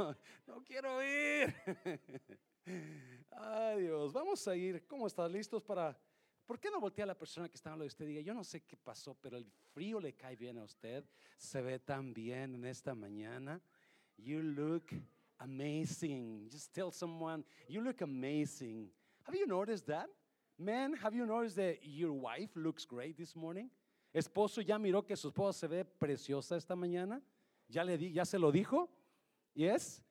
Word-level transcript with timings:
no 0.46 0.64
quiero 0.64 1.02
ir. 1.02 1.54
Ay 3.30 3.82
Dios, 3.82 4.12
vamos 4.12 4.46
a 4.48 4.56
ir. 4.56 4.86
¿Cómo 4.86 5.06
estás? 5.06 5.30
¿Listos 5.30 5.62
para... 5.62 5.98
¿Por 6.46 6.58
qué 6.58 6.70
no 6.70 6.80
voltea 6.80 7.04
a 7.04 7.06
la 7.06 7.18
persona 7.18 7.48
que 7.48 7.54
está 7.54 7.70
hablando 7.70 7.84
de 7.84 7.88
usted 7.88 8.04
y 8.06 8.08
diga, 8.08 8.20
yo 8.22 8.34
no 8.34 8.42
sé 8.42 8.62
qué 8.62 8.76
pasó, 8.76 9.14
pero 9.20 9.36
el 9.36 9.46
frío 9.72 10.00
le 10.00 10.14
cae 10.14 10.34
bien 10.34 10.58
a 10.58 10.64
usted? 10.64 11.04
Se 11.36 11.62
ve 11.62 11.78
tan 11.78 12.12
bien 12.12 12.56
en 12.56 12.64
esta 12.64 12.92
mañana. 12.94 13.60
You 14.16 14.42
look 14.42 14.90
amazing. 15.38 16.48
Just 16.50 16.72
tell 16.74 16.90
someone, 16.90 17.44
you 17.68 17.80
look 17.80 18.02
amazing. 18.02 18.90
Have 19.22 19.36
you 19.38 19.46
noticed 19.46 19.86
that? 19.86 20.08
Man, 20.58 20.94
have 20.94 21.14
you 21.14 21.24
noticed 21.24 21.56
that 21.56 21.78
your 21.82 22.12
wife 22.12 22.50
looks 22.56 22.84
great 22.84 23.16
this 23.16 23.36
morning? 23.36 23.70
Esposo 24.12 24.60
ya 24.60 24.76
miró 24.76 25.06
que 25.06 25.16
su 25.16 25.28
esposa 25.28 25.60
se 25.60 25.68
ve 25.68 25.84
preciosa 25.84 26.56
esta 26.56 26.74
mañana. 26.74 27.22
Ya 27.68 27.84
le 27.84 27.96
di, 27.96 28.12
ya 28.12 28.24
se 28.24 28.38
lo 28.38 28.50
dijo. 28.50 28.90
Yes. 29.54 30.02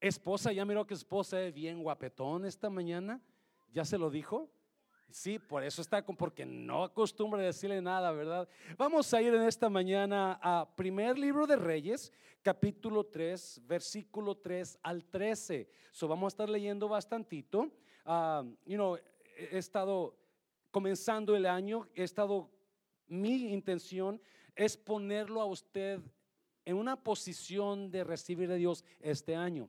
Esposa 0.00 0.52
ya 0.52 0.64
miró 0.64 0.86
que 0.86 0.94
esposa 0.94 1.36
ve 1.36 1.52
bien 1.52 1.82
guapetón 1.82 2.46
esta 2.46 2.70
mañana. 2.70 3.20
Ya 3.72 3.84
se 3.84 3.98
lo 3.98 4.10
dijo. 4.10 4.50
Sí, 5.10 5.38
por 5.38 5.64
eso 5.64 5.82
está 5.82 6.04
porque 6.04 6.46
no 6.46 6.84
acostumbra 6.84 7.42
decirle 7.42 7.82
nada, 7.82 8.12
¿verdad? 8.12 8.48
Vamos 8.76 9.12
a 9.12 9.20
ir 9.20 9.34
en 9.34 9.42
esta 9.42 9.68
mañana 9.68 10.38
a 10.40 10.68
primer 10.76 11.18
libro 11.18 11.48
de 11.48 11.56
Reyes, 11.56 12.12
capítulo 12.42 13.04
3, 13.04 13.62
versículo 13.66 14.36
3 14.36 14.78
al 14.82 15.04
13. 15.04 15.68
So 15.90 16.06
vamos 16.06 16.26
a 16.26 16.34
estar 16.34 16.48
leyendo 16.48 16.88
bastantito. 16.88 17.72
Ah, 18.04 18.44
you 18.64 18.76
know, 18.76 18.96
he 19.36 19.58
estado 19.58 20.16
comenzando 20.70 21.34
el 21.34 21.46
año, 21.46 21.88
he 21.94 22.04
estado, 22.04 22.48
mi 23.08 23.52
intención 23.52 24.20
es 24.54 24.76
ponerlo 24.76 25.40
a 25.40 25.46
usted 25.46 26.00
en 26.64 26.76
una 26.76 26.96
posición 26.96 27.90
de 27.90 28.04
recibir 28.04 28.48
de 28.48 28.56
Dios 28.56 28.84
este 29.00 29.34
año. 29.36 29.68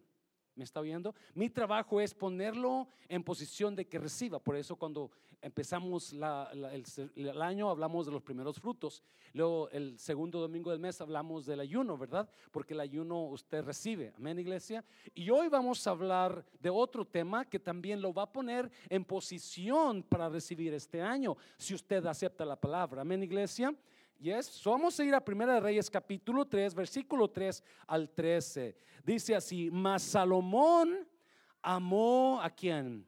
¿Me 0.55 0.66
está 0.66 0.81
viendo? 0.81 1.16
Mi 1.34 1.50
trabajo 1.50 2.02
es 2.02 2.14
ponerlo 2.14 2.88
en 3.08 3.23
posición 3.23 3.75
de 3.75 3.88
que 3.88 3.97
reciba. 3.97 4.38
Por 4.39 4.58
eso 4.58 4.75
cuando 4.75 5.09
empezamos 5.42 6.12
el, 6.14 7.42
año 7.42 7.69
hablamos 7.69 8.06
de 8.06 8.12
los 8.12 8.22
primeros 8.22 8.59
frutos. 8.59 9.02
Luego 9.34 9.69
el 9.69 9.97
segundo 9.97 10.39
domingo 10.39 10.69
del 10.69 10.80
mes 10.80 11.00
hablamos 11.00 11.45
del 11.45 11.62
ayuno, 11.62 11.97
¿verdad? 11.97 12.30
Porque 12.52 12.73
el 12.73 12.81
ayuno 12.81 13.23
usted 13.23 13.64
recibe. 13.64 14.14
Amén, 14.17 14.39
iglesia. 14.39 14.84
Y 15.16 15.30
hoy 15.30 15.47
vamos 15.47 15.88
a 15.88 15.92
hablar 15.92 16.45
de 16.59 16.69
otro 16.69 17.06
tema 17.06 17.45
que 17.45 17.59
también 17.59 18.02
lo 18.02 18.14
va 18.14 18.23
a 18.23 18.31
poner 18.31 18.69
en 18.89 19.06
posición 19.06 20.03
para 20.03 20.30
recibir 20.30 20.73
este 20.73 21.02
año, 21.02 21.38
si 21.58 21.73
usted 21.73 22.06
acepta 22.06 22.45
la 22.45 22.59
palabra. 22.59 23.02
Amén, 23.02 23.23
iglesia. 23.23 23.73
Yes. 24.22 24.61
vamos 24.64 25.00
a 25.00 25.03
ir 25.03 25.16
a 25.16 25.19
Primera 25.19 25.55
de 25.55 25.59
Reyes 25.59 25.89
capítulo 25.89 26.45
3, 26.45 26.75
versículo 26.75 27.27
3 27.27 27.64
al 27.88 28.08
13. 28.08 28.78
Dice 29.03 29.33
así, 29.33 29.72
mas 29.72 30.03
Salomón 30.03 31.08
amó 31.59 32.39
a 32.39 32.52
quién? 32.52 33.03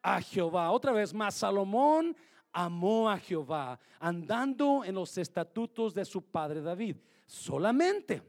A 0.00 0.22
Jehová. 0.22 0.70
Otra 0.70 0.92
vez, 0.92 1.12
mas 1.12 1.34
Salomón 1.34 2.16
amó 2.50 3.10
a 3.10 3.18
Jehová, 3.18 3.78
andando 4.00 4.82
en 4.86 4.94
los 4.94 5.18
estatutos 5.18 5.92
de 5.92 6.06
su 6.06 6.22
padre 6.22 6.62
David. 6.62 6.96
Solamente 7.26 8.22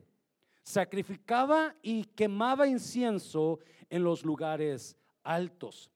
sacrificaba 0.62 1.74
y 1.82 2.04
quemaba 2.04 2.68
incienso 2.68 3.60
en 3.90 4.04
los 4.04 4.26
lugares 4.26 4.98
altos. 5.24 5.90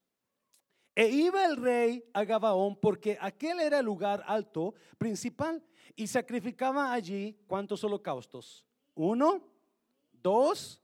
E 0.96 1.10
iba 1.10 1.46
el 1.46 1.58
rey 1.58 2.02
a 2.14 2.24
Gabaón 2.24 2.78
porque 2.78 3.18
aquel 3.20 3.60
era 3.60 3.80
el 3.80 3.86
lugar 3.86 4.24
alto 4.26 4.74
principal 4.98 5.62
y 5.96 6.08
sacrificaba 6.08 6.94
allí 6.94 7.38
cuántos 7.48 7.84
holocaustos. 7.84 8.66
Uno, 8.96 9.42
dos, 10.12 10.82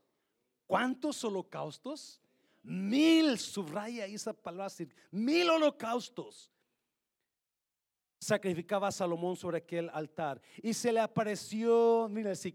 ¿cuántos 0.67 1.23
holocaustos? 1.23 2.21
Mil, 2.63 3.37
subraya 3.37 4.05
esa 4.05 4.33
palabra, 4.33 4.73
mil 5.11 5.49
holocaustos. 5.49 6.51
Sacrificaba 8.19 8.87
a 8.87 8.91
Salomón 8.91 9.35
sobre 9.35 9.59
aquel 9.59 9.89
altar 9.93 10.41
y 10.63 10.73
se 10.73 10.91
le 10.91 10.99
apareció, 10.99 12.07
mira 12.09 12.31
el 12.31 12.53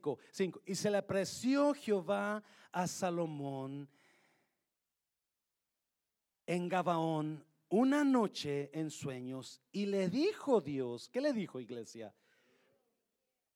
y 0.67 0.75
se 0.75 0.91
le 0.91 0.97
apareció 0.97 1.75
Jehová 1.75 2.43
a 2.73 2.87
Salomón 2.87 3.89
en 6.47 6.69
Gabaón 6.69 7.45
una 7.69 8.03
noche 8.03 8.71
en 8.73 8.91
sueños 8.91 9.61
y 9.71 9.87
le 9.87 10.09
dijo 10.09 10.61
Dios, 10.61 11.09
¿qué 11.09 11.21
le 11.21 11.33
dijo 11.33 11.61
iglesia? 11.61 12.13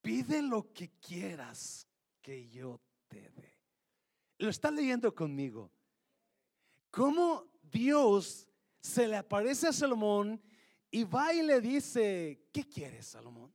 Pide 0.04 0.42
lo 0.42 0.70
que 0.75 0.91
quieras 1.00 1.88
que 2.20 2.47
yo 2.50 2.78
te 3.09 3.31
dé. 3.31 3.59
Lo 4.37 4.50
está 4.50 4.70
leyendo 4.70 5.15
conmigo. 5.15 5.72
¿Cómo 6.91 7.47
Dios 7.62 8.47
se 8.82 9.09
le 9.09 9.16
aparece 9.16 9.69
a 9.69 9.72
Salomón 9.72 10.38
y 10.91 11.04
va 11.04 11.32
y 11.32 11.43
le 11.43 11.59
dice, 11.59 12.38
¿qué 12.53 12.69
quieres, 12.69 13.06
Salomón? 13.06 13.50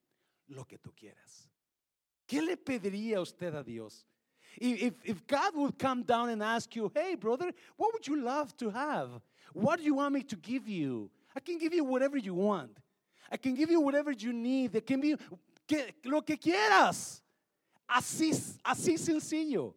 Lo 0.48 0.66
que 0.66 0.80
tú 0.80 0.92
quieras. 0.92 1.48
¿Qué 2.26 2.42
le 2.42 2.58
pediría 2.58 3.22
usted 3.22 3.54
a 3.54 3.64
Dios? 3.64 4.08
If, 4.60 5.28
God 5.28 5.54
would 5.54 5.78
come 5.78 6.02
down 6.02 6.30
and 6.30 6.42
ask 6.42 6.76
you, 6.76 6.92
hey, 6.96 7.14
brother, 7.14 7.54
what 7.78 7.94
would 7.94 8.08
you 8.08 8.20
love 8.20 8.58
to 8.58 8.72
have? 8.72 9.22
What 9.54 9.78
do 9.78 9.84
you 9.84 9.94
want 9.94 10.16
me 10.16 10.24
to 10.24 10.36
give 10.36 10.68
you? 10.68 11.12
I 11.36 11.42
can 11.42 11.60
give 11.60 11.76
you 11.76 11.84
whatever 11.84 12.18
you 12.18 12.34
want. 12.34 12.76
I 13.32 13.38
can 13.38 13.54
give 13.54 13.70
you 13.70 13.80
whatever 13.82 14.12
you 14.12 14.34
need. 14.34 14.84
Can 14.88 15.00
be 15.00 15.16
lo 16.04 16.24
que 16.24 16.38
quieras. 16.38 17.24
Así, 17.88 18.32
así 18.64 18.98
sencillo. 18.98 19.76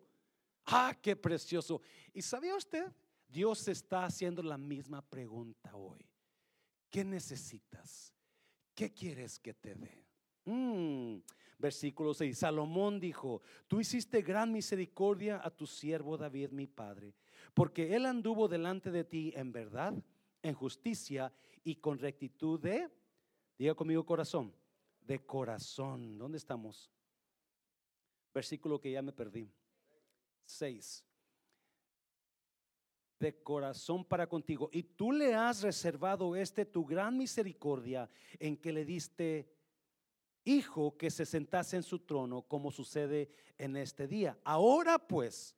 Ah, 0.66 0.96
qué 1.00 1.16
precioso. 1.16 1.80
¿Y 2.12 2.22
sabía 2.22 2.54
usted? 2.54 2.92
Dios 3.28 3.66
está 3.68 4.04
haciendo 4.04 4.42
la 4.42 4.58
misma 4.58 5.00
pregunta 5.02 5.74
hoy. 5.74 6.06
¿Qué 6.90 7.04
necesitas? 7.04 8.12
¿Qué 8.74 8.92
quieres 8.92 9.38
que 9.38 9.54
te 9.54 9.74
dé? 9.74 10.04
Mm, 10.44 11.18
versículo 11.58 12.12
6. 12.12 12.36
Salomón 12.36 13.00
dijo, 13.00 13.40
tú 13.66 13.80
hiciste 13.80 14.20
gran 14.20 14.52
misericordia 14.52 15.40
a 15.42 15.50
tu 15.50 15.66
siervo 15.66 16.18
David, 16.18 16.50
mi 16.50 16.66
padre, 16.66 17.14
porque 17.54 17.94
él 17.94 18.04
anduvo 18.04 18.48
delante 18.48 18.90
de 18.90 19.04
ti 19.04 19.32
en 19.34 19.52
verdad, 19.52 19.94
en 20.42 20.54
justicia 20.54 21.32
y 21.64 21.76
con 21.76 21.98
rectitud 21.98 22.60
de, 22.60 22.90
diga 23.56 23.74
conmigo 23.74 24.04
corazón, 24.04 24.52
de 25.06 25.24
corazón. 25.24 26.18
¿Dónde 26.18 26.38
estamos? 26.38 26.90
Versículo 28.32 28.80
que 28.80 28.92
ya 28.92 29.02
me 29.02 29.12
perdí. 29.12 29.50
6. 30.46 31.04
De 33.18 33.42
corazón 33.42 34.04
para 34.04 34.26
contigo. 34.26 34.68
Y 34.72 34.82
tú 34.82 35.12
le 35.12 35.34
has 35.34 35.62
reservado 35.62 36.34
este 36.34 36.64
tu 36.64 36.84
gran 36.84 37.16
misericordia 37.16 38.08
en 38.38 38.56
que 38.56 38.72
le 38.72 38.84
diste 38.84 39.48
hijo 40.44 40.96
que 40.96 41.10
se 41.10 41.24
sentase 41.24 41.76
en 41.76 41.82
su 41.82 42.00
trono, 42.00 42.42
como 42.42 42.70
sucede 42.70 43.30
en 43.58 43.76
este 43.76 44.08
día. 44.08 44.36
Ahora 44.44 44.98
pues, 44.98 45.54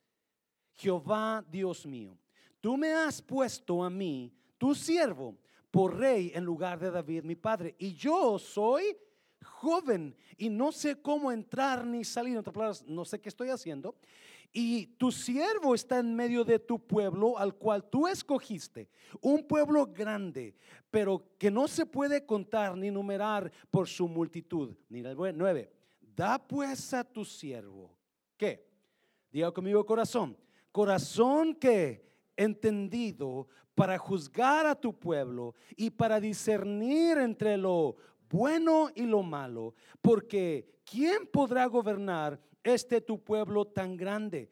Jehová 0.73 1.43
Dios 1.49 1.85
mío, 1.85 2.17
tú 2.61 2.77
me 2.77 2.93
has 2.93 3.21
puesto 3.21 3.83
a 3.83 3.89
mí, 3.89 4.31
tu 4.57 4.75
siervo, 4.75 5.37
por 5.71 5.97
rey 5.97 6.31
en 6.33 6.43
lugar 6.43 6.79
de 6.79 6.91
David 6.91 7.23
mi 7.23 7.35
padre, 7.35 7.75
y 7.79 7.93
yo 7.95 8.37
soy 8.37 8.95
joven 9.45 10.15
y 10.37 10.49
no 10.49 10.71
sé 10.71 11.01
cómo 11.01 11.31
entrar 11.31 11.85
ni 11.85 12.03
salir, 12.03 12.33
en 12.33 12.39
otras 12.39 12.53
palabras, 12.53 12.83
no 12.85 13.05
sé 13.05 13.21
qué 13.21 13.29
estoy 13.29 13.49
haciendo. 13.49 13.95
Y 14.51 14.87
tu 14.97 15.11
siervo 15.11 15.75
está 15.75 15.99
en 15.99 16.15
medio 16.15 16.43
de 16.43 16.59
tu 16.59 16.79
pueblo 16.79 17.37
al 17.37 17.55
cual 17.55 17.83
tú 17.89 18.07
escogiste, 18.07 18.89
un 19.19 19.45
pueblo 19.45 19.85
grande, 19.87 20.55
pero 20.89 21.23
que 21.37 21.51
no 21.51 21.67
se 21.67 21.85
puede 21.85 22.25
contar 22.25 22.77
ni 22.77 22.89
numerar 22.89 23.51
por 23.69 23.87
su 23.87 24.07
multitud. 24.07 24.73
Ni 24.87 24.99
el 24.99 25.37
9. 25.37 25.71
Da 26.15 26.37
pues 26.39 26.93
a 26.93 27.03
tu 27.03 27.25
siervo, 27.25 27.93
¿qué? 28.37 28.65
Diga 29.29 29.51
conmigo 29.51 29.85
corazón, 29.85 30.37
corazón 30.71 31.53
que 31.55 32.05
entendido 32.37 33.49
para 33.75 33.97
juzgar 33.97 34.65
a 34.65 34.75
tu 34.75 34.97
pueblo 34.97 35.53
y 35.75 35.89
para 35.89 36.19
discernir 36.21 37.17
entre 37.17 37.57
lo 37.57 37.97
bueno 38.29 38.89
y 38.95 39.03
lo 39.03 39.23
malo, 39.23 39.73
porque 40.01 40.81
¿quién 40.83 41.27
podrá 41.27 41.65
gobernar 41.65 42.39
este 42.63 43.01
tu 43.01 43.23
pueblo 43.23 43.65
tan 43.65 43.95
grande? 43.95 44.51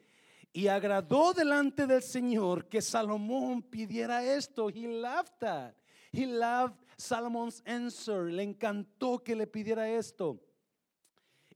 Y 0.51 0.67
agradó 0.67 1.33
delante 1.33 1.87
del 1.87 2.03
Señor 2.03 2.67
que 2.69 2.81
Salomón 2.81 3.63
pidiera 3.63 4.23
esto. 4.23 4.69
He 4.69 4.87
loved 4.87 5.33
that. 5.39 5.73
He 6.11 6.27
loved 6.27 6.75
Solomon's 6.95 7.63
answer. 7.65 8.31
Le 8.31 8.43
encantó 8.43 9.23
que 9.23 9.35
le 9.35 9.47
pidiera 9.47 9.89
esto. 9.89 10.39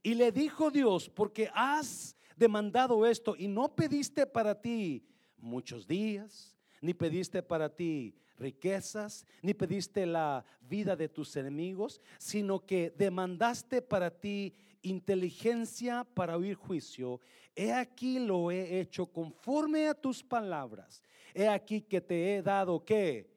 Y 0.02 0.14
le 0.14 0.32
dijo 0.32 0.70
Dios, 0.70 1.08
porque 1.08 1.48
has 1.54 2.16
demandado 2.36 3.06
esto 3.06 3.34
y 3.36 3.46
no 3.46 3.74
pediste 3.74 4.26
para 4.26 4.60
ti 4.60 5.04
muchos 5.36 5.86
días, 5.86 6.56
ni 6.80 6.94
pediste 6.94 7.42
para 7.42 7.68
ti 7.68 8.14
riquezas, 8.38 9.26
ni 9.42 9.54
pediste 9.54 10.06
la 10.06 10.44
vida 10.60 10.96
de 10.96 11.08
tus 11.08 11.36
enemigos, 11.36 12.00
sino 12.18 12.64
que 12.64 12.90
demandaste 12.96 13.82
para 13.82 14.10
ti 14.10 14.54
inteligencia 14.82 16.04
para 16.04 16.36
oír 16.36 16.54
juicio. 16.54 17.20
He 17.54 17.72
aquí 17.72 18.18
lo 18.18 18.50
he 18.50 18.80
hecho 18.80 19.06
conforme 19.06 19.88
a 19.88 19.94
tus 19.94 20.22
palabras. 20.22 21.02
He 21.34 21.48
aquí 21.48 21.80
que 21.80 22.00
te 22.00 22.36
he 22.36 22.42
dado 22.42 22.84
que 22.84 23.30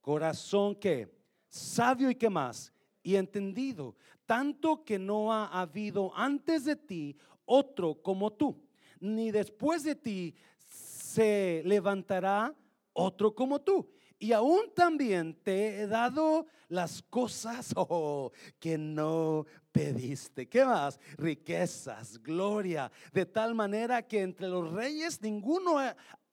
corazón 0.00 0.74
que 0.74 1.08
sabio 1.48 2.10
y 2.10 2.14
que 2.14 2.30
más 2.30 2.72
y 3.02 3.16
entendido, 3.16 3.96
tanto 4.26 4.84
que 4.84 4.98
no 4.98 5.32
ha 5.32 5.46
habido 5.60 6.12
antes 6.14 6.64
de 6.64 6.76
ti 6.76 7.16
otro 7.44 8.00
como 8.02 8.32
tú, 8.32 8.60
ni 9.00 9.30
después 9.30 9.82
de 9.82 9.94
ti 9.94 10.34
se 10.68 11.62
levantará 11.64 12.54
otro 12.92 13.34
como 13.34 13.60
tú. 13.60 13.90
Y 14.22 14.32
aún 14.34 14.70
también 14.74 15.32
te 15.32 15.80
he 15.80 15.86
dado 15.86 16.46
las 16.68 17.00
cosas 17.00 17.72
oh, 17.76 18.30
que 18.58 18.76
no 18.76 19.46
pediste. 19.72 20.46
¿Qué 20.46 20.62
más? 20.62 21.00
Riquezas, 21.16 22.22
gloria, 22.22 22.92
de 23.14 23.24
tal 23.24 23.54
manera 23.54 24.06
que 24.06 24.20
entre 24.20 24.46
los 24.46 24.70
reyes 24.70 25.22
ninguno 25.22 25.76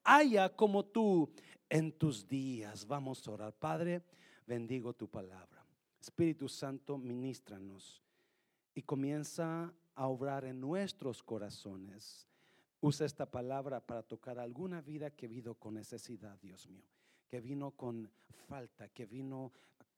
haya 0.03 0.53
como 0.53 0.83
tú 0.83 1.31
en 1.69 1.93
tus 1.93 2.27
días. 2.27 2.85
Vamos 2.85 3.25
a 3.25 3.31
orar. 3.31 3.53
Padre, 3.53 4.03
bendigo 4.45 4.93
tu 4.93 5.07
palabra. 5.09 5.65
Espíritu 6.01 6.49
Santo, 6.49 6.97
ministranos 6.97 8.03
y 8.75 8.81
comienza 8.81 9.73
a 9.95 10.07
obrar 10.07 10.43
en 10.43 10.59
nuestros 10.59 11.23
corazones. 11.23 12.27
Usa 12.81 13.05
esta 13.05 13.31
palabra 13.31 13.79
para 13.79 14.03
tocar 14.03 14.39
alguna 14.39 14.81
vida 14.81 15.09
que 15.09 15.29
vino 15.29 15.55
con 15.55 15.75
necesidad, 15.75 16.37
Dios 16.41 16.67
mío 16.67 16.96
que 17.27 17.41
vino 17.41 17.71
con 17.71 18.09
falta, 18.47 18.87
que 18.89 19.05
vino 19.05 19.51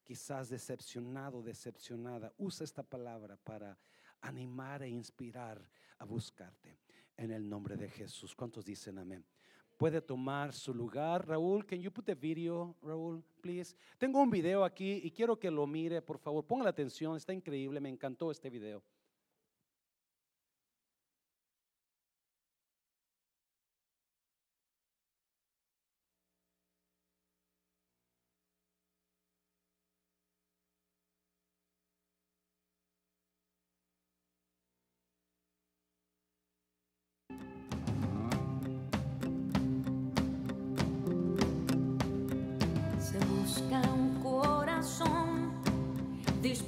quizás 0.03 0.49
decepcionado, 0.49 1.43
decepcionada. 1.43 2.33
Usa 2.37 2.63
esta 2.63 2.83
palabra 2.83 3.37
para 3.37 3.77
animar 4.21 4.83
e 4.83 4.89
inspirar 4.89 5.61
a 5.99 6.05
buscarte. 6.05 6.77
En 7.15 7.31
el 7.31 7.49
nombre 7.49 7.75
de 7.75 7.89
Jesús. 7.89 8.33
¿Cuántos 8.33 8.63
dicen 8.63 8.97
amén? 8.97 9.25
Puede 9.77 10.01
tomar 10.01 10.53
su 10.53 10.73
lugar. 10.73 11.27
Raúl, 11.27 11.65
can 11.65 11.79
you 11.79 11.91
put 11.91 12.05
the 12.05 12.15
video, 12.15 12.75
Raúl, 12.81 13.23
please? 13.41 13.75
Tengo 13.97 14.21
un 14.21 14.29
video 14.29 14.63
aquí 14.63 15.01
y 15.03 15.11
quiero 15.11 15.37
que 15.37 15.51
lo 15.51 15.67
mire, 15.67 16.01
por 16.01 16.17
favor. 16.17 16.45
Ponga 16.45 16.63
la 16.63 16.69
atención, 16.69 17.17
está 17.17 17.33
increíble, 17.33 17.79
me 17.79 17.89
encantó 17.89 18.31
este 18.31 18.49
video. 18.49 18.81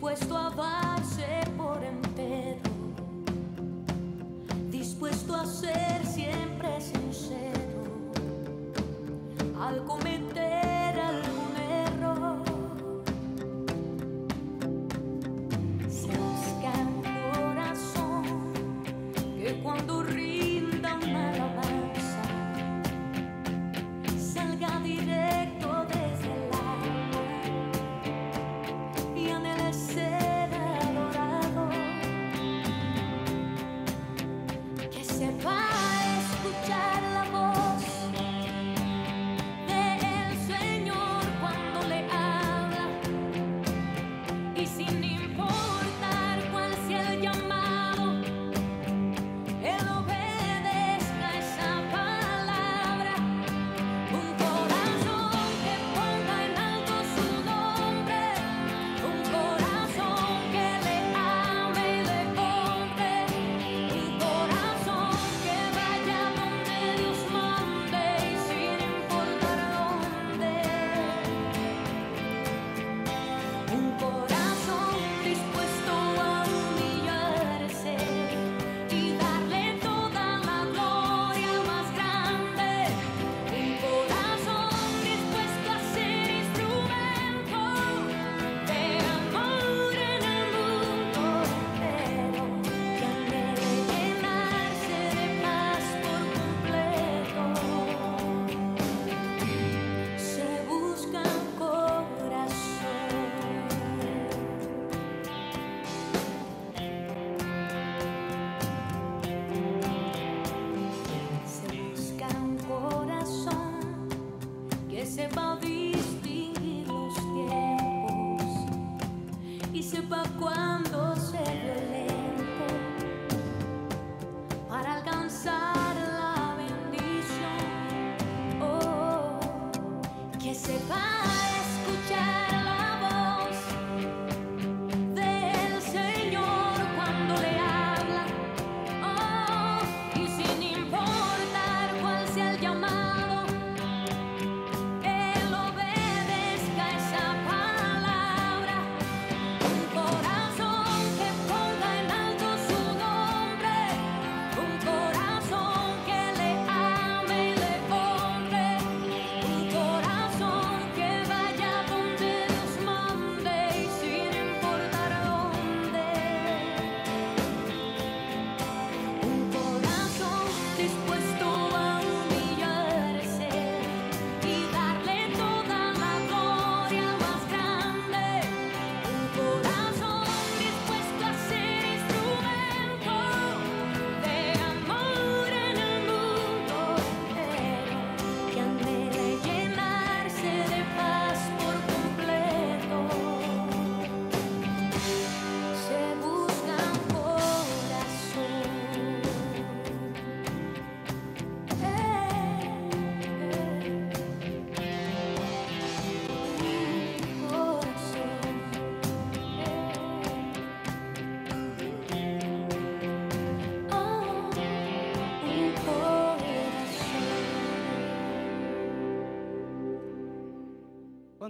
Dispuesto 0.01 0.35
a 0.35 0.80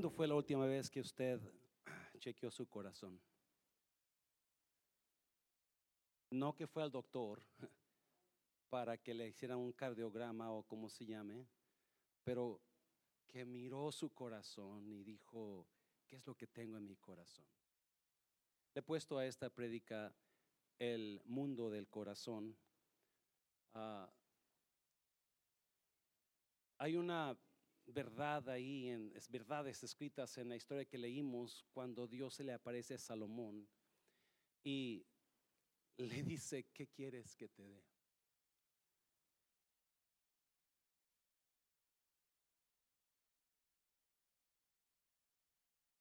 ¿Cuándo 0.01 0.17
fue 0.17 0.27
la 0.27 0.33
última 0.33 0.65
vez 0.65 0.89
que 0.89 0.99
usted 0.99 1.39
chequeó 2.17 2.49
su 2.49 2.67
corazón? 2.67 3.21
No 6.31 6.55
que 6.55 6.65
fue 6.65 6.81
al 6.81 6.89
doctor 6.89 7.39
para 8.71 8.97
que 8.97 9.13
le 9.13 9.27
hicieran 9.27 9.59
un 9.59 9.71
cardiograma 9.73 10.49
o 10.49 10.63
como 10.63 10.89
se 10.89 11.05
llame, 11.05 11.45
pero 12.23 12.59
que 13.27 13.45
miró 13.45 13.91
su 13.91 14.09
corazón 14.11 14.91
y 14.91 15.03
dijo, 15.03 15.67
¿qué 16.07 16.15
es 16.15 16.25
lo 16.25 16.33
que 16.33 16.47
tengo 16.47 16.77
en 16.77 16.87
mi 16.87 16.95
corazón? 16.95 17.45
Le 18.73 18.79
he 18.79 18.81
puesto 18.81 19.19
a 19.19 19.27
esta 19.27 19.51
prédica 19.51 20.11
el 20.79 21.21
mundo 21.25 21.69
del 21.69 21.87
corazón. 21.87 22.57
Ah, 23.75 24.11
hay 26.79 26.95
una 26.97 27.37
verdad 27.91 28.49
ahí, 28.49 28.89
en, 28.89 29.11
es 29.15 29.29
verdades 29.29 29.83
escritas 29.83 30.37
en 30.37 30.49
la 30.49 30.55
historia 30.55 30.85
que 30.85 30.97
leímos 30.97 31.65
cuando 31.73 32.07
Dios 32.07 32.35
se 32.35 32.43
le 32.43 32.53
aparece 32.53 32.95
a 32.95 32.97
Salomón 32.97 33.67
y 34.63 35.05
le 35.97 36.23
dice, 36.23 36.65
¿qué 36.73 36.87
quieres 36.87 37.35
que 37.35 37.47
te 37.49 37.63
dé? 37.63 37.83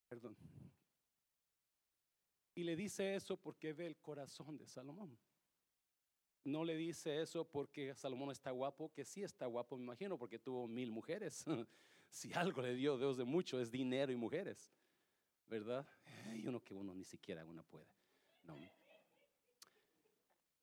Perdón. 0.09 0.37
Y 2.55 2.65
le 2.65 2.77
dice 2.77 3.15
eso 3.15 3.37
porque 3.37 3.73
ve 3.73 3.87
el 3.87 3.97
corazón 3.97 4.59
de 4.59 4.67
Salomón. 4.67 5.17
No 6.45 6.65
le 6.65 6.77
dice 6.77 7.21
eso 7.21 7.45
porque 7.45 7.95
Salomón 7.95 8.31
está 8.31 8.51
guapo, 8.51 8.91
que 8.93 9.05
sí 9.05 9.23
está 9.23 9.47
guapo, 9.47 9.77
me 9.77 9.85
imagino, 9.85 10.19
porque 10.19 10.39
tuvo 10.39 10.67
mil 10.67 10.91
mujeres. 10.91 11.45
si 12.11 12.33
algo 12.33 12.63
le 12.63 12.75
dio 12.75 12.99
Dios 12.99 13.17
de 13.17 13.25
mucho 13.25 13.61
es 13.61 13.71
dinero 13.71 14.11
y 14.13 14.17
mujeres, 14.17 14.73
¿verdad? 15.47 15.87
Y 16.35 16.47
uno 16.47 16.61
que 16.61 16.75
uno 16.75 16.95
ni 16.95 17.05
siquiera 17.05 17.45
uno 17.45 17.63
puede. 17.65 17.87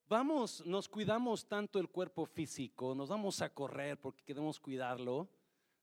Vamos, 0.08 0.64
nos 0.64 0.88
cuidamos 0.88 1.46
tanto 1.46 1.78
el 1.78 1.90
cuerpo 1.90 2.24
físico, 2.24 2.94
nos 2.94 3.10
vamos 3.10 3.42
a 3.42 3.52
correr 3.52 4.00
porque 4.00 4.24
queremos 4.24 4.58
cuidarlo, 4.58 5.28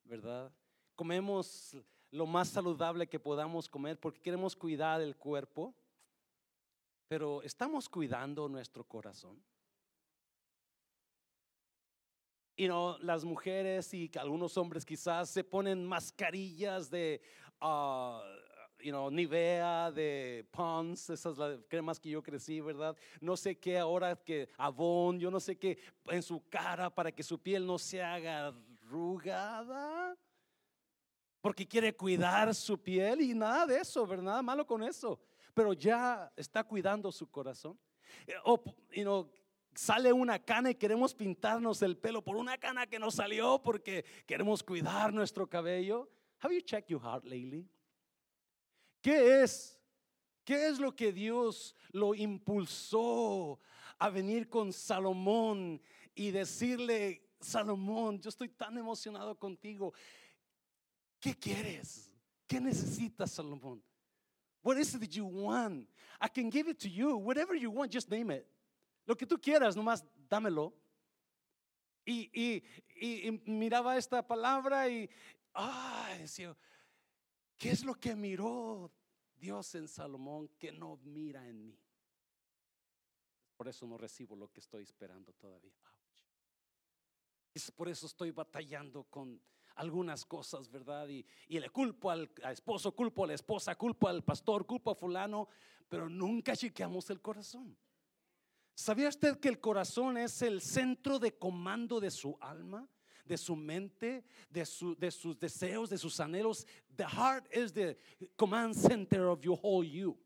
¿verdad? 0.04 0.52
Comemos 0.96 1.78
lo 2.10 2.26
más 2.26 2.50
saludable 2.50 3.08
que 3.08 3.20
podamos 3.20 3.70
comer 3.70 4.00
porque 4.00 4.22
queremos 4.22 4.56
cuidar 4.56 5.00
el 5.02 5.16
cuerpo, 5.16 5.76
pero 7.08 7.44
estamos 7.44 7.88
cuidando 7.88 8.50
nuestro 8.50 8.84
corazón. 8.84 9.40
Y 12.56 12.68
no, 12.68 12.98
las 13.00 13.26
mujeres 13.26 13.94
y 13.94 14.10
algunos 14.18 14.58
hombres 14.58 14.86
quizás 14.86 15.30
se 15.30 15.44
ponen 15.44 15.86
mascarillas 15.86 16.90
de 16.90 17.22
uh, 17.62 18.20
you 18.80 18.92
know, 18.92 19.10
Nivea, 19.10 19.92
de 19.92 20.46
Pons, 20.52 21.10
esas 21.10 21.38
cremas 21.68 22.00
que 22.00 22.10
yo 22.10 22.22
crecí, 22.22 22.62
¿verdad? 22.62 22.96
No 23.20 23.36
sé 23.36 23.58
qué 23.58 23.78
ahora 23.78 24.16
que 24.16 24.48
Avon, 24.58 25.20
yo 25.20 25.32
no 25.32 25.40
sé 25.40 25.58
qué 25.58 25.78
en 26.06 26.22
su 26.22 26.48
cara 26.50 26.90
para 26.90 27.12
que 27.12 27.24
su 27.24 27.42
piel 27.42 27.66
no 27.66 27.78
se 27.78 28.02
haga 28.02 28.48
arrugada. 28.48 30.16
Porque 31.42 31.68
quiere 31.68 31.96
cuidar 31.96 32.56
su 32.56 32.82
piel 32.82 33.22
y 33.22 33.34
nada 33.34 33.66
de 33.68 33.78
eso, 33.78 34.06
¿verdad? 34.08 34.24
Nada 34.24 34.42
malo 34.42 34.66
con 34.66 34.82
eso. 34.82 35.20
Pero 35.54 35.74
ya 35.74 36.32
está 36.36 36.64
cuidando 36.64 37.12
su 37.12 37.30
corazón. 37.30 37.78
Eh, 38.26 38.34
o, 38.44 38.62
you 38.92 39.04
know, 39.04 39.30
sale 39.76 40.12
una 40.12 40.40
cana 40.40 40.72
y 40.72 40.76
queremos 40.76 41.14
pintarnos 41.14 41.82
el 41.82 41.98
pelo 41.98 42.24
por 42.24 42.38
una 42.38 42.58
cana 42.58 42.88
que 42.88 42.98
nos 42.98 43.16
salió 43.16 43.62
porque 43.62 44.06
queremos 44.26 44.64
cuidar 44.64 45.14
nuestro 45.14 45.48
cabello. 45.48 46.10
Have 46.40 46.54
you 46.54 46.62
checked 46.62 46.90
your 46.90 47.02
heart 47.02 47.26
lately? 47.26 47.68
¿Qué 49.02 49.44
es? 49.44 49.80
¿Qué 50.44 50.68
es 50.68 50.80
lo 50.80 50.96
que 50.96 51.12
Dios 51.12 51.76
lo 51.92 52.16
impulsó 52.16 53.60
a 54.00 54.10
venir 54.10 54.50
con 54.50 54.72
Salomón 54.72 55.82
y 56.14 56.32
decirle, 56.32 57.22
Salomón, 57.40 58.20
yo 58.20 58.30
estoy 58.30 58.50
tan 58.50 58.78
emocionado 58.78 59.38
contigo. 59.38 59.94
¿Qué 61.20 61.34
quieres? 61.36 62.12
¿Qué 62.48 62.60
necesitas, 62.60 63.32
Salomón? 63.32 63.84
What 64.62 64.78
is 64.78 64.96
it 64.96 65.02
that 65.02 65.12
you 65.12 65.26
want? 65.26 65.88
I 66.20 66.28
can 66.28 66.50
give 66.50 66.70
it 66.70 66.80
to 66.80 66.90
you. 66.90 67.18
Whatever 67.18 67.56
you 67.56 67.70
want, 67.72 67.92
just 67.92 68.10
name 68.10 68.32
it. 68.32 68.48
Lo 69.06 69.16
que 69.16 69.26
tú 69.26 69.40
quieras, 69.40 69.76
nomás 69.76 70.04
dámelo. 70.30 70.74
Y, 72.06 72.30
y, 72.34 72.64
y, 73.00 73.32
miraba 73.46 73.98
esta 73.98 74.26
palabra 74.26 74.88
y, 74.90 75.10
ay, 75.54 76.20
decía, 76.20 76.56
¿qué 77.58 77.72
es 77.72 77.84
lo 77.84 77.96
que 77.96 78.16
miró 78.16 78.92
Dios 79.36 79.74
en 79.76 79.88
Salomón 79.88 80.50
que 80.60 80.72
no 80.72 80.98
mira 81.04 81.48
en 81.48 81.66
mí? 81.66 81.80
Por 83.58 83.68
eso 83.68 83.88
no 83.88 83.98
recibo 83.98 84.36
lo 84.36 84.52
que 84.52 84.60
estoy 84.60 84.84
esperando 84.84 85.34
todavía. 85.34 85.74
Es 87.54 87.72
por 87.72 87.88
eso 87.88 88.06
estoy 88.06 88.32
batallando 88.32 89.06
con 89.06 89.42
algunas 89.76 90.26
cosas, 90.26 90.70
¿verdad? 90.70 91.08
Y, 91.08 91.26
y 91.48 91.60
le 91.60 91.70
culpo 91.70 92.12
al, 92.12 92.30
al, 92.44 92.54
esposo, 92.54 92.94
culpo 92.94 93.24
a 93.24 93.28
la 93.28 93.34
esposa, 93.34 93.76
culpo 93.76 94.08
al 94.08 94.24
pastor, 94.24 94.66
culpo 94.66 94.92
a 94.92 94.96
fulano, 94.96 95.48
pero 95.88 96.08
nunca 96.10 96.56
chequeamos 96.56 97.10
el 97.10 97.22
corazón. 97.22 97.76
¿Sabía 98.76 99.08
usted 99.08 99.40
que 99.40 99.48
el 99.48 99.60
corazón 99.62 100.18
es 100.18 100.42
el 100.42 100.62
centro 100.62 101.18
de 101.18 101.32
comando 101.38 102.02
de 102.02 102.12
su 102.12 102.38
alma, 102.42 102.88
de 103.24 103.38
su 103.38 103.56
mente, 103.56 104.26
de, 104.50 104.66
su, 104.66 104.96
de 104.98 105.12
sus 105.12 105.40
deseos, 105.40 105.90
de 105.90 105.98
sus 105.98 106.20
anhelos? 106.20 106.68
The 106.96 107.06
heart 107.06 107.48
is 107.56 107.72
the 107.72 107.98
command 108.36 108.76
center 108.76 109.28
of 109.28 109.42
your 109.42 109.58
whole 109.64 109.88
you. 109.88 110.18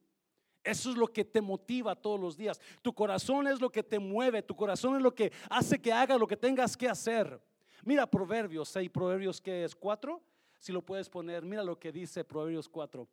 Eso 0.64 0.90
es 0.90 0.98
lo 0.98 1.08
que 1.08 1.24
te 1.24 1.42
motiva 1.42 1.96
todos 1.96 2.20
los 2.20 2.36
días. 2.36 2.60
Tu 2.82 2.92
corazón 2.92 3.48
es 3.48 3.62
lo 3.62 3.72
que 3.72 3.84
te 3.84 4.00
mueve, 4.00 4.42
tu 4.42 4.56
corazón 4.56 4.96
es 4.96 5.02
lo 5.02 5.14
que 5.14 5.32
hace 5.50 5.80
que 5.80 5.94
hagas 5.94 6.20
lo 6.20 6.28
que 6.28 6.36
tengas 6.36 6.76
que 6.76 6.90
hacer. 6.90 7.40
Mira 7.84 8.10
Proverbios, 8.10 8.76
hay 8.76 8.90
Proverbios 8.90 9.40
que 9.40 9.64
es 9.64 9.76
4, 9.76 10.22
si 10.60 10.72
lo 10.72 10.86
puedes 10.86 11.08
poner, 11.08 11.46
mira 11.46 11.64
lo 11.64 11.80
que 11.80 11.92
dice 11.92 12.24
Proverbios 12.26 12.68
4 12.68 13.08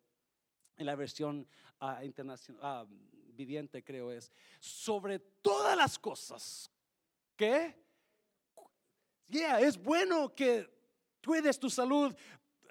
en 0.79 0.87
la 0.87 0.97
versión 0.97 1.47
uh, 1.81 2.03
internacional, 2.03 2.87
uh, 2.87 2.89
viviente 3.37 3.85
creo 3.85 4.11
es, 4.11 4.33
sobre 4.59 5.19
todas 5.19 5.77
las 5.77 5.99
cosas. 5.99 6.71
¿Qué? 7.37 7.75
Yeah, 9.29 9.61
es 9.61 9.77
bueno 9.77 10.35
que 10.35 10.69
cuides 11.25 11.59
tu 11.59 11.69
salud, 11.69 12.15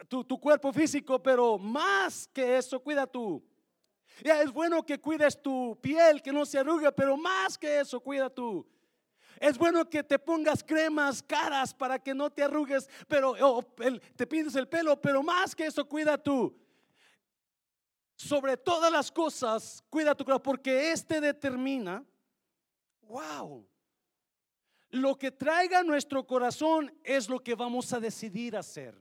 tu, 0.07 0.23
tu 0.23 0.39
cuerpo 0.39 0.73
físico, 0.73 1.21
pero 1.21 1.57
más 1.57 2.27
que 2.27 2.57
eso, 2.57 2.79
cuida 2.79 3.05
tú. 3.05 3.43
Ya 4.23 4.41
es 4.41 4.51
bueno 4.51 4.85
que 4.85 4.99
cuides 4.99 5.41
tu 5.41 5.77
piel, 5.81 6.21
que 6.21 6.31
no 6.31 6.45
se 6.45 6.59
arrugue, 6.59 6.91
pero 6.91 7.17
más 7.17 7.57
que 7.57 7.79
eso, 7.81 7.99
cuida 7.99 8.29
tú. 8.29 8.65
Es 9.39 9.57
bueno 9.57 9.89
que 9.89 10.01
te 10.01 10.17
pongas 10.17 10.63
cremas 10.63 11.21
caras 11.21 11.73
para 11.73 11.99
que 11.99 12.13
no 12.13 12.29
te 12.29 12.41
arrugues, 12.41 12.89
pero 13.07 13.35
te 14.15 14.25
pintes 14.25 14.55
el 14.55 14.67
pelo, 14.67 14.99
pero 14.99 15.21
más 15.21 15.53
que 15.53 15.65
eso, 15.65 15.87
cuida 15.87 16.17
tú 16.17 16.64
sobre 18.15 18.57
todas 18.57 18.91
las 18.91 19.11
cosas, 19.11 19.83
cuida 19.89 20.15
tu 20.15 20.23
corazón, 20.23 20.43
porque 20.43 20.91
este 20.91 21.19
determina, 21.19 22.03
wow, 23.01 23.67
lo 24.89 25.17
que 25.17 25.31
traiga 25.31 25.83
nuestro 25.83 26.25
corazón 26.25 26.93
es 27.03 27.29
lo 27.29 27.43
que 27.43 27.55
vamos 27.55 27.91
a 27.91 27.99
decidir 27.99 28.55
hacer. 28.55 28.95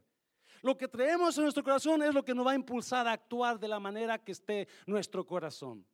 Lo 0.63 0.77
que 0.77 0.89
traemos 0.89 1.37
en 1.37 1.45
nuestro 1.45 1.63
corazón 1.63 2.03
es 2.03 2.15
lo 2.15 2.25
que 2.25 2.35
nos 2.35 2.47
va 2.47 2.53
a 2.53 2.57
impulsar 2.57 3.07
a 3.07 3.13
actuar 3.13 3.61
de 3.61 3.69
la 3.69 3.79
manera 3.79 4.19
que 4.19 4.33
esté 4.33 4.67
nuestro 4.87 5.27
corazón. 5.27 5.87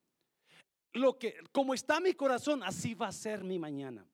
Lo 0.92 1.18
que, 1.18 1.34
como 1.52 1.74
está 1.74 2.00
mi 2.00 2.14
corazón, 2.14 2.62
así 2.62 2.94
va 2.94 3.08
a 3.08 3.12
ser 3.12 3.44
mi 3.44 3.58
mañana. 3.58 4.06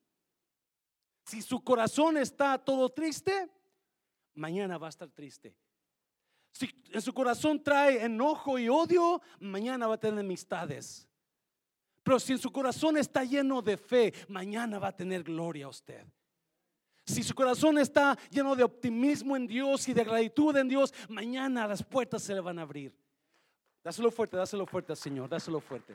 Si 1.26 1.42
su 1.42 1.62
corazón 1.62 2.16
está 2.16 2.58
todo 2.58 2.88
triste, 2.88 3.48
mañana 4.34 4.78
va 4.78 4.86
a 4.86 4.90
estar 4.90 5.10
triste. 5.10 5.54
Si 6.56 6.74
en 6.90 7.02
su 7.02 7.12
corazón 7.12 7.62
trae 7.62 8.02
enojo 8.02 8.58
y 8.58 8.66
odio, 8.66 9.20
mañana 9.40 9.86
va 9.86 9.96
a 9.96 10.00
tener 10.00 10.20
amistades. 10.20 11.06
Pero 12.02 12.18
si 12.18 12.32
en 12.32 12.38
su 12.38 12.50
corazón 12.50 12.96
está 12.96 13.24
lleno 13.24 13.60
de 13.60 13.76
fe, 13.76 14.14
mañana 14.28 14.78
va 14.78 14.88
a 14.88 14.96
tener 14.96 15.22
gloria 15.22 15.66
a 15.66 15.68
usted. 15.68 16.06
Si 17.04 17.22
su 17.22 17.34
corazón 17.34 17.76
está 17.76 18.16
lleno 18.30 18.56
de 18.56 18.64
optimismo 18.64 19.36
en 19.36 19.46
Dios 19.46 19.86
y 19.88 19.92
de 19.92 20.02
gratitud 20.02 20.56
en 20.56 20.66
Dios, 20.66 20.94
mañana 21.10 21.68
las 21.68 21.82
puertas 21.82 22.22
se 22.22 22.32
le 22.32 22.40
van 22.40 22.58
a 22.58 22.62
abrir. 22.62 22.96
Dáselo 23.84 24.10
fuerte, 24.10 24.38
dáselo 24.38 24.64
fuerte 24.64 24.96
Señor, 24.96 25.28
dáselo 25.28 25.60
fuerte. 25.60 25.94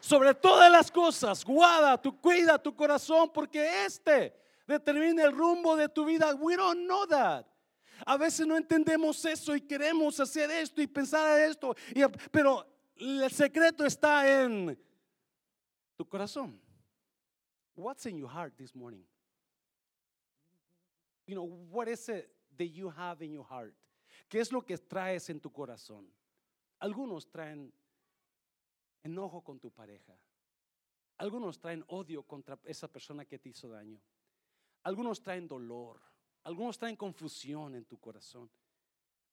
Sobre 0.00 0.34
todas 0.34 0.70
las 0.70 0.90
cosas, 0.90 1.42
guarda, 1.46 1.96
tu 1.96 2.20
cuida 2.20 2.62
tu 2.62 2.76
corazón 2.76 3.30
porque 3.32 3.86
este 3.86 4.38
determina 4.66 5.24
el 5.24 5.32
rumbo 5.32 5.76
de 5.76 5.88
tu 5.88 6.04
vida. 6.04 6.34
We 6.34 6.56
don't 6.56 6.84
know 6.84 7.06
that. 7.06 7.46
A 8.06 8.16
veces 8.16 8.46
no 8.46 8.56
entendemos 8.56 9.24
eso 9.24 9.54
y 9.54 9.60
queremos 9.60 10.18
hacer 10.20 10.50
esto 10.50 10.80
y 10.80 10.86
pensar 10.86 11.40
esto, 11.40 11.74
pero 12.30 12.66
el 12.96 13.30
secreto 13.30 13.84
está 13.84 14.42
en 14.42 14.78
tu 15.96 16.08
corazón. 16.08 16.60
What's 17.74 18.06
in 18.06 18.16
your 18.16 18.28
heart 18.28 18.56
this 18.56 18.74
morning? 18.74 19.04
You 21.26 21.34
know, 21.34 21.44
what 21.70 21.88
is 21.88 22.08
it 22.08 22.28
that 22.56 22.68
you 22.68 22.90
have 22.90 23.22
in 23.22 23.32
your 23.32 23.44
heart? 23.44 23.74
¿Qué 24.28 24.40
es 24.40 24.52
lo 24.52 24.62
que 24.62 24.76
traes 24.78 25.30
en 25.30 25.40
tu 25.40 25.50
corazón? 25.50 26.06
Algunos 26.80 27.30
traen 27.30 27.72
enojo 29.02 29.42
con 29.42 29.58
tu 29.58 29.70
pareja. 29.70 30.18
Algunos 31.18 31.58
traen 31.58 31.84
odio 31.88 32.22
contra 32.22 32.58
esa 32.64 32.88
persona 32.88 33.24
que 33.24 33.38
te 33.38 33.48
hizo 33.48 33.68
daño. 33.68 34.00
Algunos 34.84 35.20
traen 35.20 35.48
dolor. 35.48 36.00
Algunos 36.44 36.78
traen 36.78 36.96
confusión 36.96 37.74
en 37.74 37.84
tu 37.84 37.98
corazón. 37.98 38.50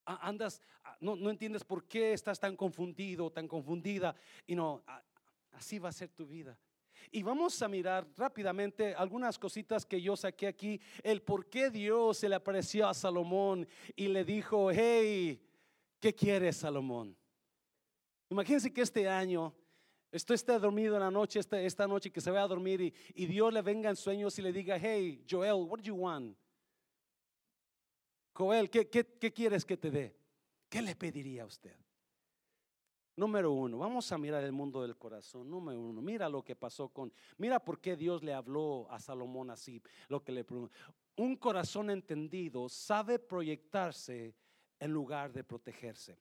Andas, 0.05 0.61
no, 0.99 1.15
no 1.15 1.29
entiendes 1.29 1.63
por 1.63 1.87
qué 1.87 2.13
estás 2.13 2.39
tan 2.39 2.55
confundido, 2.55 3.31
tan 3.31 3.47
confundida. 3.47 4.15
Y 4.45 4.55
no, 4.55 4.83
así 5.53 5.79
va 5.79 5.89
a 5.89 5.93
ser 5.93 6.09
tu 6.09 6.25
vida. 6.25 6.57
Y 7.11 7.23
vamos 7.23 7.61
a 7.61 7.67
mirar 7.67 8.07
rápidamente 8.17 8.93
algunas 8.95 9.37
cositas 9.39 9.85
que 9.85 10.01
yo 10.01 10.15
saqué 10.15 10.47
aquí. 10.47 10.79
El 11.03 11.21
por 11.21 11.49
qué 11.49 11.69
Dios 11.69 12.17
se 12.17 12.29
le 12.29 12.35
apareció 12.35 12.87
a 12.87 12.93
Salomón 12.93 13.67
y 13.95 14.07
le 14.07 14.23
dijo, 14.23 14.71
hey, 14.71 15.41
¿qué 15.99 16.13
quieres, 16.13 16.57
Salomón? 16.57 17.15
Imagínense 18.29 18.73
que 18.73 18.81
este 18.81 19.07
año 19.07 19.53
esto 20.11 20.33
esté 20.33 20.57
dormido 20.57 20.95
en 20.95 21.01
la 21.01 21.11
noche, 21.11 21.39
esta, 21.39 21.59
esta 21.59 21.87
noche 21.87 22.11
que 22.11 22.21
se 22.21 22.31
vaya 22.31 22.43
a 22.43 22.47
dormir 22.47 22.79
y, 22.79 22.93
y, 23.15 23.25
Dios 23.25 23.53
le 23.53 23.61
venga 23.61 23.89
en 23.89 23.97
sueños 23.97 24.37
y 24.39 24.41
le 24.41 24.53
diga, 24.53 24.77
hey, 24.77 25.23
Joel, 25.29 25.67
what 25.67 25.79
do 25.79 25.83
you 25.83 25.95
want? 25.95 26.37
Joel, 28.35 28.69
¿qué, 28.69 28.89
qué, 28.89 29.05
qué 29.05 29.31
quieres 29.31 29.63
que 29.63 29.77
te 29.77 29.89
dé? 29.89 30.13
¿Qué 30.67 30.81
le 30.81 30.93
pediría 30.93 31.43
a 31.43 31.45
usted? 31.45 31.75
Número 33.15 33.53
uno, 33.53 33.77
vamos 33.77 34.11
a 34.11 34.17
mirar 34.17 34.43
el 34.43 34.51
mundo 34.51 34.81
del 34.81 34.97
corazón. 34.97 35.49
Número 35.49 35.79
uno, 35.79 36.01
mira 36.01 36.27
lo 36.27 36.43
que 36.43 36.53
pasó 36.53 36.89
con, 36.89 37.13
mira 37.37 37.63
por 37.63 37.79
qué 37.79 37.95
Dios 37.95 38.23
le 38.23 38.33
habló 38.33 38.91
a 38.91 38.99
Salomón 38.99 39.51
así, 39.51 39.81
lo 40.09 40.21
que 40.21 40.33
le 40.33 40.45
Un 41.15 41.37
corazón 41.37 41.89
entendido 41.89 42.67
sabe 42.67 43.19
proyectarse 43.19 44.35
en 44.79 44.91
lugar 44.91 45.31
de 45.31 45.45
protegerse. 45.45 46.19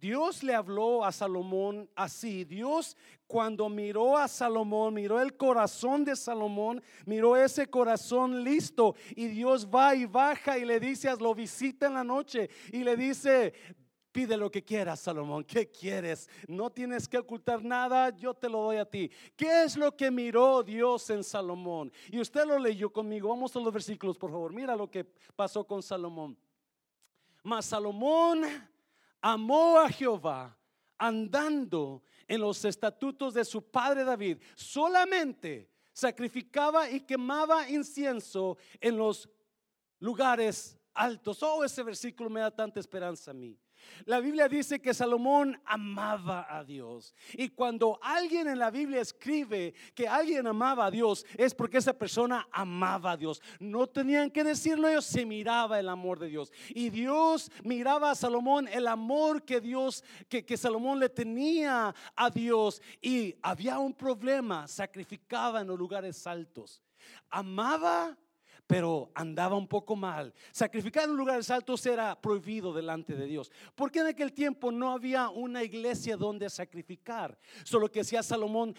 Dios 0.00 0.42
le 0.42 0.54
habló 0.54 1.04
a 1.04 1.12
Salomón 1.12 1.88
así. 1.94 2.44
Dios 2.44 2.96
cuando 3.26 3.68
miró 3.68 4.16
a 4.16 4.26
Salomón, 4.26 4.94
miró 4.94 5.20
el 5.20 5.36
corazón 5.36 6.04
de 6.04 6.16
Salomón, 6.16 6.82
miró 7.06 7.36
ese 7.36 7.68
corazón 7.68 8.42
listo 8.42 8.96
y 9.14 9.28
Dios 9.28 9.68
va 9.68 9.94
y 9.94 10.06
baja 10.06 10.58
y 10.58 10.64
le 10.64 10.80
dice, 10.80 11.14
lo 11.20 11.34
visita 11.34 11.86
en 11.86 11.94
la 11.94 12.02
noche 12.02 12.50
y 12.72 12.82
le 12.82 12.96
dice, 12.96 13.52
Pide 14.12 14.36
lo 14.36 14.50
que 14.50 14.64
quieras, 14.64 14.98
Salomón. 14.98 15.44
¿Qué 15.44 15.70
quieres? 15.70 16.28
No 16.48 16.68
tienes 16.68 17.06
que 17.06 17.18
ocultar 17.18 17.62
nada, 17.62 18.10
yo 18.10 18.34
te 18.34 18.48
lo 18.48 18.62
doy 18.62 18.78
a 18.78 18.84
ti. 18.84 19.08
¿Qué 19.36 19.62
es 19.62 19.76
lo 19.76 19.96
que 19.96 20.10
miró 20.10 20.64
Dios 20.64 21.08
en 21.10 21.22
Salomón? 21.22 21.92
Y 22.10 22.18
usted 22.18 22.44
lo 22.44 22.58
leyó 22.58 22.92
conmigo. 22.92 23.28
Vamos 23.28 23.54
a 23.54 23.60
los 23.60 23.72
versículos, 23.72 24.18
por 24.18 24.32
favor. 24.32 24.52
Mira 24.52 24.74
lo 24.74 24.90
que 24.90 25.04
pasó 25.36 25.64
con 25.64 25.80
Salomón. 25.80 26.36
Mas 27.44 27.66
Salomón 27.66 28.42
amó 29.20 29.78
a 29.78 29.88
Jehová 29.88 30.56
andando 30.98 32.02
en 32.28 32.40
los 32.40 32.64
estatutos 32.64 33.34
de 33.34 33.44
su 33.44 33.62
padre 33.62 34.04
David. 34.04 34.38
Solamente 34.54 35.70
sacrificaba 35.92 36.88
y 36.88 37.00
quemaba 37.00 37.68
incienso 37.68 38.56
en 38.80 38.96
los 38.96 39.28
lugares 39.98 40.78
altos. 40.94 41.42
Oh, 41.42 41.64
ese 41.64 41.82
versículo 41.82 42.30
me 42.30 42.40
da 42.40 42.50
tanta 42.50 42.80
esperanza 42.80 43.30
a 43.30 43.34
mí. 43.34 43.58
La 44.04 44.20
Biblia 44.20 44.48
dice 44.48 44.80
que 44.80 44.94
Salomón 44.94 45.60
amaba 45.64 46.46
a 46.48 46.64
Dios. 46.64 47.14
Y 47.34 47.50
cuando 47.50 47.98
alguien 48.02 48.48
en 48.48 48.58
la 48.58 48.70
Biblia 48.70 49.00
escribe 49.00 49.74
que 49.94 50.08
alguien 50.08 50.46
amaba 50.46 50.86
a 50.86 50.90
Dios, 50.90 51.26
es 51.36 51.54
porque 51.54 51.78
esa 51.78 51.92
persona 51.92 52.48
amaba 52.50 53.12
a 53.12 53.16
Dios. 53.16 53.42
No 53.58 53.86
tenían 53.86 54.30
que 54.30 54.44
decirlo 54.44 54.88
ellos, 54.88 55.04
se 55.04 55.26
miraba 55.26 55.78
el 55.78 55.88
amor 55.88 56.18
de 56.18 56.28
Dios. 56.28 56.52
Y 56.70 56.90
Dios 56.90 57.50
miraba 57.64 58.10
a 58.10 58.14
Salomón 58.14 58.68
el 58.68 58.86
amor 58.86 59.44
que 59.44 59.60
Dios, 59.60 60.04
que, 60.28 60.44
que 60.44 60.56
Salomón 60.56 60.98
le 60.98 61.08
tenía 61.08 61.94
a 62.16 62.30
Dios. 62.30 62.82
Y 63.00 63.36
había 63.42 63.78
un 63.78 63.94
problema, 63.94 64.66
sacrificaba 64.66 65.60
en 65.60 65.68
los 65.68 65.78
lugares 65.78 66.26
altos. 66.26 66.82
Amaba 67.30 68.16
pero 68.66 69.10
andaba 69.14 69.56
un 69.56 69.66
poco 69.66 69.96
mal. 69.96 70.32
Sacrificar 70.52 71.04
en 71.04 71.16
lugares 71.16 71.50
altos 71.50 71.84
era 71.86 72.20
prohibido 72.20 72.72
delante 72.72 73.14
de 73.14 73.26
Dios, 73.26 73.50
porque 73.74 74.00
en 74.00 74.06
aquel 74.06 74.32
tiempo 74.32 74.70
no 74.70 74.92
había 74.92 75.28
una 75.28 75.62
iglesia 75.62 76.16
donde 76.16 76.48
sacrificar. 76.50 77.38
Solo 77.64 77.90
que 77.90 78.00
hacía 78.00 78.22
Salomón 78.22 78.74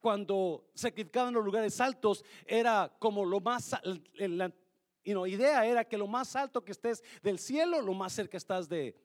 cuando 0.00 0.70
sacrificaba 0.74 1.28
en 1.28 1.34
los 1.34 1.44
lugares 1.44 1.80
altos 1.80 2.24
era 2.46 2.92
como 2.98 3.24
lo 3.24 3.40
más 3.40 3.74
la 4.14 4.52
idea 5.28 5.64
era 5.64 5.84
que 5.84 5.96
lo 5.96 6.08
más 6.08 6.34
alto 6.34 6.64
que 6.64 6.72
estés 6.72 7.02
del 7.22 7.38
cielo, 7.38 7.80
lo 7.80 7.94
más 7.94 8.12
cerca 8.12 8.36
estás 8.36 8.68
de, 8.68 8.96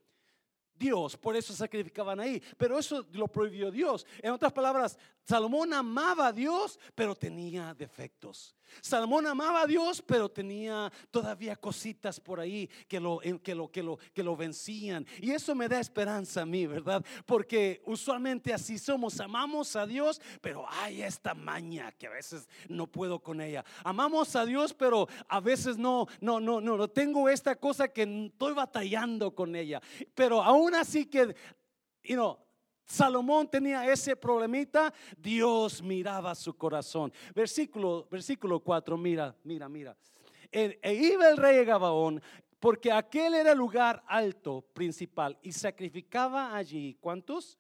Dios, 0.82 1.16
por 1.16 1.36
eso 1.36 1.54
sacrificaban 1.54 2.20
ahí. 2.20 2.42
Pero 2.58 2.78
eso 2.80 3.06
lo 3.12 3.28
prohibió 3.28 3.70
Dios. 3.70 4.06
En 4.22 4.32
otras 4.32 4.52
palabras, 4.52 4.98
Salomón 5.24 5.74
amaba 5.74 6.28
a 6.28 6.34
Dios, 6.34 6.80
pero 6.96 7.16
tenía 7.16 7.74
defectos. 7.74 8.56
Salomón 8.80 9.28
amaba 9.28 9.62
a 9.62 9.68
Dios, 9.68 10.02
pero 10.02 10.30
tenía 10.30 10.92
todavía 11.10 11.56
cositas 11.56 12.20
por 12.20 12.40
ahí 12.40 12.70
que 12.88 13.00
lo, 13.00 13.20
que 13.44 13.54
lo, 13.54 13.70
que 13.70 13.84
lo, 13.84 13.98
que 14.14 14.24
lo 14.24 14.36
vencían. 14.36 15.06
Y 15.20 15.32
eso 15.32 15.54
me 15.56 15.68
da 15.68 15.80
esperanza 15.80 16.42
a 16.44 16.46
mí, 16.46 16.66
¿verdad? 16.68 17.04
Porque 17.26 17.82
usualmente 17.86 18.54
así 18.54 18.78
somos. 18.78 19.20
Amamos 19.20 19.76
a 19.76 19.86
Dios, 19.86 20.22
pero 20.42 20.66
hay 20.70 21.02
esta 21.02 21.34
maña 21.34 21.92
que 21.92 22.08
a 22.08 22.12
veces 22.12 22.48
no 22.70 22.88
puedo 22.88 23.20
con 23.20 23.42
ella. 23.42 23.66
Amamos 23.84 24.36
a 24.36 24.46
Dios, 24.46 24.74
pero 24.74 25.08
a 25.28 25.40
veces 25.40 25.78
no, 25.78 26.08
no, 26.20 26.40
no, 26.40 26.62
no, 26.62 26.78
no 26.78 26.88
tengo 26.88 27.30
esta 27.30 27.56
cosa 27.56 27.90
que 27.90 28.04
estoy 28.04 28.54
batallando 28.54 29.36
con 29.36 29.56
ella. 29.56 29.82
Pero 30.16 30.42
aún 30.42 30.76
así 30.76 31.06
que, 31.06 31.36
you 32.04 32.16
know, 32.16 32.40
Salomón 32.86 33.50
tenía 33.50 33.90
ese 33.92 34.16
problemita, 34.16 34.94
Dios 35.18 35.82
miraba 35.82 36.36
su 36.36 36.54
corazón. 36.56 37.12
Versículo, 37.34 38.08
versículo 38.12 38.60
4, 38.60 38.98
mira, 38.98 39.36
mira, 39.44 39.70
mira. 39.70 39.98
E, 40.52 40.80
e, 40.82 40.94
iba 40.94 41.30
el 41.30 41.38
rey 41.38 41.58
de 41.58 41.66
Gabaón, 41.66 42.22
porque 42.60 42.92
aquel 42.92 43.34
era 43.34 43.54
el 43.54 43.58
lugar 43.58 44.04
alto 44.08 44.62
principal 44.74 45.38
y 45.42 45.52
sacrificaba 45.52 46.56
allí, 46.56 46.98
¿cuántos? 47.00 47.58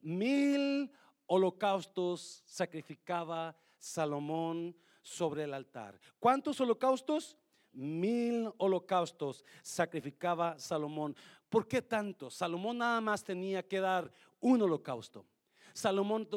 Mil 0.00 0.92
holocaustos 1.26 2.42
sacrificaba 2.46 3.56
Salomón 3.78 4.76
sobre 5.02 5.44
el 5.44 5.54
altar. 5.54 5.98
¿Cuántos 6.18 6.60
holocaustos? 6.60 7.36
Mil 7.72 8.52
holocaustos 8.58 9.44
sacrificaba 9.62 10.58
Salomón. 10.58 11.16
¿Por 11.48 11.66
qué 11.66 11.82
tanto? 11.82 12.30
Salomón 12.30 12.78
nada 12.78 13.00
más 13.00 13.24
tenía 13.24 13.62
que 13.62 13.80
dar 13.80 14.12
un 14.40 14.62
holocausto. 14.62 15.26
Salomón 15.72 16.28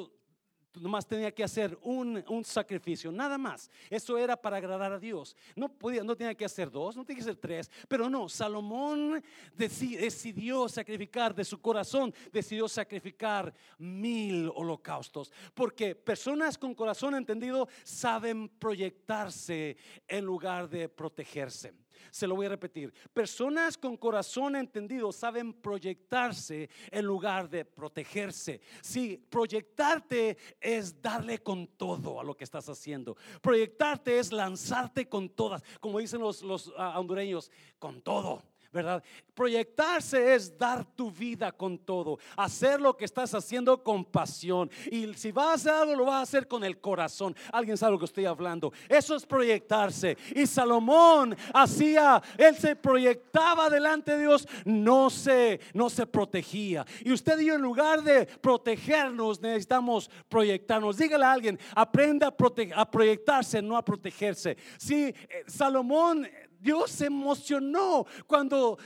nomás 0.81 1.07
tenía 1.07 1.33
que 1.33 1.43
hacer 1.43 1.77
un, 1.81 2.23
sacrificio, 2.43 3.12
nada 3.12 3.38
más. 3.38 3.69
Eso 3.89 4.17
era 4.17 4.36
para 4.36 4.57
agradar 4.57 4.91
a 4.91 4.99
Dios. 4.99 5.36
No 5.55 5.69
podía, 5.69 6.03
no 6.03 6.15
tenía 6.15 6.36
que 6.36 6.45
hacer 6.45 6.69
dos, 6.71 6.95
no 6.95 7.03
tenía 7.03 7.17
que 7.17 7.29
hacer 7.29 7.39
tres, 7.39 7.71
pero 7.88 8.10
no, 8.10 8.29
Salomón 8.29 9.23
decidió 9.55 10.69
sacrificar 10.69 11.33
de 11.33 11.43
su 11.43 11.60
corazón, 11.60 12.13
decidió 12.31 12.67
sacrificar 12.67 13.53
mil 13.77 14.51
holocaustos, 14.55 15.31
porque 15.53 15.95
personas 15.95 16.57
con 16.57 16.75
corazón 16.75 17.15
entendido 17.15 17.67
saben 17.83 18.49
proyectarse 18.49 19.77
en 20.07 20.25
lugar 20.25 20.69
de 20.69 20.89
protegerse. 20.89 21.73
Se 22.12 22.27
lo 22.27 22.36
voy 22.36 22.45
a 22.45 22.49
repetir. 22.49 22.93
Personas 23.13 23.77
con 23.77 23.97
corazón 23.97 24.55
entendido 24.55 25.12
saben 25.12 25.53
proyectarse 25.53 26.69
en 26.91 27.05
lugar 27.05 27.49
de 27.49 27.65
protegerse. 27.65 28.62
Si 28.81 29.17
proyectarte 29.17 30.38
es 30.60 31.01
darle 31.01 31.39
con 31.39 31.67
todo 31.67 32.19
a 32.19 32.23
lo 32.23 32.36
que 32.36 32.43
estás 32.43 32.69
haciendo. 32.69 33.17
Proyectarte 33.41 34.19
es 34.19 34.31
lanzarte 34.31 35.07
con 35.07 35.29
todas, 35.29 35.63
como 35.79 35.99
dicen 35.99 36.21
los, 36.21 36.41
los 36.41 36.73
ah, 36.77 36.99
hondureños, 36.99 37.51
con 37.79 38.01
todo. 38.01 38.43
¿Verdad? 38.77 39.03
Proyectarse 39.33 40.35
es 40.35 40.55
dar 40.57 40.85
tu 40.85 41.11
vida 41.11 41.51
con 41.51 41.79
todo, 41.79 42.19
hacer 42.35 42.79
lo 42.79 42.95
que 42.95 43.05
estás 43.05 43.33
haciendo 43.33 43.83
con 43.83 44.05
pasión. 44.05 44.69
Y 44.91 45.13
si 45.15 45.31
vas 45.31 45.47
a 45.47 45.53
hacer 45.53 45.73
algo, 45.73 45.95
lo 45.95 46.05
vas 46.05 46.19
a 46.19 46.21
hacer 46.21 46.47
con 46.47 46.63
el 46.63 46.79
corazón. 46.79 47.35
Alguien 47.51 47.75
sabe 47.75 47.93
lo 47.93 47.99
que 47.99 48.05
estoy 48.05 48.25
hablando. 48.25 48.71
Eso 48.87 49.15
es 49.15 49.25
proyectarse. 49.25 50.17
Y 50.35 50.45
Salomón 50.45 51.35
hacía, 51.53 52.21
él 52.37 52.55
se 52.55 52.75
proyectaba 52.75 53.69
delante 53.69 54.11
de 54.11 54.21
Dios, 54.21 54.47
no 54.63 55.09
se, 55.09 55.59
no 55.73 55.89
se 55.89 56.05
protegía. 56.05 56.85
Y 57.03 57.11
usted 57.11 57.39
y 57.39 57.45
yo, 57.45 57.55
en 57.55 57.61
lugar 57.61 58.03
de 58.03 58.25
protegernos, 58.25 59.41
necesitamos 59.41 60.09
proyectarnos. 60.29 60.97
Dígale 60.97 61.25
a 61.25 61.31
alguien, 61.31 61.59
aprenda 61.75 62.27
a, 62.27 62.81
a 62.81 62.91
proyectarse, 62.91 63.61
no 63.61 63.75
a 63.75 63.83
protegerse. 63.83 64.55
Si 64.77 65.05
eh, 65.05 65.15
Salomón 65.47 66.27
Dios 66.60 66.91
se 66.91 67.06
emocionó 67.06 68.06
cuando 68.26 68.78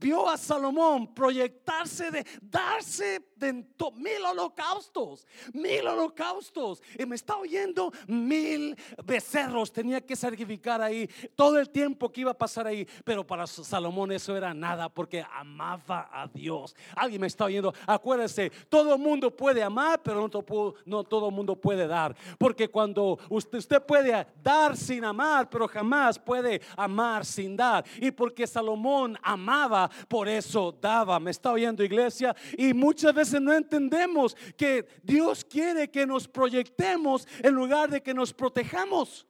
vio 0.00 0.28
a 0.28 0.36
Salomón 0.36 1.14
proyectarse 1.14 2.10
de 2.10 2.26
darse 2.40 3.20
de 3.36 3.52
mil 3.52 4.24
holocaustos, 4.24 5.26
mil 5.52 5.86
holocaustos. 5.86 6.82
Y 6.98 7.06
me 7.06 7.16
está 7.16 7.36
oyendo 7.36 7.92
mil 8.06 8.76
becerros. 9.04 9.72
Tenía 9.72 10.00
que 10.00 10.16
sacrificar 10.16 10.80
ahí 10.80 11.08
todo 11.36 11.58
el 11.58 11.70
tiempo 11.70 12.10
que 12.10 12.22
iba 12.22 12.32
a 12.32 12.38
pasar 12.38 12.66
ahí. 12.66 12.86
Pero 13.04 13.26
para 13.26 13.46
Salomón 13.46 14.12
eso 14.12 14.36
era 14.36 14.52
nada 14.52 14.88
porque 14.88 15.24
amaba 15.32 16.08
a 16.12 16.26
Dios. 16.26 16.74
Alguien 16.96 17.20
me 17.20 17.26
está 17.26 17.44
oyendo. 17.44 17.72
Acuérdese, 17.86 18.50
todo 18.68 18.94
el 18.94 19.00
mundo 19.00 19.34
puede 19.34 19.62
amar, 19.62 20.02
pero 20.02 20.20
no 20.20 21.04
todo 21.04 21.28
el 21.28 21.34
mundo 21.34 21.56
puede 21.56 21.86
dar. 21.86 22.16
Porque 22.38 22.68
cuando 22.68 23.18
usted, 23.28 23.58
usted 23.58 23.82
puede 23.82 24.26
dar 24.42 24.76
sin 24.76 25.04
amar, 25.04 25.48
pero 25.48 25.68
jamás 25.68 26.18
puede 26.18 26.60
amar 26.76 27.24
sin 27.24 27.56
dar. 27.56 27.84
Y 28.00 28.10
porque 28.10 28.46
Salomón 28.46 29.18
amaba, 29.22 29.87
por 30.08 30.28
eso 30.28 30.76
daba. 30.80 31.20
¿Me 31.20 31.30
está 31.30 31.52
oyendo 31.52 31.84
iglesia? 31.84 32.34
Y 32.56 32.74
muchas 32.74 33.14
veces 33.14 33.40
no 33.40 33.52
entendemos 33.52 34.36
que 34.56 34.86
Dios 35.02 35.44
quiere 35.44 35.90
que 35.90 36.06
nos 36.06 36.26
proyectemos 36.26 37.26
en 37.42 37.54
lugar 37.54 37.90
de 37.90 38.02
que 38.02 38.14
nos 38.14 38.32
protejamos. 38.32 39.27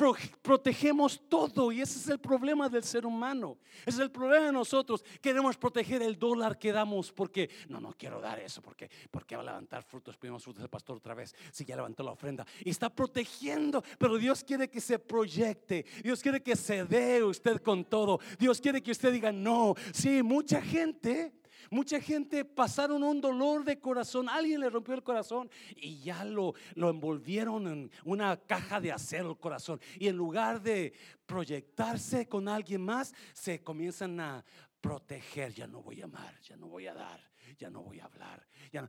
Pro- 0.00 0.16
protegemos 0.40 1.20
todo 1.28 1.70
y 1.70 1.82
ese 1.82 1.98
es 1.98 2.08
el 2.08 2.18
problema 2.18 2.70
del 2.70 2.82
ser 2.82 3.04
humano. 3.04 3.58
Ese 3.84 3.98
es 3.98 3.98
el 3.98 4.10
problema 4.10 4.46
de 4.46 4.52
nosotros. 4.52 5.04
Queremos 5.20 5.58
proteger 5.58 6.00
el 6.00 6.18
dólar 6.18 6.58
que 6.58 6.72
damos 6.72 7.12
porque 7.12 7.50
no, 7.68 7.80
no 7.82 7.92
quiero 7.92 8.18
dar 8.18 8.38
eso 8.38 8.62
porque 8.62 8.88
porque 9.10 9.36
va 9.36 9.42
a 9.42 9.44
levantar 9.44 9.82
frutos, 9.82 10.16
primos 10.16 10.42
frutos 10.42 10.62
del 10.62 10.70
pastor 10.70 10.96
otra 10.96 11.12
vez. 11.12 11.34
Si 11.52 11.66
ya 11.66 11.76
levantó 11.76 12.02
la 12.02 12.12
ofrenda 12.12 12.46
y 12.64 12.70
está 12.70 12.88
protegiendo, 12.88 13.84
pero 13.98 14.16
Dios 14.16 14.42
quiere 14.42 14.70
que 14.70 14.80
se 14.80 14.98
proyecte. 14.98 15.84
Dios 16.02 16.22
quiere 16.22 16.42
que 16.42 16.56
se 16.56 16.82
dé 16.86 17.22
usted 17.22 17.60
con 17.60 17.84
todo. 17.84 18.20
Dios 18.38 18.58
quiere 18.58 18.82
que 18.82 18.92
usted 18.92 19.12
diga 19.12 19.30
no. 19.32 19.74
Sí, 19.92 20.22
mucha 20.22 20.62
gente 20.62 21.34
Mucha 21.70 22.00
gente 22.00 22.44
pasaron 22.44 23.02
un 23.02 23.20
dolor 23.20 23.64
de 23.64 23.78
corazón, 23.78 24.28
alguien 24.28 24.60
le 24.60 24.70
rompió 24.70 24.94
el 24.94 25.02
corazón 25.02 25.50
y 25.76 26.00
ya 26.00 26.24
lo, 26.24 26.54
lo 26.74 26.90
envolvieron 26.90 27.66
en 27.66 27.90
una 28.04 28.36
caja 28.36 28.80
de 28.80 28.92
acero 28.92 29.30
el 29.30 29.38
corazón. 29.38 29.80
Y 29.98 30.08
en 30.08 30.16
lugar 30.16 30.62
de 30.62 30.92
proyectarse 31.26 32.28
con 32.28 32.48
alguien 32.48 32.82
más, 32.82 33.14
se 33.32 33.62
comienzan 33.62 34.20
a 34.20 34.44
proteger. 34.80 35.52
Ya 35.52 35.66
no 35.66 35.82
voy 35.82 36.00
a 36.00 36.04
amar, 36.04 36.40
ya 36.42 36.56
no 36.56 36.68
voy 36.68 36.86
a 36.86 36.94
dar, 36.94 37.20
ya 37.58 37.70
no 37.70 37.82
voy 37.82 38.00
a 38.00 38.04
hablar. 38.04 38.46
Ya 38.72 38.82
no. 38.82 38.88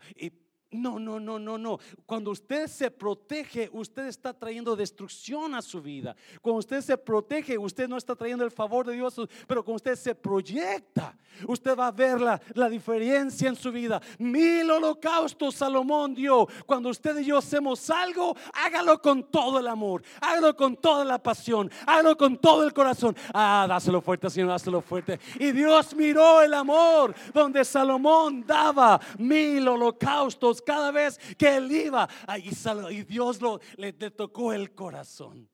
No, 0.72 1.00
no, 1.00 1.20
no, 1.20 1.38
no, 1.38 1.58
no. 1.58 1.80
Cuando 2.06 2.32
usted 2.32 2.68
se 2.68 2.90
protege, 2.90 3.70
usted 3.74 4.08
está 4.08 4.34
trayendo 4.34 4.76
destrucción 4.76 5.54
a 5.54 5.62
su 5.62 5.82
vida. 5.82 6.16
Cuando 6.42 6.60
usted 6.60 6.82
se 6.82 6.98
protege, 6.98 7.58
usted 7.58 7.90
no 7.90 7.98
está 7.98 8.16
trayendo 8.16 8.46
el 8.46 8.52
favor 8.52 8.86
de 8.86 8.94
Dios, 8.94 9.16
pero 9.48 9.64
cuando 9.64 9.78
usted 9.78 9.96
se 9.96 10.16
proyecta, 10.16 11.18
usted 11.48 11.78
va 11.78 11.88
a 11.88 11.92
ver 11.92 12.22
la, 12.22 12.42
la 12.54 12.70
diferencia 12.70 13.50
en 13.50 13.56
su 13.56 13.72
vida. 13.72 14.02
Mil 14.18 14.70
holocaustos 14.72 15.56
Salomón 15.56 16.16
dio. 16.16 16.48
Cuando 16.66 16.90
usted 16.90 17.18
y 17.20 17.26
yo 17.26 17.38
hacemos 17.38 17.90
algo, 17.90 18.36
hágalo 18.54 19.02
con 19.02 19.24
todo 19.24 19.60
el 19.60 19.68
amor, 19.68 20.04
hágalo 20.22 20.56
con 20.56 20.78
toda 20.78 21.04
la 21.04 21.22
pasión, 21.22 21.70
hágalo 21.86 22.16
con 22.16 22.38
todo 22.38 22.64
el 22.64 22.74
corazón. 22.74 23.16
Ah, 23.34 23.66
dáselo 23.68 24.02
fuerte, 24.02 24.30
Señor, 24.30 24.50
dáselo 24.50 24.82
fuerte. 24.82 25.20
Y 25.40 25.52
Dios 25.52 25.94
miró 25.96 26.42
el 26.42 26.54
amor 26.54 27.14
donde 27.34 27.66
Salomón 27.66 28.46
daba 28.46 29.00
mil 29.18 29.68
holocaustos 29.68 30.61
cada 30.64 30.92
vez 30.92 31.18
que 31.38 31.56
él 31.58 31.72
iba. 31.72 32.08
Ahí 32.28 32.52
sal- 32.52 32.92
y 32.92 33.04
Dios 33.04 33.42
lo, 33.42 33.60
le, 33.78 33.92
le 33.94 34.12
tocó 34.12 34.54
el 34.54 34.74
corazón. 34.74 35.50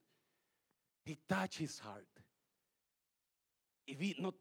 He 1.06 1.16
touched 1.28 1.62
his 1.62 1.80
heart. 1.80 2.08
Y 3.86 3.96
vi- 3.96 4.16
no, 4.20 4.36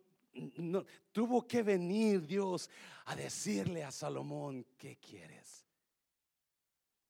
no, 0.56 0.84
tuvo 1.12 1.46
que 1.46 1.62
venir 1.62 2.26
Dios 2.26 2.68
a 3.06 3.14
decirle 3.14 3.84
a 3.84 3.90
Salomón, 3.92 4.66
¿qué 4.76 4.96
quieres? 4.96 5.64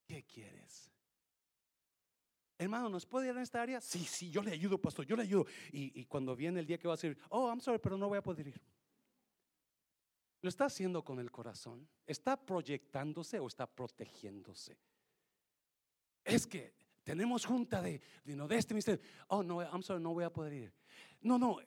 ¿Qué 0.05 0.23
quieres? 0.23 0.91
Hermano, 2.59 2.89
¿nos 2.89 3.05
puede 3.05 3.27
ir 3.27 3.35
en 3.35 3.41
esta 3.41 3.61
área? 3.61 3.79
Sí, 3.81 4.03
sí, 4.05 4.31
yo 4.31 4.41
le 4.41 4.51
ayudo, 4.51 4.79
pastor, 4.79 5.05
yo 5.05 5.15
le 5.15 5.23
ayudo. 5.23 5.45
Y, 5.71 5.99
y 5.99 6.05
cuando 6.05 6.35
viene 6.35 6.59
el 6.59 6.65
día 6.65 6.77
que 6.77 6.87
va 6.87 6.93
a 6.93 6.97
decir, 6.97 7.17
oh, 7.29 7.49
I'm 7.49 7.59
sorry, 7.61 7.79
pero 7.79 7.97
no 7.97 8.07
voy 8.07 8.17
a 8.17 8.23
poder 8.23 8.47
ir. 8.47 8.61
¿Lo 10.47 10.49
está 10.49 10.63
haciendo 10.63 11.03
con 11.03 11.19
el 11.19 11.29
corazón? 11.29 11.85
¿Está 12.05 12.37
proyectándose 12.37 13.37
o 13.37 13.47
está 13.47 13.67
protegiéndose? 13.67 14.77
Es 16.23 16.47
que 16.47 16.73
tenemos 17.03 17.45
junta 17.45 17.81
de, 17.81 17.99
de, 18.23 18.33
no, 18.33 18.47
de 18.47 18.55
este 18.55 18.73
ministerio. 18.73 19.01
Oh, 19.27 19.43
no, 19.43 19.61
I'm 19.61 19.83
sorry, 19.83 20.01
no 20.01 20.13
voy 20.13 20.23
a 20.23 20.31
poder 20.31 20.53
ir. 20.53 20.73
No, 21.19 21.37
no, 21.37 21.57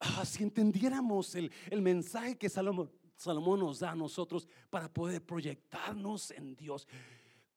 ah, 0.00 0.24
si 0.24 0.42
entendiéramos 0.42 1.34
el, 1.34 1.52
el 1.68 1.82
mensaje 1.82 2.38
que 2.38 2.48
Salomón, 2.48 2.88
nos 3.60 3.80
da 3.80 3.90
a 3.90 3.94
nosotros 3.94 4.48
para 4.70 4.90
poder 4.90 5.22
proyectarnos 5.22 6.30
en 6.30 6.56
Dios. 6.56 6.88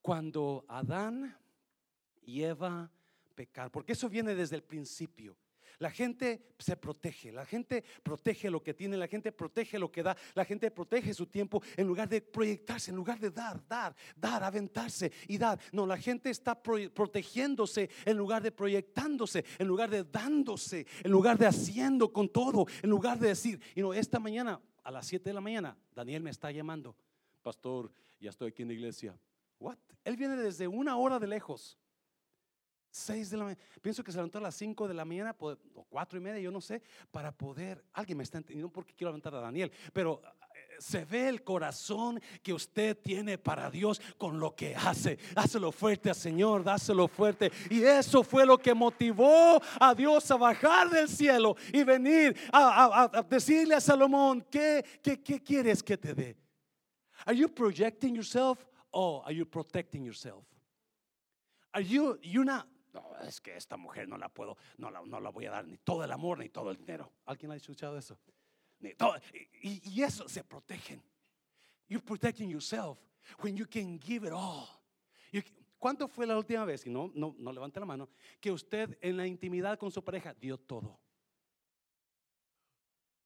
Cuando 0.01 0.65
Adán 0.67 1.33
y 2.23 2.43
Eva 2.43 2.91
pecaron, 3.35 3.71
porque 3.71 3.93
eso 3.93 4.09
viene 4.09 4.35
desde 4.35 4.57
el 4.57 4.63
principio. 4.63 5.37
La 5.79 5.91
gente 5.91 6.41
se 6.57 6.75
protege, 6.75 7.31
la 7.31 7.45
gente 7.45 7.83
protege 8.01 8.49
lo 8.49 8.63
que 8.63 8.73
tiene, 8.73 8.97
la 8.97 9.07
gente 9.07 9.31
protege 9.31 9.77
lo 9.77 9.91
que 9.91 10.01
da, 10.01 10.17
la 10.33 10.43
gente 10.43 10.71
protege 10.71 11.13
su 11.13 11.27
tiempo 11.27 11.61
en 11.75 11.85
lugar 11.85 12.09
de 12.09 12.19
proyectarse, 12.19 12.89
en 12.89 12.97
lugar 12.97 13.19
de 13.19 13.29
dar, 13.29 13.63
dar, 13.67 13.95
dar, 14.15 14.43
aventarse 14.43 15.11
y 15.27 15.37
dar. 15.37 15.59
No, 15.71 15.85
la 15.85 15.97
gente 15.97 16.31
está 16.31 16.55
pro- 16.61 16.91
protegiéndose 16.93 17.89
en 18.05 18.17
lugar 18.17 18.41
de 18.41 18.51
proyectándose, 18.51 19.45
en 19.59 19.67
lugar 19.67 19.89
de 19.91 20.03
dándose, 20.03 20.87
en 21.03 21.11
lugar 21.11 21.37
de 21.37 21.45
haciendo 21.45 22.11
con 22.11 22.27
todo, 22.29 22.65
en 22.81 22.89
lugar 22.89 23.19
de 23.19 23.27
decir, 23.27 23.61
y 23.75 23.81
no, 23.81 23.93
esta 23.93 24.19
mañana 24.19 24.59
a 24.83 24.89
las 24.89 25.05
7 25.05 25.29
de 25.29 25.33
la 25.35 25.41
mañana, 25.41 25.77
Daniel 25.93 26.23
me 26.23 26.31
está 26.31 26.49
llamando, 26.51 26.95
pastor, 27.43 27.91
ya 28.19 28.31
estoy 28.31 28.49
aquí 28.49 28.63
en 28.63 28.69
la 28.69 28.73
iglesia. 28.73 29.19
What? 29.59 29.77
Él 30.03 30.17
viene 30.17 30.37
desde 30.37 30.67
una 30.67 30.97
hora 30.97 31.19
de 31.19 31.27
lejos. 31.27 31.77
6 32.91 33.29
de 33.29 33.37
la 33.37 33.43
mañana. 33.45 33.61
Pienso 33.81 34.03
que 34.03 34.11
se 34.11 34.17
levantó 34.17 34.37
a 34.37 34.41
las 34.41 34.55
5 34.55 34.87
de 34.87 34.93
la 34.93 35.05
mañana 35.05 35.35
o 35.39 35.55
cuatro 35.89 36.17
y 36.17 36.21
media, 36.21 36.39
yo 36.39 36.51
no 36.51 36.61
sé, 36.61 36.81
para 37.11 37.31
poder. 37.31 37.83
Alguien 37.93 38.17
me 38.17 38.23
está 38.23 38.37
entendiendo 38.37 38.71
porque 38.71 38.93
quiero 38.93 39.11
levantar 39.11 39.35
a 39.35 39.41
Daniel, 39.41 39.71
pero 39.93 40.21
eh, 40.23 40.75
se 40.79 41.05
ve 41.05 41.29
el 41.29 41.43
corazón 41.43 42.21
que 42.41 42.53
usted 42.53 42.97
tiene 42.97 43.37
para 43.37 43.69
Dios 43.69 44.01
con 44.17 44.39
lo 44.39 44.55
que 44.55 44.75
hace. 44.75 45.17
Dáselo 45.33 45.71
fuerte 45.71 46.09
al 46.09 46.15
Señor, 46.15 46.63
dáselo 46.63 47.07
fuerte. 47.07 47.51
Y 47.69 47.83
eso 47.83 48.23
fue 48.23 48.45
lo 48.45 48.57
que 48.57 48.73
motivó 48.73 49.61
a 49.79 49.93
Dios 49.93 50.29
a 50.31 50.37
bajar 50.37 50.89
del 50.89 51.09
cielo 51.09 51.55
y 51.73 51.83
venir 51.83 52.35
a, 52.51 53.23
decirle 53.29 53.75
a 53.75 53.81
Salomón: 53.81 54.45
¿qué, 54.49 54.83
qué, 55.01 55.21
¿Qué 55.21 55.41
quieres 55.41 55.83
que 55.83 55.97
te 55.97 56.13
dé? 56.13 56.37
Are 57.25 57.35
you 57.35 57.49
projecting 57.49 58.15
yourself 58.15 58.65
or 58.91 59.23
are 59.25 59.33
you 59.33 59.45
protecting 59.45 60.03
yourself? 60.03 60.45
Are 61.73 61.83
you, 61.83 62.17
you 62.21 62.43
not- 62.43 62.67
no, 62.97 63.17
es 63.19 63.39
que 63.39 63.55
esta 63.55 63.77
mujer 63.77 64.07
no 64.07 64.17
la 64.17 64.29
puedo, 64.29 64.57
no 64.77 64.89
la, 64.89 65.01
no 65.01 65.19
la 65.19 65.29
voy 65.29 65.45
a 65.45 65.51
dar 65.51 65.65
ni 65.67 65.77
todo 65.77 66.03
el 66.03 66.11
amor 66.11 66.39
ni 66.39 66.49
todo 66.49 66.71
el 66.71 66.77
dinero. 66.77 67.11
¿Alguien 67.25 67.51
ha 67.51 67.55
escuchado 67.55 67.97
eso? 67.97 68.17
Ni 68.79 68.93
todo- 68.95 69.15
y, 69.61 69.81
y 69.89 70.03
eso 70.03 70.27
se 70.27 70.43
protegen. 70.43 71.01
You're 71.87 72.03
protecting 72.05 72.49
yourself 72.49 72.97
when 73.41 73.55
you 73.55 73.65
can 73.67 73.99
give 73.99 74.25
it 74.27 74.33
all. 74.33 74.67
You- 75.31 75.41
¿Cuánto 75.79 76.07
fue 76.07 76.25
la 76.25 76.35
última 76.35 76.65
vez? 76.65 76.85
Y 76.87 76.89
no, 76.89 77.11
no, 77.13 77.35
no 77.37 77.51
levante 77.51 77.79
la 77.79 77.85
mano. 77.85 78.09
Que 78.39 78.51
usted 78.51 78.97
en 78.99 79.15
la 79.15 79.27
intimidad 79.27 79.77
con 79.77 79.91
su 79.91 80.03
pareja 80.03 80.33
dio 80.33 80.57
todo. 80.57 80.99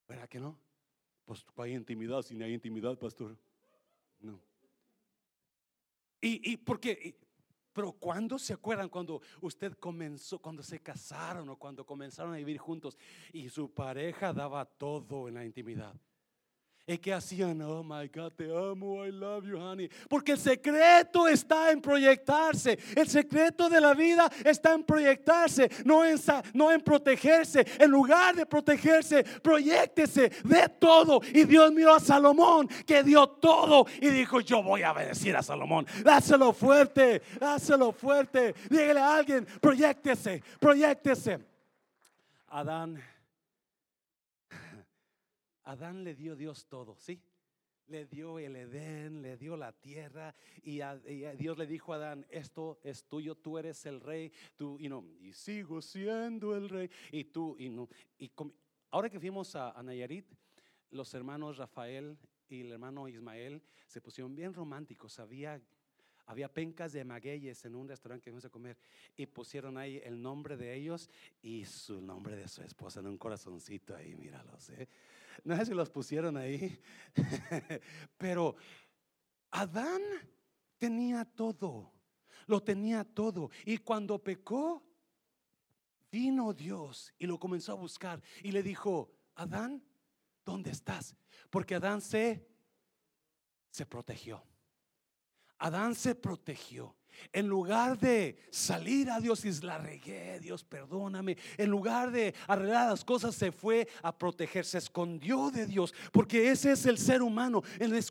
¿Verdad 0.07 0.27
que 0.27 0.39
no? 0.39 0.59
Pues 1.25 1.45
hay 1.57 1.73
intimidad 1.73 2.21
si 2.23 2.35
no 2.35 2.43
hay 2.43 2.53
intimidad, 2.53 2.97
pastor. 2.99 3.37
No. 4.19 4.37
Y, 6.19 6.51
y 6.51 6.57
porque, 6.57 7.17
pero 7.73 7.91
cuando 7.93 8.37
se 8.37 8.53
acuerdan 8.53 8.89
cuando 8.89 9.21
usted 9.41 9.73
comenzó, 9.73 10.39
cuando 10.39 10.63
se 10.63 10.79
casaron 10.79 11.49
o 11.49 11.57
cuando 11.57 11.85
comenzaron 11.85 12.33
a 12.33 12.37
vivir 12.37 12.57
juntos 12.57 12.97
y 13.33 13.49
su 13.49 13.71
pareja 13.71 14.33
daba 14.33 14.65
todo 14.65 15.27
en 15.27 15.35
la 15.35 15.45
intimidad? 15.45 15.95
¿Y 16.87 16.97
qué 16.97 17.13
hacían? 17.13 17.61
Oh 17.61 17.83
my 17.83 18.07
God, 18.07 18.33
te 18.33 18.45
amo, 18.45 19.05
I 19.05 19.11
love 19.11 19.45
you, 19.45 19.57
honey. 19.57 19.87
Porque 20.09 20.31
el 20.31 20.39
secreto 20.39 21.27
está 21.27 21.71
en 21.71 21.79
proyectarse. 21.79 22.77
El 22.95 23.07
secreto 23.07 23.69
de 23.69 23.79
la 23.79 23.93
vida 23.93 24.29
está 24.43 24.73
en 24.73 24.83
proyectarse, 24.83 25.69
no 25.85 26.03
en, 26.03 26.19
no 26.53 26.71
en 26.71 26.81
protegerse. 26.81 27.65
En 27.79 27.91
lugar 27.91 28.35
de 28.35 28.47
protegerse, 28.47 29.23
proyectese 29.23 30.31
de 30.43 30.69
todo. 30.79 31.21
Y 31.31 31.43
Dios 31.43 31.71
miró 31.71 31.93
a 31.93 31.99
Salomón 31.99 32.67
que 32.85 33.03
dio 33.03 33.27
todo 33.27 33.85
y 34.01 34.09
dijo: 34.09 34.41
Yo 34.41 34.63
voy 34.63 34.81
a 34.81 34.91
bendecir 34.91 35.35
a 35.35 35.43
Salomón. 35.43 35.85
Dáselo 36.03 36.51
fuerte, 36.51 37.21
dáselo 37.39 37.91
fuerte. 37.93 38.55
Dígale 38.69 38.99
a 38.99 39.15
alguien: 39.17 39.45
proyectese, 39.61 40.43
proyectese. 40.59 41.39
Adán 42.47 43.01
Adán 45.63 46.03
le 46.03 46.15
dio 46.15 46.35
Dios 46.35 46.65
todo, 46.67 46.95
¿sí? 46.97 47.21
Le 47.87 48.05
dio 48.05 48.39
el 48.39 48.55
Edén, 48.55 49.21
le 49.21 49.35
dio 49.37 49.57
la 49.57 49.71
tierra 49.73 50.33
y, 50.63 50.81
a- 50.81 50.95
Dios 50.97 51.57
le 51.57 51.67
dijo 51.67 51.93
a 51.93 51.97
Adán, 51.97 52.25
esto 52.29 52.79
es 52.83 53.03
tuyo, 53.05 53.35
tú 53.35 53.57
eres 53.57 53.85
el 53.85 53.99
rey, 53.99 54.31
tú, 54.55 54.77
y 54.79 54.87
no, 54.87 55.03
y 55.19 55.33
sigo 55.33 55.81
siendo 55.81 56.55
el 56.55 56.69
rey, 56.69 56.89
y 57.11 57.25
tú, 57.25 57.55
y 57.59 57.69
no, 57.69 57.89
y 58.17 58.29
com- 58.29 58.51
ahora 58.91 59.09
que 59.09 59.19
fuimos 59.19 59.55
a, 59.55 59.71
a 59.71 59.83
Nayarit, 59.83 60.25
los 60.91 61.13
hermanos 61.13 61.57
Rafael 61.57 62.17
y 62.49 62.61
el 62.61 62.71
hermano 62.71 63.07
Ismael 63.07 63.61
se 63.87 64.01
pusieron 64.01 64.35
bien 64.35 64.53
románticos. 64.53 65.19
Había, 65.19 65.61
había 66.25 66.53
pencas 66.53 66.91
de 66.93 67.03
magueyes 67.05 67.63
en 67.65 67.75
un 67.75 67.87
restaurante 67.87 68.25
que 68.25 68.31
fuimos 68.31 68.45
a 68.45 68.49
comer 68.49 68.77
y 69.15 69.25
pusieron 69.25 69.77
ahí 69.77 70.01
el 70.03 70.21
nombre 70.21 70.55
de 70.57 70.75
ellos 70.75 71.09
y 71.41 71.63
su 71.65 72.01
nombre 72.01 72.35
de 72.35 72.47
su 72.49 72.61
esposa 72.61 72.99
en 72.99 73.07
un 73.07 73.17
corazoncito 73.17 73.95
ahí, 73.95 74.15
míralos. 74.15 74.69
¿eh? 74.71 74.87
No 75.43 75.55
sé 75.55 75.65
si 75.65 75.73
los 75.73 75.89
pusieron 75.89 76.37
ahí, 76.37 76.79
pero 78.17 78.55
Adán 79.51 80.01
tenía 80.77 81.25
todo, 81.25 81.91
lo 82.47 82.61
tenía 82.61 83.03
todo. 83.03 83.49
Y 83.65 83.77
cuando 83.77 84.23
pecó, 84.23 84.83
vino 86.11 86.53
Dios 86.53 87.13
y 87.17 87.25
lo 87.25 87.39
comenzó 87.39 87.71
a 87.71 87.75
buscar 87.75 88.21
y 88.43 88.51
le 88.51 88.61
dijo, 88.63 89.11
Adán, 89.35 89.83
¿dónde 90.45 90.71
estás? 90.71 91.15
Porque 91.49 91.75
Adán 91.75 92.01
se, 92.01 92.47
se 93.69 93.85
protegió. 93.85 94.43
Adán 95.57 95.95
se 95.95 96.15
protegió. 96.15 96.95
En 97.33 97.47
lugar 97.47 97.97
de 97.97 98.37
salir 98.49 99.09
a 99.09 99.19
Dios 99.19 99.45
y 99.45 99.51
la 99.61 99.77
regué, 99.77 100.39
Dios 100.39 100.63
perdóname, 100.63 101.37
en 101.57 101.69
lugar 101.69 102.11
de 102.11 102.33
arreglar 102.47 102.89
las 102.89 103.05
cosas, 103.05 103.35
se 103.35 103.51
fue 103.51 103.87
a 104.01 104.17
proteger, 104.17 104.65
se 104.65 104.77
escondió 104.77 105.51
de 105.51 105.65
Dios, 105.65 105.93
porque 106.11 106.51
ese 106.51 106.71
es 106.71 106.85
el 106.85 106.97
ser 106.97 107.21
humano. 107.21 107.63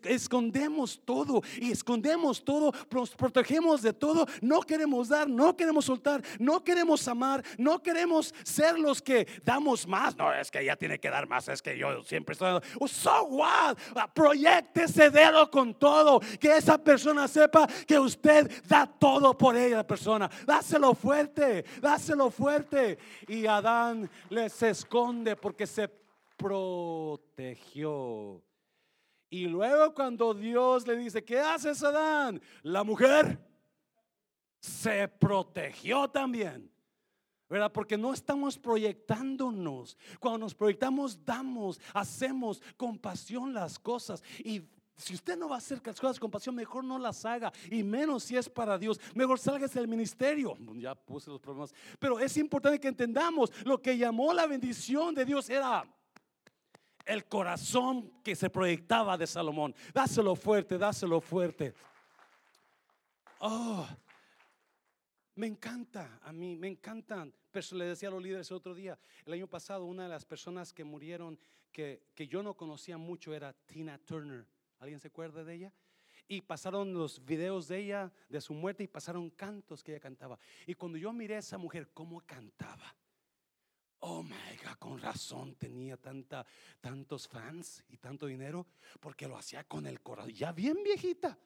Escondemos 0.04 1.00
todo 1.04 1.42
y 1.58 1.70
escondemos 1.70 2.44
todo, 2.44 2.72
nos 2.90 3.10
protegemos 3.10 3.82
de 3.82 3.92
todo. 3.92 4.26
No 4.40 4.60
queremos 4.62 5.08
dar, 5.08 5.28
no 5.28 5.56
queremos 5.56 5.84
soltar, 5.84 6.22
no 6.38 6.62
queremos 6.62 7.06
amar, 7.08 7.44
no 7.58 7.82
queremos 7.82 8.34
ser 8.44 8.78
los 8.78 9.00
que 9.00 9.26
damos 9.44 9.86
más. 9.86 10.16
No, 10.16 10.32
es 10.32 10.50
que 10.50 10.60
ella 10.60 10.76
tiene 10.76 10.98
que 10.98 11.10
dar 11.10 11.28
más, 11.28 11.48
es 11.48 11.62
que 11.62 11.76
yo 11.76 12.02
siempre 12.02 12.32
estoy. 12.32 12.60
Oh, 12.78 12.88
so 12.88 13.24
what? 13.24 13.76
Proyecte 14.14 14.84
ese 14.84 15.10
dedo 15.10 15.50
con 15.50 15.74
todo, 15.74 16.20
que 16.38 16.56
esa 16.56 16.78
persona 16.78 17.28
sepa 17.28 17.66
que 17.86 17.98
usted 17.98 18.50
da 18.66 18.89
todo 18.98 19.37
por 19.37 19.57
ella 19.57 19.87
persona. 19.87 20.31
Dáselo 20.46 20.94
fuerte, 20.94 21.64
dáselo 21.81 22.31
fuerte. 22.31 22.98
Y 23.29 23.46
Adán 23.46 24.11
les 24.29 24.62
esconde 24.62 25.37
porque 25.37 25.66
se 25.66 25.88
protegió. 26.37 28.42
Y 29.29 29.46
luego 29.46 29.94
cuando 29.94 30.35
Dios 30.35 30.87
le 30.87 30.96
dice, 30.96 31.24
¿qué 31.24 31.38
haces 31.38 31.83
Adán? 31.83 32.40
La 32.62 32.83
mujer 32.83 33.38
se 34.61 35.09
protegió 35.09 36.09
también. 36.09 36.70
¿verdad? 37.50 37.72
Porque 37.72 37.98
no 37.98 38.14
estamos 38.14 38.57
proyectándonos. 38.57 39.98
Cuando 40.20 40.38
nos 40.38 40.55
proyectamos, 40.55 41.24
damos, 41.24 41.81
hacemos 41.92 42.62
con 42.76 42.96
pasión 42.96 43.53
las 43.53 43.76
cosas. 43.76 44.22
Y 44.38 44.62
si 45.00 45.14
usted 45.14 45.36
no 45.36 45.48
va 45.48 45.56
a 45.56 45.58
hacer 45.58 45.80
las 45.84 45.98
cosas 45.98 46.20
con 46.20 46.30
pasión, 46.30 46.54
mejor 46.54 46.84
no 46.84 46.98
las 46.98 47.24
haga. 47.24 47.52
Y 47.70 47.82
menos 47.82 48.24
si 48.24 48.36
es 48.36 48.48
para 48.48 48.78
Dios. 48.78 49.00
Mejor 49.14 49.38
salga 49.38 49.66
del 49.66 49.88
ministerio. 49.88 50.56
Ya 50.74 50.94
puse 50.94 51.30
los 51.30 51.40
problemas. 51.40 51.74
Pero 51.98 52.20
es 52.20 52.36
importante 52.36 52.78
que 52.78 52.88
entendamos 52.88 53.50
lo 53.64 53.80
que 53.80 53.96
llamó 53.96 54.32
la 54.32 54.46
bendición 54.46 55.14
de 55.14 55.24
Dios 55.24 55.48
era 55.48 55.84
el 57.06 57.24
corazón 57.26 58.12
que 58.22 58.36
se 58.36 58.50
proyectaba 58.50 59.16
de 59.16 59.26
Salomón. 59.26 59.74
Dáselo 59.92 60.36
fuerte, 60.36 60.78
dáselo 60.78 61.20
fuerte. 61.20 61.74
Oh, 63.40 63.86
me 65.36 65.46
encanta 65.46 66.20
a 66.22 66.32
mí, 66.32 66.56
me 66.56 66.68
encantan. 66.68 67.34
Le 67.72 67.84
decía 67.84 68.08
a 68.08 68.12
los 68.12 68.22
líderes 68.22 68.50
el 68.50 68.58
otro 68.58 68.74
día, 68.74 68.98
el 69.24 69.32
año 69.32 69.48
pasado, 69.48 69.84
una 69.84 70.04
de 70.04 70.08
las 70.08 70.24
personas 70.24 70.72
que 70.72 70.84
murieron 70.84 71.38
que, 71.72 72.04
que 72.14 72.28
yo 72.28 72.42
no 72.42 72.54
conocía 72.54 72.96
mucho 72.96 73.34
era 73.34 73.52
Tina 73.52 73.98
Turner. 73.98 74.46
¿Alguien 74.80 74.98
se 74.98 75.08
acuerda 75.08 75.44
de 75.44 75.54
ella? 75.54 75.72
Y 76.26 76.40
pasaron 76.40 76.92
los 76.92 77.24
videos 77.24 77.68
de 77.68 77.78
ella, 77.78 78.12
de 78.28 78.40
su 78.40 78.54
muerte, 78.54 78.84
y 78.84 78.88
pasaron 78.88 79.30
cantos 79.30 79.82
que 79.82 79.92
ella 79.92 80.00
cantaba. 80.00 80.38
Y 80.66 80.74
cuando 80.74 80.98
yo 80.98 81.12
miré 81.12 81.36
a 81.36 81.38
esa 81.38 81.58
mujer, 81.58 81.90
cómo 81.92 82.20
cantaba. 82.26 82.96
Oh 84.00 84.22
my 84.22 84.56
God, 84.64 84.76
con 84.78 84.98
razón 84.98 85.54
tenía 85.56 85.96
tanta, 85.96 86.46
tantos 86.80 87.28
fans 87.28 87.84
y 87.88 87.98
tanto 87.98 88.26
dinero, 88.26 88.66
porque 88.98 89.28
lo 89.28 89.36
hacía 89.36 89.64
con 89.64 89.86
el 89.86 90.00
corazón, 90.00 90.32
ya 90.32 90.52
bien 90.52 90.82
viejita 90.82 91.38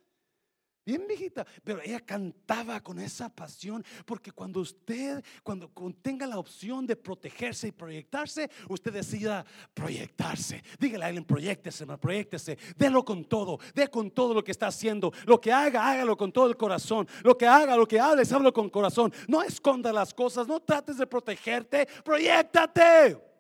bien 0.85 1.07
viejita, 1.07 1.47
pero 1.63 1.81
ella 1.83 2.01
cantaba 2.01 2.81
con 2.81 2.99
esa 2.99 3.29
pasión, 3.29 3.85
porque 4.05 4.31
cuando 4.31 4.61
usted, 4.61 5.25
cuando 5.43 5.71
tenga 6.03 6.27
la 6.27 6.39
opción 6.39 6.87
de 6.87 6.97
protegerse 6.97 7.69
y 7.69 7.73
proyectarse, 7.73 8.51
usted 8.69 8.93
decida 8.93 9.45
proyectarse. 9.73 10.63
Dígale 10.79 11.05
a 11.05 11.09
alguien, 11.09 11.25
proyectese, 11.25 11.87
proyectese, 11.87 12.59
délo 12.77 13.05
con 13.05 13.25
todo, 13.25 13.59
dé 13.75 13.89
con 13.89 14.11
todo 14.11 14.35
lo 14.35 14.45
que 14.45 14.53
está 14.53 14.67
haciendo, 14.67 15.13
lo 15.27 15.41
que 15.41 15.53
haga, 15.53 15.89
hágalo 15.89 16.17
con 16.17 16.33
todo 16.33 16.47
el 16.47 16.57
corazón, 16.57 17.09
lo 17.23 17.37
que 17.37 17.47
haga, 17.47 17.77
lo 17.77 17.87
que 17.87 18.01
hables, 18.01 18.33
háblalo 18.33 18.53
con 18.53 18.69
corazón, 18.71 19.13
no 19.29 19.43
esconda 19.43 19.93
las 19.93 20.13
cosas, 20.13 20.47
no 20.47 20.61
trates 20.61 20.99
de 20.99 21.07
protegerte, 21.07 21.89
proyectate. 22.05 23.34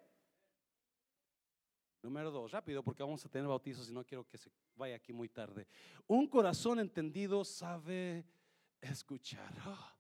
Número 2.05 2.31
dos, 2.31 2.53
rápido 2.53 2.83
porque 2.83 3.03
vamos 3.03 3.25
a 3.25 3.31
tener 3.31 3.49
bautizos 3.49 3.89
y 3.89 3.93
no 3.95 4.05
quiero 4.05 4.29
que 4.29 4.37
se 4.37 4.51
vaya 4.77 4.97
aquí 4.97 5.11
muy 5.11 5.31
tarde. 5.31 5.67
Un 6.07 6.27
corazón 6.27 6.79
entendido 6.79 7.43
sabe 7.47 8.27
escuchar. 8.79 9.51
Ah. 9.61 9.97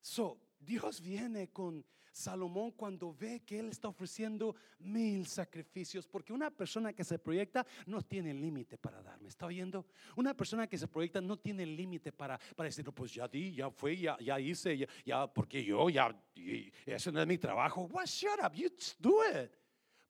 So, 0.00 0.40
Dios 0.58 1.02
viene 1.02 1.50
con 1.50 1.84
Salomón 2.10 2.70
cuando 2.70 3.12
ve 3.12 3.42
que 3.44 3.58
él 3.58 3.68
está 3.68 3.88
ofreciendo 3.88 4.56
mil 4.78 5.26
sacrificios, 5.26 6.06
porque 6.06 6.32
una 6.32 6.50
persona 6.50 6.94
que 6.94 7.04
se 7.04 7.18
proyecta 7.18 7.66
no 7.84 8.00
tiene 8.00 8.32
límite 8.32 8.78
para 8.78 9.02
dar. 9.02 9.20
¿Me 9.20 9.28
está 9.28 9.44
oyendo? 9.44 9.84
Una 10.16 10.32
persona 10.32 10.66
que 10.66 10.78
se 10.78 10.88
proyecta 10.88 11.20
no 11.20 11.38
tiene 11.38 11.66
límite 11.66 12.10
para, 12.10 12.38
para 12.56 12.68
decir, 12.68 12.86
pues 12.86 13.12
ya 13.12 13.28
di, 13.28 13.52
ya 13.56 13.70
fue, 13.70 13.98
ya, 13.98 14.16
ya 14.18 14.40
hice, 14.40 14.78
ya, 14.78 14.86
ya, 15.04 15.26
porque 15.26 15.62
yo 15.62 15.90
ya, 15.90 16.18
eso 16.86 17.12
no 17.12 17.20
es 17.20 17.26
mi 17.26 17.36
trabajo. 17.36 17.82
What, 17.82 18.06
shut 18.06 18.42
up, 18.42 18.54
you 18.54 18.70
do 18.98 19.22
it. 19.24 19.63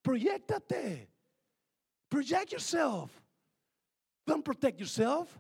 Proyectate. 0.07 1.07
Project 2.11 2.53
yourself. 2.53 3.11
Don't 4.27 4.45
protect 4.45 4.79
yourself. 4.79 5.37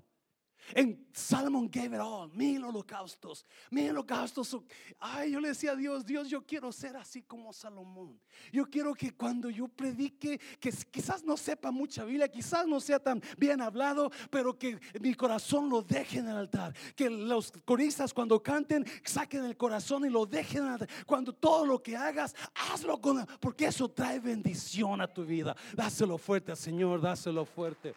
En 0.72 1.06
Salomón 1.12 1.68
gave 1.70 1.94
it 1.94 2.00
all, 2.00 2.28
mil 2.32 2.64
holocaustos, 2.64 3.44
mil 3.70 3.90
holocaustos. 3.90 4.56
Ay, 4.98 5.32
yo 5.32 5.40
le 5.40 5.48
decía 5.48 5.72
a 5.72 5.76
Dios, 5.76 6.04
Dios, 6.06 6.28
yo 6.28 6.44
quiero 6.46 6.72
ser 6.72 6.96
así 6.96 7.22
como 7.22 7.52
Salomón. 7.52 8.18
Yo 8.52 8.64
quiero 8.70 8.94
que 8.94 9.14
cuando 9.14 9.50
yo 9.50 9.68
predique, 9.68 10.40
que 10.58 10.72
quizás 10.90 11.22
no 11.22 11.36
sepa 11.36 11.70
mucha 11.70 12.04
Biblia, 12.04 12.28
quizás 12.28 12.66
no 12.66 12.80
sea 12.80 12.98
tan 12.98 13.22
bien 13.36 13.60
hablado, 13.60 14.10
pero 14.30 14.58
que 14.58 14.80
mi 15.00 15.14
corazón 15.14 15.68
lo 15.68 15.82
deje 15.82 16.20
en 16.20 16.28
el 16.28 16.36
altar. 16.36 16.74
Que 16.96 17.10
los 17.10 17.52
coristas 17.64 18.14
cuando 18.14 18.42
canten, 18.42 18.86
saquen 19.04 19.44
el 19.44 19.56
corazón 19.56 20.04
y 20.06 20.10
lo 20.10 20.24
dejen 20.24 20.62
en 20.62 20.66
el 20.66 20.72
altar. 20.72 20.88
Cuando 21.06 21.34
todo 21.34 21.66
lo 21.66 21.82
que 21.82 21.96
hagas, 21.96 22.34
hazlo 22.54 23.00
con, 23.00 23.26
porque 23.38 23.66
eso 23.66 23.88
trae 23.90 24.18
bendición 24.18 25.00
a 25.00 25.06
tu 25.06 25.24
vida. 25.24 25.54
Dáselo 25.74 26.16
fuerte 26.16 26.52
al 26.52 26.56
Señor, 26.56 27.00
dáselo 27.00 27.44
fuerte. 27.44 27.94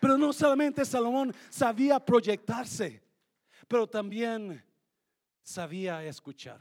Pero 0.00 0.16
no 0.16 0.32
solamente 0.32 0.84
Salomón 0.84 1.34
sabía 1.50 2.04
proyectarse, 2.04 3.02
pero 3.68 3.86
también 3.86 4.62
sabía 5.42 6.04
escuchar. 6.04 6.60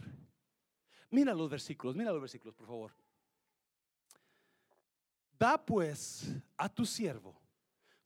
Mira 1.10 1.34
los 1.34 1.50
versículos, 1.50 1.96
mira 1.96 2.12
los 2.12 2.22
versículos, 2.22 2.54
por 2.56 2.68
favor. 2.68 2.92
Da 5.38 5.66
pues 5.66 6.30
a 6.58 6.68
tu 6.68 6.86
siervo 6.86 7.40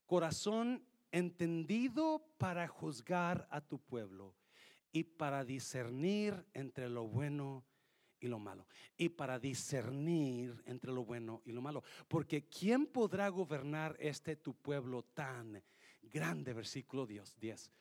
corazón 0.06 0.86
entendido 1.12 2.24
para 2.38 2.68
juzgar 2.68 3.48
a 3.50 3.60
tu 3.62 3.80
pueblo 3.80 4.36
y 4.92 5.04
para 5.04 5.44
discernir 5.44 6.46
entre 6.54 6.88
lo 6.90 7.08
bueno 7.08 7.66
y 8.24 8.28
lo 8.30 8.40
malo. 8.40 8.66
Y 8.96 9.10
para 9.10 9.38
discernir 9.38 10.64
entre 10.66 10.94
lo 10.94 11.04
bueno 11.04 11.42
y 11.46 11.52
lo 11.52 11.62
malo. 11.62 11.84
Porque 12.08 12.48
¿quién 12.48 12.86
podrá 12.88 13.28
gobernar 13.28 13.98
este 14.00 14.38
tu 14.38 14.54
pueblo 14.54 15.04
tan 15.04 15.62
grande? 16.02 16.54
Versículo 16.54 17.06
10. 17.06 17.38
10. 17.38 17.72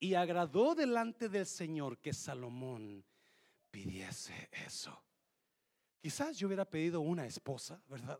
Y 0.00 0.14
agradó 0.14 0.74
delante 0.74 1.28
del 1.28 1.46
Señor 1.46 1.98
que 1.98 2.12
Salomón 2.12 3.04
pidiese 3.70 4.48
eso. 4.66 5.00
Quizás 6.00 6.36
yo 6.36 6.48
hubiera 6.48 6.64
pedido 6.64 7.00
una 7.00 7.24
esposa, 7.24 7.80
¿verdad? 7.88 8.18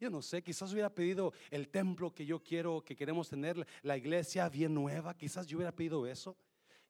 Yo 0.00 0.08
no 0.08 0.22
sé, 0.22 0.42
quizás 0.42 0.72
hubiera 0.72 0.92
pedido 0.92 1.32
el 1.50 1.68
templo 1.68 2.12
que 2.12 2.24
yo 2.24 2.42
quiero, 2.42 2.82
que 2.82 2.96
queremos 2.96 3.28
tener, 3.28 3.64
la 3.82 3.98
iglesia 3.98 4.48
bien 4.48 4.74
nueva. 4.74 5.14
Quizás 5.16 5.46
yo 5.46 5.58
hubiera 5.58 5.72
pedido 5.72 6.06
eso. 6.06 6.36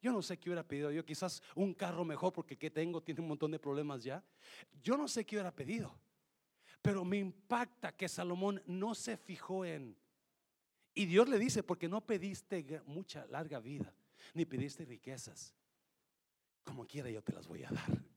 Yo 0.02 0.10
no 0.10 0.20
sé 0.20 0.36
qué 0.36 0.50
hubiera 0.50 0.66
pedido 0.66 0.90
yo, 0.90 1.04
quizás 1.04 1.40
un 1.54 1.72
carro 1.72 2.04
mejor 2.04 2.32
porque 2.32 2.58
que 2.58 2.70
tengo 2.70 3.00
tiene 3.00 3.20
un 3.20 3.28
montón 3.28 3.52
de 3.52 3.60
problemas 3.60 4.02
ya. 4.02 4.22
Yo 4.82 4.96
no 4.96 5.06
sé 5.06 5.24
qué 5.24 5.36
hubiera 5.36 5.54
pedido, 5.54 5.96
pero 6.82 7.04
me 7.04 7.18
impacta 7.18 7.96
que 7.96 8.08
Salomón 8.08 8.60
no 8.66 8.96
se 8.96 9.16
fijó 9.16 9.64
en... 9.64 9.96
Y 10.92 11.06
Dios 11.06 11.28
le 11.28 11.38
dice, 11.38 11.62
porque 11.62 11.88
no 11.88 12.04
pediste 12.04 12.82
mucha 12.84 13.24
larga 13.26 13.60
vida, 13.60 13.94
ni 14.34 14.44
pediste 14.44 14.84
riquezas. 14.84 15.54
Como 16.64 16.84
quiera 16.84 17.08
yo 17.08 17.22
te 17.22 17.32
las 17.32 17.46
voy 17.46 17.62
a 17.62 17.70
dar. 17.70 18.11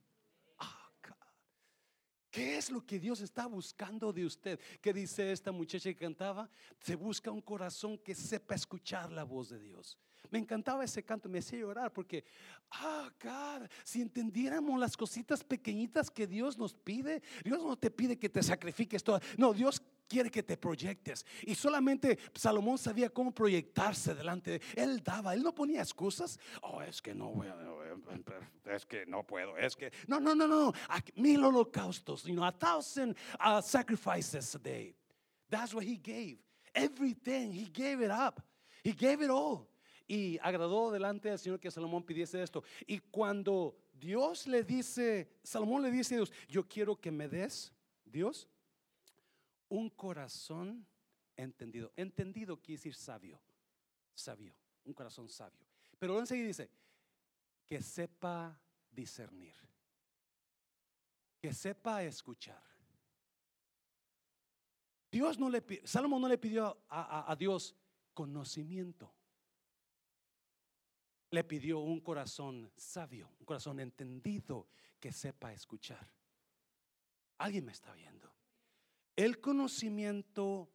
¿Qué 2.36 2.58
es 2.58 2.70
lo 2.70 2.86
que 2.86 3.00
Dios 3.00 3.22
está 3.22 3.46
buscando 3.46 4.12
de 4.12 4.26
usted? 4.26 4.60
¿Qué 4.82 4.92
dice 4.92 5.32
esta 5.32 5.54
muchacha 5.54 5.90
que 5.90 5.96
cantaba? 5.96 6.50
Se 6.82 6.94
busca 6.96 7.32
un 7.32 7.40
corazón 7.40 7.98
que 7.98 8.14
sepa 8.14 8.56
escuchar 8.56 9.10
la 9.10 9.24
voz 9.24 9.48
de 9.52 9.60
Dios. 9.62 9.98
Me 10.30 10.40
encantaba 10.40 10.84
ese 10.84 11.02
canto, 11.02 11.30
me 11.30 11.40
hacía 11.40 11.60
llorar 11.60 11.94
porque, 11.94 12.26
ah, 12.72 13.10
God, 13.24 13.70
si 13.86 14.02
entendiéramos 14.02 14.78
las 14.78 14.98
cositas 14.98 15.46
pequeñitas 15.46 16.12
que 16.12 16.28
Dios 16.28 16.58
nos 16.58 16.74
pide, 16.74 17.24
Dios 17.42 17.64
no 17.64 17.78
te 17.78 17.90
pide 17.90 18.20
que 18.20 18.28
te 18.28 18.44
sacrifiques 18.44 19.02
todo. 19.02 19.22
No, 19.38 19.54
Dios 19.54 19.82
quiere 20.06 20.30
que 20.30 20.44
te 20.44 20.58
proyectes. 20.58 21.26
Y 21.44 21.56
solamente 21.56 22.20
Salomón 22.34 22.78
sabía 22.78 23.10
cómo 23.10 23.34
proyectarse 23.34 24.14
delante 24.14 24.52
de 24.52 24.62
él. 24.76 25.02
daba, 25.02 25.34
él 25.34 25.42
no 25.42 25.56
ponía 25.56 25.82
excusas. 25.82 26.38
Oh, 26.62 26.82
es 26.82 27.02
que 27.02 27.16
no 27.16 27.30
voy 27.30 27.48
a, 27.48 27.56
es 28.66 28.86
que 28.86 29.06
no 29.06 29.24
puedo, 29.24 29.58
es 29.58 29.76
que 29.76 29.92
no, 30.08 30.20
no, 30.20 30.34
no, 30.34 30.48
no. 30.48 30.74
Mil 31.16 31.44
holocaustos, 31.44 32.26
you 32.26 32.34
know, 32.34 32.44
a 32.44 32.52
thousand 32.52 33.16
uh, 33.40 33.62
sacrifices 33.62 34.56
a 34.56 34.60
day. 34.60 34.96
That's 35.50 35.74
what 35.74 35.84
he 35.84 35.98
gave. 35.98 36.38
Everything, 36.74 37.52
he 37.52 37.66
gave 37.66 38.02
it 38.02 38.12
up. 38.12 38.42
He 38.84 38.92
gave 38.92 39.22
it 39.22 39.30
all. 39.30 39.68
Y 40.08 40.38
agradó 40.44 40.92
delante 40.92 41.30
del 41.30 41.40
Señor 41.40 41.60
que 41.60 41.72
Salomón 41.72 42.04
pidiese 42.04 42.42
esto. 42.42 42.64
Y 42.88 43.00
cuando 43.12 43.76
Dios 43.94 44.46
le 44.48 44.64
dice, 44.64 45.28
Salomón 45.44 45.82
le 45.82 45.92
dice 45.92 46.16
a 46.16 46.18
Dios, 46.18 46.32
yo 46.48 46.68
quiero 46.68 46.96
que 46.96 47.12
me 47.12 47.28
des, 47.28 47.72
Dios, 48.06 48.48
un 49.70 49.90
corazón 49.90 50.86
entendido. 51.36 51.92
Entendido 51.96 52.58
quiere 52.58 52.78
decir 52.78 52.94
sabio, 52.94 53.40
sabio, 54.14 54.54
un 54.84 54.94
corazón 54.94 55.30
sabio. 55.30 55.66
Pero 55.98 56.20
enseguida 56.20 56.48
dice, 56.48 56.70
que 57.68 57.82
sepa 57.82 58.60
discernir, 58.92 59.56
que 61.42 61.54
sepa 61.54 62.04
escuchar. 62.04 62.64
Dios 65.12 65.40
no 65.40 65.50
le 65.50 65.64
Salomón 65.86 66.22
no 66.22 66.28
le 66.28 66.38
pidió 66.38 66.84
a 66.90 67.36
Dios 67.38 67.76
conocimiento 68.14 69.16
le 71.36 71.44
pidió 71.44 71.80
un 71.80 72.00
corazón 72.00 72.72
sabio, 72.78 73.30
un 73.40 73.46
corazón 73.46 73.82
entendido 73.82 74.70
que 75.02 75.12
sepa 75.12 75.52
escuchar. 75.52 76.10
Alguien 77.40 77.66
me 77.66 77.74
está 77.74 77.94
viendo. 77.94 78.34
El 79.18 79.42
conocimiento 79.42 80.72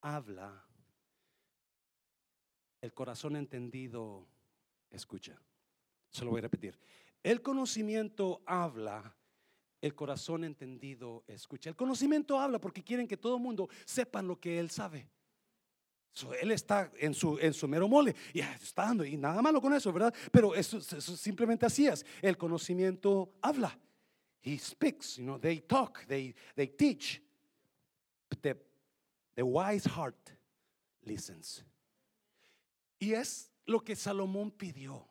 habla, 0.00 0.66
el 2.80 2.94
corazón 2.94 3.36
entendido 3.36 4.26
escucha. 4.88 5.38
Se 6.10 6.24
lo 6.24 6.30
voy 6.30 6.38
a 6.38 6.42
repetir. 6.42 6.78
El 7.22 7.42
conocimiento 7.42 8.42
habla, 8.46 9.16
el 9.80 9.94
corazón 9.94 10.44
entendido 10.44 11.24
escucha. 11.26 11.70
El 11.70 11.76
conocimiento 11.76 12.38
habla 12.38 12.60
porque 12.60 12.82
quieren 12.82 13.06
que 13.06 13.16
todo 13.16 13.36
el 13.36 13.42
mundo 13.42 13.68
sepan 13.84 14.26
lo 14.26 14.38
que 14.38 14.58
él 14.58 14.70
sabe 14.70 15.08
él 16.40 16.50
está 16.50 16.90
en 16.96 17.14
su, 17.14 17.38
en 17.38 17.54
su 17.54 17.66
mero 17.68 17.88
mole 17.88 18.14
y 18.32 18.40
está 18.40 18.86
dando, 18.86 19.04
y 19.04 19.16
nada 19.16 19.40
malo 19.40 19.60
con 19.60 19.72
eso, 19.72 19.92
¿verdad? 19.92 20.14
Pero 20.30 20.52
simplemente 20.62 21.66
así 21.66 21.86
es. 21.86 22.04
El 22.20 22.36
conocimiento 22.36 23.32
habla. 23.40 23.78
He 24.42 24.58
speaks, 24.58 25.16
you 25.16 25.24
know, 25.24 25.38
they 25.38 25.60
talk, 25.60 26.06
they, 26.06 26.34
they 26.56 26.66
teach. 26.66 27.22
the, 28.42 28.56
the 29.34 29.42
wise 29.42 29.86
heart 29.86 30.30
listens. 31.04 31.64
Y 32.98 33.12
es 33.12 33.50
lo 33.66 33.80
que 33.80 33.94
Salomón 33.94 34.50
pidió. 34.50 35.09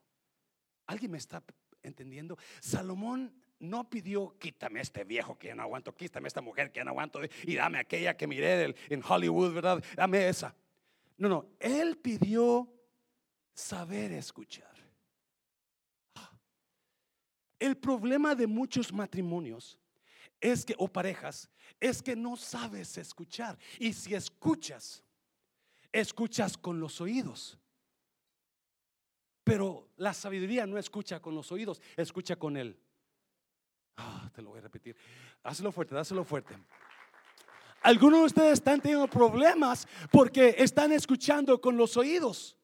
¿Alguien 0.89 1.12
me 1.12 1.19
está 1.19 1.43
entendiendo? 1.84 2.36
Salomón 2.60 3.32
no 3.60 3.88
pidió, 3.88 4.36
quítame 4.39 4.82
este 4.82 5.04
viejo 5.04 5.38
que 5.38 5.49
ya 5.49 5.56
no 5.56 5.62
aguanto, 5.62 5.95
quítame 5.95 6.28
esta 6.28 6.41
mujer 6.41 6.71
que 6.71 6.80
ya 6.80 6.84
no 6.84 6.89
aguanto 6.89 7.21
y 7.43 7.56
dame 7.56 7.78
aquella 7.78 8.17
que 8.17 8.25
miré 8.25 8.75
en 8.89 9.04
Hollywood, 9.08 9.54
¿verdad? 9.54 9.84
Dame 9.95 10.28
esa. 10.28 10.56
No, 11.17 11.30
no, 11.30 11.45
él 11.60 11.95
pidió 11.97 12.73
saber 13.54 14.13
escuchar. 14.13 14.73
El 17.60 17.78
problema 17.78 18.34
de 18.34 18.47
muchos 18.47 18.91
matrimonios 18.91 19.78
es 20.41 20.65
que, 20.65 20.73
o 20.80 20.88
parejas, 20.88 21.52
es 21.80 22.02
que 22.02 22.15
no 22.15 22.36
sabes 22.36 22.97
escuchar. 22.97 23.60
Y 23.78 23.93
si 23.93 24.15
escuchas, 24.15 25.04
escuchas 25.91 26.58
con 26.58 26.80
los 26.80 26.99
oídos. 26.99 27.60
Pero 29.50 29.90
la 29.98 30.14
sabiduría 30.14 30.68
no 30.68 30.78
escucha 30.78 31.20
con 31.20 31.34
los 31.34 31.52
oídos, 31.52 31.82
escucha 31.98 32.36
con 32.36 32.56
él. 32.56 32.80
Ah, 33.98 34.30
te 34.32 34.44
lo 34.44 34.52
voy 34.52 34.60
a 34.60 34.62
repetir. 34.62 34.96
Hazlo 35.42 35.72
fuerte, 35.72 35.96
dáselo 35.96 36.24
fuerte. 36.24 36.56
Algunos 37.82 38.20
de 38.20 38.26
ustedes 38.28 38.54
están 38.54 38.80
teniendo 38.80 39.08
problemas 39.08 39.88
porque 40.12 40.54
están 40.56 40.92
escuchando 40.92 41.60
con 41.60 41.78
los 41.78 41.98
oídos. 41.98 42.56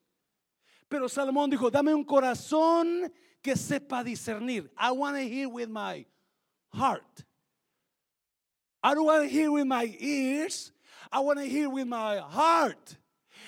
Pero 0.88 1.10
Salomón 1.10 1.50
dijo, 1.50 1.72
dame 1.72 1.92
un 1.92 2.04
corazón 2.04 3.12
que 3.42 3.56
sepa 3.56 4.04
discernir. 4.04 4.72
I 4.78 4.92
want 4.92 5.18
to 5.18 5.24
hear 5.24 5.50
with 5.50 5.70
my 5.70 6.06
heart. 6.72 7.26
I 8.84 8.94
don't 8.94 9.08
want 9.08 9.24
to 9.24 9.28
hear 9.28 9.52
with 9.52 9.66
my 9.66 9.92
ears. 10.00 10.72
I 11.12 11.20
want 11.22 11.40
to 11.40 11.46
hear 11.46 11.68
with 11.68 11.88
my 11.88 12.20
heart. 12.20 12.96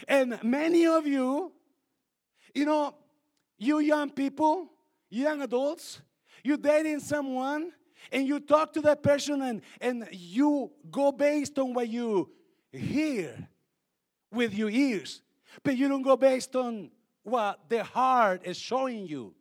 And 0.08 0.42
many 0.42 0.88
of 0.88 1.06
you, 1.06 1.52
you 2.56 2.66
know, 2.66 2.96
you 3.58 3.80
young 3.80 4.10
people, 4.10 4.70
young 5.10 5.42
adults, 5.42 6.02
you're 6.44 6.58
dating 6.58 7.00
someone 7.00 7.72
and 8.12 8.28
you 8.28 8.40
talk 8.40 8.74
to 8.74 8.82
that 8.82 9.04
person 9.04 9.42
and, 9.42 9.62
and 9.82 10.08
you 10.12 10.72
go 10.90 11.12
based 11.12 11.58
on 11.60 11.74
what 11.74 11.88
you 11.90 12.30
hear 12.72 13.48
with 14.32 14.54
your 14.54 14.70
ears, 14.70 15.22
but 15.64 15.76
you 15.76 15.88
don't 15.88 16.02
go 16.02 16.16
based 16.16 16.56
on 16.56 16.92
what 17.24 17.60
the 17.70 17.84
heart 17.84 18.42
is 18.46 18.58
showing 18.58 19.08
you. 19.08 19.34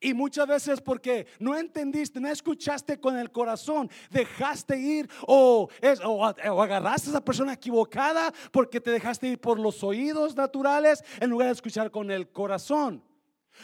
Y 0.00 0.14
muchas 0.14 0.46
veces 0.46 0.80
porque 0.80 1.26
no 1.38 1.56
entendiste, 1.56 2.20
no 2.20 2.28
escuchaste 2.28 3.00
con 3.00 3.16
el 3.16 3.32
corazón, 3.32 3.90
dejaste 4.10 4.78
ir 4.78 5.08
o, 5.26 5.68
o, 6.04 6.24
agarraste 6.62 7.08
a 7.08 7.12
esa 7.12 7.24
persona 7.24 7.54
equivocada 7.54 8.32
porque 8.52 8.80
te 8.80 8.90
dejaste 8.90 9.28
ir 9.28 9.40
por 9.40 9.58
los 9.58 9.82
oídos 9.82 10.36
naturales 10.36 11.02
en 11.20 11.30
lugar 11.30 11.48
de 11.48 11.54
escuchar 11.54 11.90
con 11.90 12.10
el 12.10 12.30
corazón. 12.30 13.02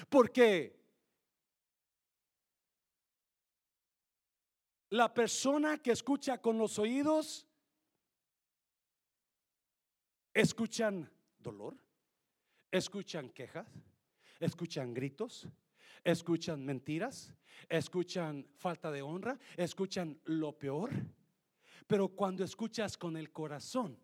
Porque 0.08 0.84
La 4.94 5.12
persona 5.12 5.78
que 5.78 5.90
escucha 5.90 6.40
con 6.40 6.56
los 6.56 6.78
oídos, 6.78 7.48
escuchan 10.32 11.10
dolor, 11.36 11.76
escuchan 12.70 13.28
quejas, 13.30 13.66
escuchan 14.38 14.94
gritos, 14.94 15.48
escuchan 16.04 16.64
mentiras, 16.64 17.34
escuchan 17.68 18.46
falta 18.56 18.90
de 18.90 19.02
honra, 19.02 19.38
escuchan 19.56 20.20
lo 20.24 20.56
peor. 20.58 20.90
Pero 21.86 22.08
cuando 22.08 22.44
escuchas 22.44 22.96
con 22.96 23.16
el 23.16 23.32
corazón, 23.32 23.98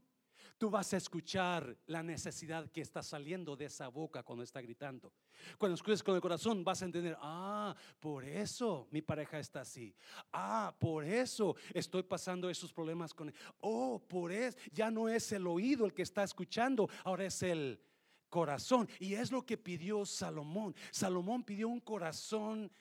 tú 0.58 0.68
vas 0.68 0.92
a 0.92 0.98
escuchar 0.98 1.74
la 1.86 2.02
necesidad 2.02 2.70
que 2.70 2.82
está 2.82 3.02
saliendo 3.02 3.56
de 3.56 3.64
esa 3.66 3.88
boca 3.88 4.22
cuando 4.22 4.44
está 4.44 4.60
gritando. 4.60 5.12
Cuando 5.56 5.74
escuches 5.74 6.02
con 6.02 6.14
el 6.14 6.20
corazón 6.20 6.62
vas 6.62 6.82
a 6.82 6.84
entender, 6.84 7.16
ah, 7.20 7.74
por 7.98 8.24
eso 8.24 8.86
mi 8.90 9.00
pareja 9.00 9.38
está 9.38 9.62
así. 9.62 9.94
Ah, 10.30 10.74
por 10.78 11.04
eso 11.04 11.56
estoy 11.72 12.02
pasando 12.02 12.50
esos 12.50 12.74
problemas 12.74 13.14
con 13.14 13.28
él. 13.28 13.34
Oh, 13.60 13.98
por 14.06 14.32
eso 14.32 14.58
ya 14.70 14.90
no 14.90 15.08
es 15.08 15.32
el 15.32 15.46
oído 15.46 15.86
el 15.86 15.94
que 15.94 16.02
está 16.02 16.22
escuchando, 16.22 16.90
ahora 17.04 17.24
es 17.24 17.42
el 17.42 17.80
corazón. 18.30 18.88
Y 18.98 19.14
es 19.14 19.30
lo 19.30 19.44
que 19.44 19.58
pidió 19.58 20.06
Salomón. 20.06 20.74
Salomón 20.90 21.44
pidió 21.44 21.68
un 21.68 21.80
corazón 21.80 22.72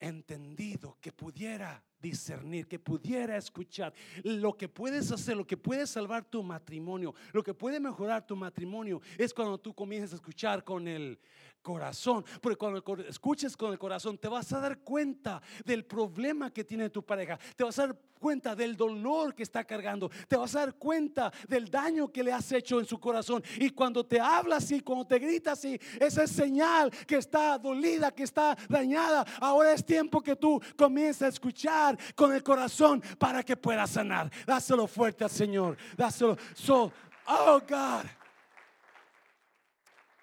entendido 0.00 0.98
que 1.00 1.12
pudiera 1.12 1.84
discernir, 2.06 2.66
que 2.66 2.78
pudiera 2.78 3.36
escuchar. 3.36 3.92
Lo 4.22 4.56
que 4.56 4.68
puedes 4.68 5.10
hacer, 5.12 5.36
lo 5.36 5.46
que 5.46 5.56
puede 5.56 5.86
salvar 5.86 6.24
tu 6.24 6.42
matrimonio, 6.42 7.14
lo 7.32 7.42
que 7.42 7.54
puede 7.54 7.80
mejorar 7.80 8.26
tu 8.26 8.36
matrimonio 8.36 9.00
es 9.18 9.34
cuando 9.34 9.58
tú 9.58 9.74
comienzas 9.74 10.12
a 10.12 10.16
escuchar 10.16 10.64
con 10.64 10.86
el 10.86 11.18
corazón. 11.66 12.24
Porque 12.40 12.56
cuando 12.56 12.80
escuches 13.08 13.56
con 13.56 13.72
el 13.72 13.78
corazón 13.78 14.16
te 14.18 14.28
vas 14.28 14.52
a 14.52 14.60
dar 14.60 14.78
cuenta 14.78 15.42
del 15.64 15.84
problema 15.84 16.52
que 16.52 16.62
tiene 16.62 16.90
tu 16.90 17.04
pareja. 17.04 17.38
Te 17.56 17.64
vas 17.64 17.76
a 17.80 17.88
dar 17.88 17.98
cuenta 18.20 18.54
del 18.54 18.76
dolor 18.76 19.34
que 19.34 19.42
está 19.42 19.64
cargando. 19.64 20.08
Te 20.28 20.36
vas 20.36 20.54
a 20.54 20.60
dar 20.60 20.74
cuenta 20.74 21.32
del 21.48 21.68
daño 21.68 22.12
que 22.12 22.22
le 22.22 22.32
has 22.32 22.50
hecho 22.52 22.78
en 22.78 22.86
su 22.86 22.98
corazón. 22.98 23.42
Y 23.58 23.70
cuando 23.70 24.04
te 24.06 24.20
habla 24.20 24.56
así, 24.56 24.80
cuando 24.80 25.06
te 25.06 25.18
grita 25.18 25.52
así, 25.52 25.78
esa 26.00 26.22
es 26.22 26.30
señal 26.30 26.90
que 27.06 27.16
está 27.16 27.58
dolida, 27.58 28.12
que 28.12 28.22
está 28.22 28.56
dañada. 28.68 29.24
Ahora 29.40 29.72
es 29.72 29.84
tiempo 29.84 30.22
que 30.22 30.36
tú 30.36 30.60
comiences 30.76 31.22
a 31.22 31.28
escuchar 31.28 31.95
con 32.14 32.32
el 32.34 32.42
corazón 32.42 33.02
para 33.18 33.42
que 33.42 33.56
puedas 33.56 33.90
sanar. 33.90 34.30
Dáselo 34.46 34.86
fuerte 34.86 35.24
al 35.24 35.30
Señor. 35.30 35.76
Dáselo. 35.96 36.36
So, 36.54 36.92
oh 37.26 37.60
God. 37.68 38.04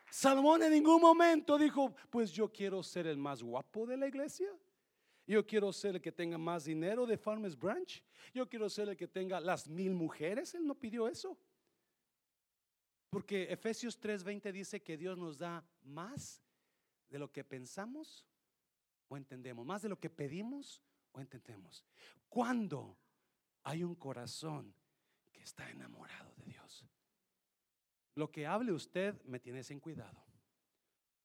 Salomón 0.09 0.61
en 0.63 0.71
ningún 0.71 1.01
momento 1.01 1.57
dijo, 1.57 1.93
pues 2.09 2.31
yo 2.31 2.51
quiero 2.51 2.83
ser 2.83 3.07
el 3.07 3.17
más 3.17 3.41
guapo 3.41 3.85
de 3.85 3.97
la 3.97 4.07
iglesia. 4.07 4.49
Yo 5.25 5.45
quiero 5.45 5.71
ser 5.71 5.95
el 5.95 6.01
que 6.01 6.11
tenga 6.11 6.37
más 6.37 6.65
dinero 6.65 7.05
de 7.05 7.17
Farmers 7.17 7.57
Branch. 7.57 8.03
Yo 8.33 8.47
quiero 8.47 8.69
ser 8.69 8.89
el 8.89 8.97
que 8.97 9.07
tenga 9.07 9.39
las 9.39 9.67
mil 9.67 9.93
mujeres. 9.93 10.53
Él 10.53 10.65
no 10.65 10.75
pidió 10.75 11.07
eso. 11.07 11.37
Porque 13.09 13.43
Efesios 13.51 13.99
3:20 13.99 14.51
dice 14.51 14.81
que 14.81 14.97
Dios 14.97 15.17
nos 15.17 15.37
da 15.37 15.63
más 15.83 16.41
de 17.09 17.19
lo 17.19 17.31
que 17.31 17.43
pensamos 17.43 18.25
o 19.07 19.15
entendemos, 19.15 19.65
más 19.65 19.81
de 19.81 19.89
lo 19.89 19.99
que 19.99 20.09
pedimos 20.09 20.81
o 21.13 21.21
entendemos. 21.21 21.85
Cuando 22.27 22.97
hay 23.63 23.83
un 23.83 23.95
corazón 23.95 24.73
que 25.31 25.41
está 25.41 25.69
enamorado 25.69 26.33
de 26.35 26.45
Dios, 26.45 26.85
lo 28.15 28.31
que 28.31 28.45
hable 28.45 28.71
usted 28.71 29.21
me 29.23 29.39
tiene 29.39 29.63
sin 29.63 29.79
cuidado. 29.79 30.23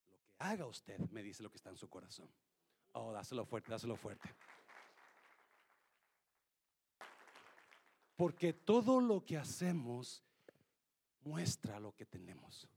Lo 0.06 0.18
que 0.18 0.34
haga 0.38 0.66
usted 0.66 0.98
me 1.10 1.22
dice 1.22 1.42
lo 1.42 1.50
que 1.50 1.56
está 1.56 1.70
en 1.70 1.76
su 1.76 1.88
corazón. 1.88 2.30
Oh, 2.92 3.12
dáselo 3.12 3.44
fuerte, 3.44 3.70
dáselo 3.70 3.96
fuerte. 3.96 4.34
Porque 8.16 8.52
todo 8.52 9.00
lo 9.00 9.24
que 9.24 9.36
hacemos 9.36 10.24
muestra 11.20 11.78
lo 11.78 11.94
que 11.94 12.06
tenemos. 12.06 12.68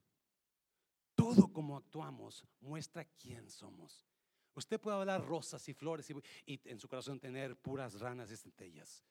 Todo 1.16 1.52
como 1.52 1.78
actuamos 1.78 2.46
muestra 2.60 3.06
quién 3.06 3.50
somos. 3.50 4.06
Usted 4.54 4.80
puede 4.80 4.98
hablar 4.98 5.26
rosas 5.26 5.68
y 5.70 5.74
flores 5.74 6.10
y, 6.10 6.16
y 6.46 6.62
en 6.66 6.80
su 6.80 6.88
corazón 6.88 7.20
tener 7.20 7.56
puras 7.56 8.00
ranas 8.00 8.32
y 8.32 8.38
centellas. 8.38 9.04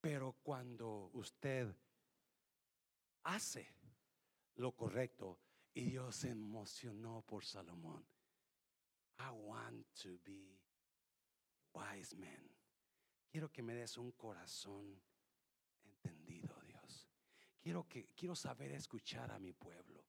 Pero 0.00 0.36
cuando 0.42 1.10
usted 1.12 1.74
hace 3.24 3.68
lo 4.56 4.72
correcto 4.72 5.38
y 5.74 5.84
Dios 5.84 6.16
se 6.16 6.30
emocionó 6.30 7.22
por 7.22 7.44
Salomón. 7.44 8.04
I 9.18 9.30
want 9.30 9.86
to 10.02 10.18
be 10.24 10.58
wise 11.74 12.16
man. 12.16 12.50
Quiero 13.30 13.50
que 13.52 13.62
me 13.62 13.74
des 13.74 13.96
un 13.96 14.12
corazón 14.12 15.00
entendido, 15.84 16.60
Dios. 16.62 17.08
Quiero 17.60 17.86
que 17.86 18.08
quiero 18.14 18.34
saber 18.34 18.72
escuchar 18.72 19.30
a 19.30 19.38
mi 19.38 19.52
pueblo. 19.52 20.04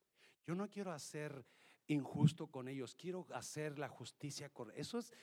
Yo 0.46 0.56
no 0.56 0.70
quiero 0.70 0.92
hacer 0.92 1.46
injusto 1.94 2.48
con 2.48 2.68
ellos, 2.68 2.96
quiero 2.96 3.28
hacer 3.32 3.78
la 3.78 3.90
justicia 3.90 4.50
correcta. 4.50 4.82
Eso 4.82 5.00
es 5.00 5.14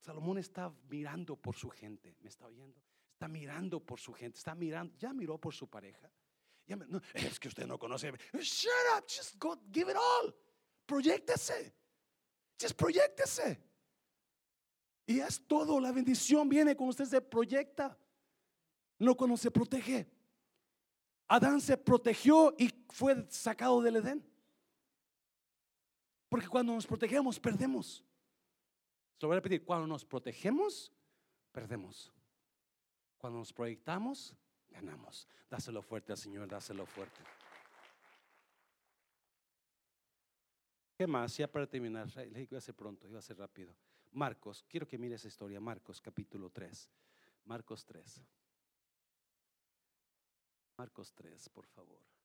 Salomón 0.00 0.38
está 0.38 0.72
mirando 0.88 1.36
por 1.36 1.54
su 1.54 1.68
gente, 1.68 2.16
¿me 2.20 2.28
está 2.28 2.46
oyendo? 2.46 2.80
Está 3.12 3.28
mirando 3.28 3.80
por 3.80 4.00
su 4.00 4.12
gente, 4.14 4.38
está 4.38 4.54
mirando, 4.54 4.96
ya 4.96 5.12
miró 5.12 5.38
por 5.38 5.52
su 5.52 5.68
pareja. 5.68 6.10
Es 7.14 7.38
que 7.38 7.48
usted 7.48 7.66
no 7.66 7.78
conoce. 7.78 8.10
Shut 8.32 8.70
up, 8.96 9.04
just 9.06 9.36
go, 9.38 9.60
give 9.72 9.90
it 9.90 9.96
all. 9.96 10.34
Proyectese. 10.86 11.74
Just 12.58 12.76
proyectese. 12.76 13.60
Y 15.06 15.20
es 15.20 15.46
todo, 15.46 15.80
la 15.80 15.92
bendición 15.92 16.48
viene 16.48 16.76
cuando 16.76 16.90
usted 16.90 17.04
se 17.04 17.20
proyecta, 17.20 17.98
no 18.98 19.16
cuando 19.16 19.36
se 19.36 19.50
protege. 19.50 20.08
Adán 21.26 21.60
se 21.60 21.76
protegió 21.76 22.54
y 22.58 22.70
fue 22.88 23.26
sacado 23.28 23.82
del 23.82 23.96
Edén. 23.96 24.29
Porque 26.30 26.48
cuando 26.48 26.72
nos 26.72 26.86
protegemos, 26.86 27.38
perdemos. 27.40 28.04
Se 29.16 29.22
lo 29.22 29.28
voy 29.28 29.34
a 29.34 29.40
repetir, 29.40 29.64
cuando 29.64 29.86
nos 29.86 30.04
protegemos, 30.04 30.90
perdemos. 31.52 32.10
Cuando 33.18 33.40
nos 33.40 33.52
proyectamos, 33.52 34.34
ganamos. 34.68 35.26
Dáselo 35.50 35.82
fuerte 35.82 36.12
al 36.12 36.18
Señor, 36.18 36.48
dáselo 36.48 36.86
fuerte. 36.86 37.20
¿Qué 40.96 41.06
más? 41.06 41.36
Ya 41.36 41.50
para 41.50 41.66
terminar, 41.66 42.06
le 42.14 42.26
dije 42.26 42.46
que 42.46 42.54
iba 42.54 42.58
a 42.58 42.62
ser 42.62 42.76
pronto, 42.76 43.08
iba 43.08 43.18
a 43.18 43.22
ser 43.22 43.36
rápido. 43.36 43.74
Marcos, 44.12 44.64
quiero 44.68 44.86
que 44.86 44.98
mire 44.98 45.16
esa 45.16 45.28
historia, 45.28 45.60
Marcos 45.60 46.00
capítulo 46.00 46.48
3. 46.48 46.88
Marcos 47.44 47.84
3. 47.84 48.22
Marcos 50.76 51.12
3, 51.12 51.48
por 51.48 51.66
favor. 51.66 52.19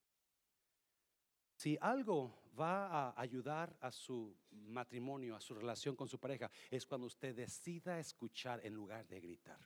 Si 1.55 1.77
algo 1.79 2.33
va 2.59 3.09
a 3.09 3.21
ayudar 3.21 3.75
a 3.81 3.91
su 3.91 4.35
matrimonio, 4.51 5.35
a 5.35 5.41
su 5.41 5.53
relación 5.53 5.95
con 5.95 6.07
su 6.07 6.19
pareja, 6.19 6.49
es 6.69 6.85
cuando 6.85 7.07
usted 7.07 7.35
decida 7.35 7.99
escuchar 7.99 8.65
en 8.65 8.73
lugar 8.73 9.07
de 9.07 9.19
gritar. 9.19 9.59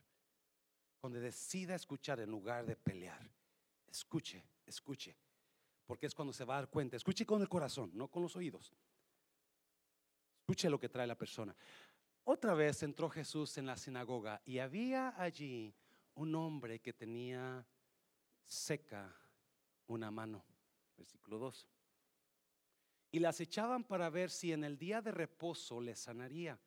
Cuando 1.00 1.20
decida 1.20 1.74
escuchar 1.74 2.20
en 2.20 2.30
lugar 2.30 2.66
de 2.66 2.76
pelear. 2.76 3.28
Escuche, 3.88 4.44
escuche. 4.66 5.16
Porque 5.86 6.06
es 6.06 6.14
cuando 6.14 6.32
se 6.32 6.44
va 6.44 6.54
a 6.54 6.60
dar 6.60 6.70
cuenta. 6.70 6.96
Escuche 6.96 7.26
con 7.26 7.40
el 7.42 7.48
corazón, 7.48 7.90
no 7.94 8.08
con 8.08 8.22
los 8.22 8.36
oídos. 8.36 8.72
Escuche 10.40 10.70
lo 10.70 10.78
que 10.78 10.88
trae 10.88 11.06
la 11.06 11.18
persona. 11.18 11.56
Otra 12.24 12.54
vez 12.54 12.82
entró 12.82 13.08
Jesús 13.08 13.56
en 13.58 13.66
la 13.66 13.76
sinagoga 13.76 14.40
y 14.44 14.58
había 14.58 15.20
allí 15.20 15.74
un 16.14 16.34
hombre 16.34 16.80
que 16.80 16.92
tenía 16.92 17.66
seca 18.44 19.12
una 19.86 20.10
mano. 20.10 20.44
Versículo 20.96 21.38
2. 21.38 21.66
Y 23.12 23.18
las 23.18 23.40
echaban 23.40 23.84
para 23.84 24.08
ver 24.10 24.30
si 24.30 24.52
en 24.52 24.64
el 24.64 24.78
día 24.78 25.02
de 25.02 25.10
reposo 25.10 25.80
le 25.80 25.96
sanaría, 25.96 26.58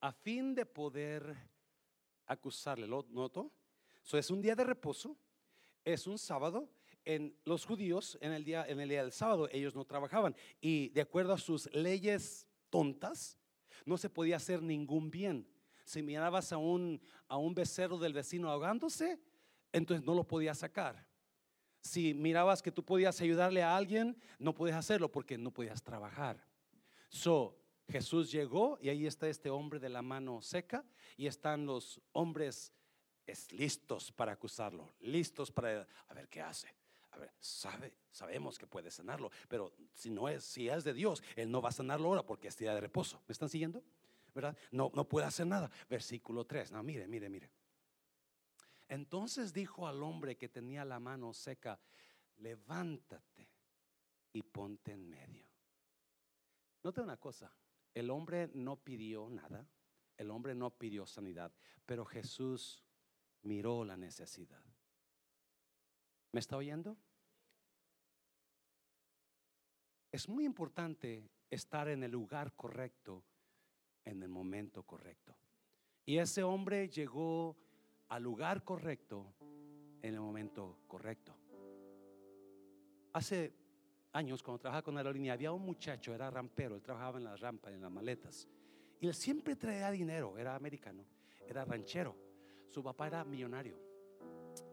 a 0.00 0.12
fin 0.12 0.54
de 0.54 0.64
poder 0.64 1.36
acusarle. 2.26 2.86
¿Lo 2.86 3.06
noto? 3.10 3.52
So, 4.02 4.16
es 4.16 4.30
un 4.30 4.40
día 4.40 4.54
de 4.54 4.64
reposo, 4.64 5.16
es 5.84 6.06
un 6.06 6.18
sábado. 6.18 6.70
En 7.04 7.34
los 7.44 7.64
judíos, 7.64 8.18
en 8.20 8.32
el, 8.32 8.44
día, 8.44 8.64
en 8.68 8.78
el 8.78 8.88
día 8.88 9.02
del 9.02 9.12
sábado, 9.12 9.48
ellos 9.50 9.74
no 9.74 9.84
trabajaban. 9.84 10.36
Y 10.60 10.90
de 10.90 11.00
acuerdo 11.00 11.32
a 11.32 11.38
sus 11.38 11.72
leyes 11.74 12.46
tontas, 12.68 13.38
no 13.84 13.96
se 13.96 14.10
podía 14.10 14.36
hacer 14.36 14.62
ningún 14.62 15.10
bien. 15.10 15.48
Si 15.84 16.02
mirabas 16.02 16.52
a 16.52 16.58
un, 16.58 17.00
a 17.26 17.36
un 17.36 17.54
becerro 17.54 17.98
del 17.98 18.12
vecino 18.12 18.50
ahogándose, 18.50 19.18
entonces 19.72 20.04
no 20.06 20.14
lo 20.14 20.24
podías 20.24 20.58
sacar. 20.58 21.09
Si 21.80 22.14
mirabas 22.14 22.62
que 22.62 22.72
tú 22.72 22.84
podías 22.84 23.20
ayudarle 23.20 23.62
a 23.62 23.76
alguien, 23.76 24.16
no 24.38 24.54
podías 24.54 24.76
hacerlo 24.76 25.10
porque 25.10 25.38
no 25.38 25.50
podías 25.50 25.82
trabajar. 25.82 26.44
So, 27.08 27.56
Jesús 27.88 28.30
llegó 28.30 28.78
y 28.80 28.88
ahí 28.88 29.06
está 29.06 29.28
este 29.28 29.50
hombre 29.50 29.80
de 29.80 29.88
la 29.88 30.02
mano 30.02 30.40
seca 30.42 30.84
y 31.16 31.26
están 31.26 31.66
los 31.66 32.00
hombres 32.12 32.72
es, 33.26 33.52
listos 33.52 34.12
para 34.12 34.32
acusarlo, 34.32 34.94
listos 35.00 35.50
para 35.50 35.86
a 36.08 36.14
ver 36.14 36.28
qué 36.28 36.40
hace. 36.40 36.74
A 37.12 37.18
ver, 37.18 37.32
sabe, 37.40 37.92
sabemos 38.12 38.56
que 38.56 38.68
puede 38.68 38.90
sanarlo, 38.90 39.30
pero 39.48 39.72
si 39.92 40.10
no 40.10 40.28
es, 40.28 40.44
si 40.44 40.68
es 40.68 40.84
de 40.84 40.94
Dios, 40.94 41.22
él 41.34 41.50
no 41.50 41.60
va 41.60 41.70
a 41.70 41.72
sanarlo 41.72 42.08
ahora 42.08 42.22
porque 42.22 42.48
es 42.48 42.56
día 42.56 42.72
de 42.72 42.80
reposo. 42.80 43.20
¿Me 43.26 43.32
están 43.32 43.48
siguiendo? 43.48 43.82
¿Verdad? 44.32 44.56
No, 44.70 44.92
no 44.94 45.08
puede 45.08 45.26
hacer 45.26 45.46
nada. 45.46 45.70
Versículo 45.88 46.44
3. 46.44 46.70
No, 46.70 46.82
mire, 46.84 47.08
mire, 47.08 47.28
mire. 47.28 47.50
Entonces 48.90 49.52
dijo 49.52 49.86
al 49.86 50.02
hombre 50.02 50.36
que 50.36 50.48
tenía 50.48 50.84
la 50.84 50.98
mano 50.98 51.32
seca, 51.32 51.80
levántate 52.38 53.48
y 54.32 54.42
ponte 54.42 54.90
en 54.90 55.08
medio. 55.08 55.46
Note 56.82 57.00
una 57.00 57.16
cosa, 57.16 57.54
el 57.94 58.10
hombre 58.10 58.50
no 58.52 58.82
pidió 58.82 59.30
nada, 59.30 59.64
el 60.16 60.28
hombre 60.32 60.56
no 60.56 60.76
pidió 60.76 61.06
sanidad, 61.06 61.52
pero 61.86 62.04
Jesús 62.04 62.84
miró 63.42 63.84
la 63.84 63.96
necesidad. 63.96 64.64
¿Me 66.32 66.40
está 66.40 66.56
oyendo? 66.56 66.96
Es 70.10 70.28
muy 70.28 70.44
importante 70.44 71.30
estar 71.48 71.86
en 71.88 72.02
el 72.02 72.10
lugar 72.10 72.56
correcto, 72.56 73.22
en 74.04 74.24
el 74.24 74.28
momento 74.28 74.82
correcto. 74.82 75.36
Y 76.04 76.18
ese 76.18 76.42
hombre 76.42 76.88
llegó 76.88 77.56
al 78.10 78.22
lugar 78.22 78.62
correcto 78.64 79.34
en 80.02 80.14
el 80.14 80.20
momento 80.20 80.78
correcto. 80.86 81.34
Hace 83.12 83.52
años, 84.12 84.42
cuando 84.42 84.60
trabajaba 84.60 84.82
con 84.82 84.96
aerolínea, 84.96 85.32
había 85.32 85.52
un 85.52 85.62
muchacho, 85.64 86.14
era 86.14 86.30
rampero, 86.30 86.74
él 86.76 86.82
trabajaba 86.82 87.18
en 87.18 87.24
las 87.24 87.40
rampas, 87.40 87.72
en 87.72 87.80
las 87.80 87.90
maletas. 87.90 88.48
Y 89.00 89.06
él 89.06 89.14
siempre 89.14 89.56
traía 89.56 89.90
dinero, 89.90 90.36
era 90.38 90.54
americano, 90.54 91.04
era 91.48 91.64
ranchero. 91.64 92.14
Su 92.68 92.82
papá 92.82 93.08
era 93.08 93.24
millonario, 93.24 93.76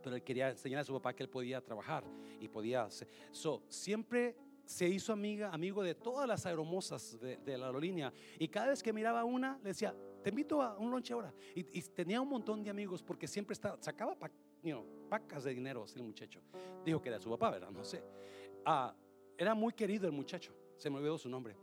pero 0.04 0.16
él 0.16 0.24
quería 0.24 0.50
enseñar 0.50 0.82
a 0.82 0.84
su 0.84 0.94
papá 0.94 1.16
que 1.16 1.24
él 1.24 1.30
podía 1.30 1.62
trabajar 1.64 2.04
y 2.40 2.48
podía. 2.48 2.84
hacer- 2.84 3.08
So, 3.32 3.64
siempre 3.70 4.36
se 4.66 4.88
hizo 4.88 5.14
amiga, 5.14 5.52
amigo 5.52 5.82
de 5.82 5.96
todas 5.96 6.28
las 6.28 6.46
aeromosas 6.46 7.18
de 7.20 7.58
la 7.58 7.68
aerolínea. 7.68 8.12
Y 8.38 8.48
cada 8.50 8.68
vez 8.68 8.84
que 8.84 8.94
miraba 8.94 9.24
una, 9.24 9.58
le 9.64 9.70
decía, 9.70 9.96
te 10.24 10.30
invito 10.30 10.62
a 10.62 10.78
un 10.78 10.92
lonche 10.92 11.14
ahora. 11.14 11.34
Y, 11.56 11.62
y 11.78 11.82
tenía 11.82 12.22
un 12.22 12.30
montón 12.30 12.64
de 12.64 12.70
amigos 12.70 13.02
porque 13.04 13.28
siempre 13.28 13.54
estaba, 13.54 13.78
sacaba 13.82 14.18
pa- 14.18 14.32
you 14.64 14.72
know, 14.72 14.86
pacas 15.10 15.44
de 15.44 15.54
dinero 15.54 15.86
el 15.96 16.04
muchacho. 16.04 16.42
Dijo 16.86 17.02
que 17.02 17.10
era 17.10 17.20
su 17.20 17.30
papá, 17.30 17.52
¿verdad? 17.52 17.72
No 17.72 17.84
sé. 17.84 18.04
Ah, 18.66 18.94
era 19.38 19.54
muy 19.54 19.74
querido 19.74 20.08
el 20.08 20.14
muchacho, 20.14 20.54
se 20.76 20.90
me 20.90 20.98
olvidó 20.98 21.18
su 21.18 21.30
nombre. 21.30 21.56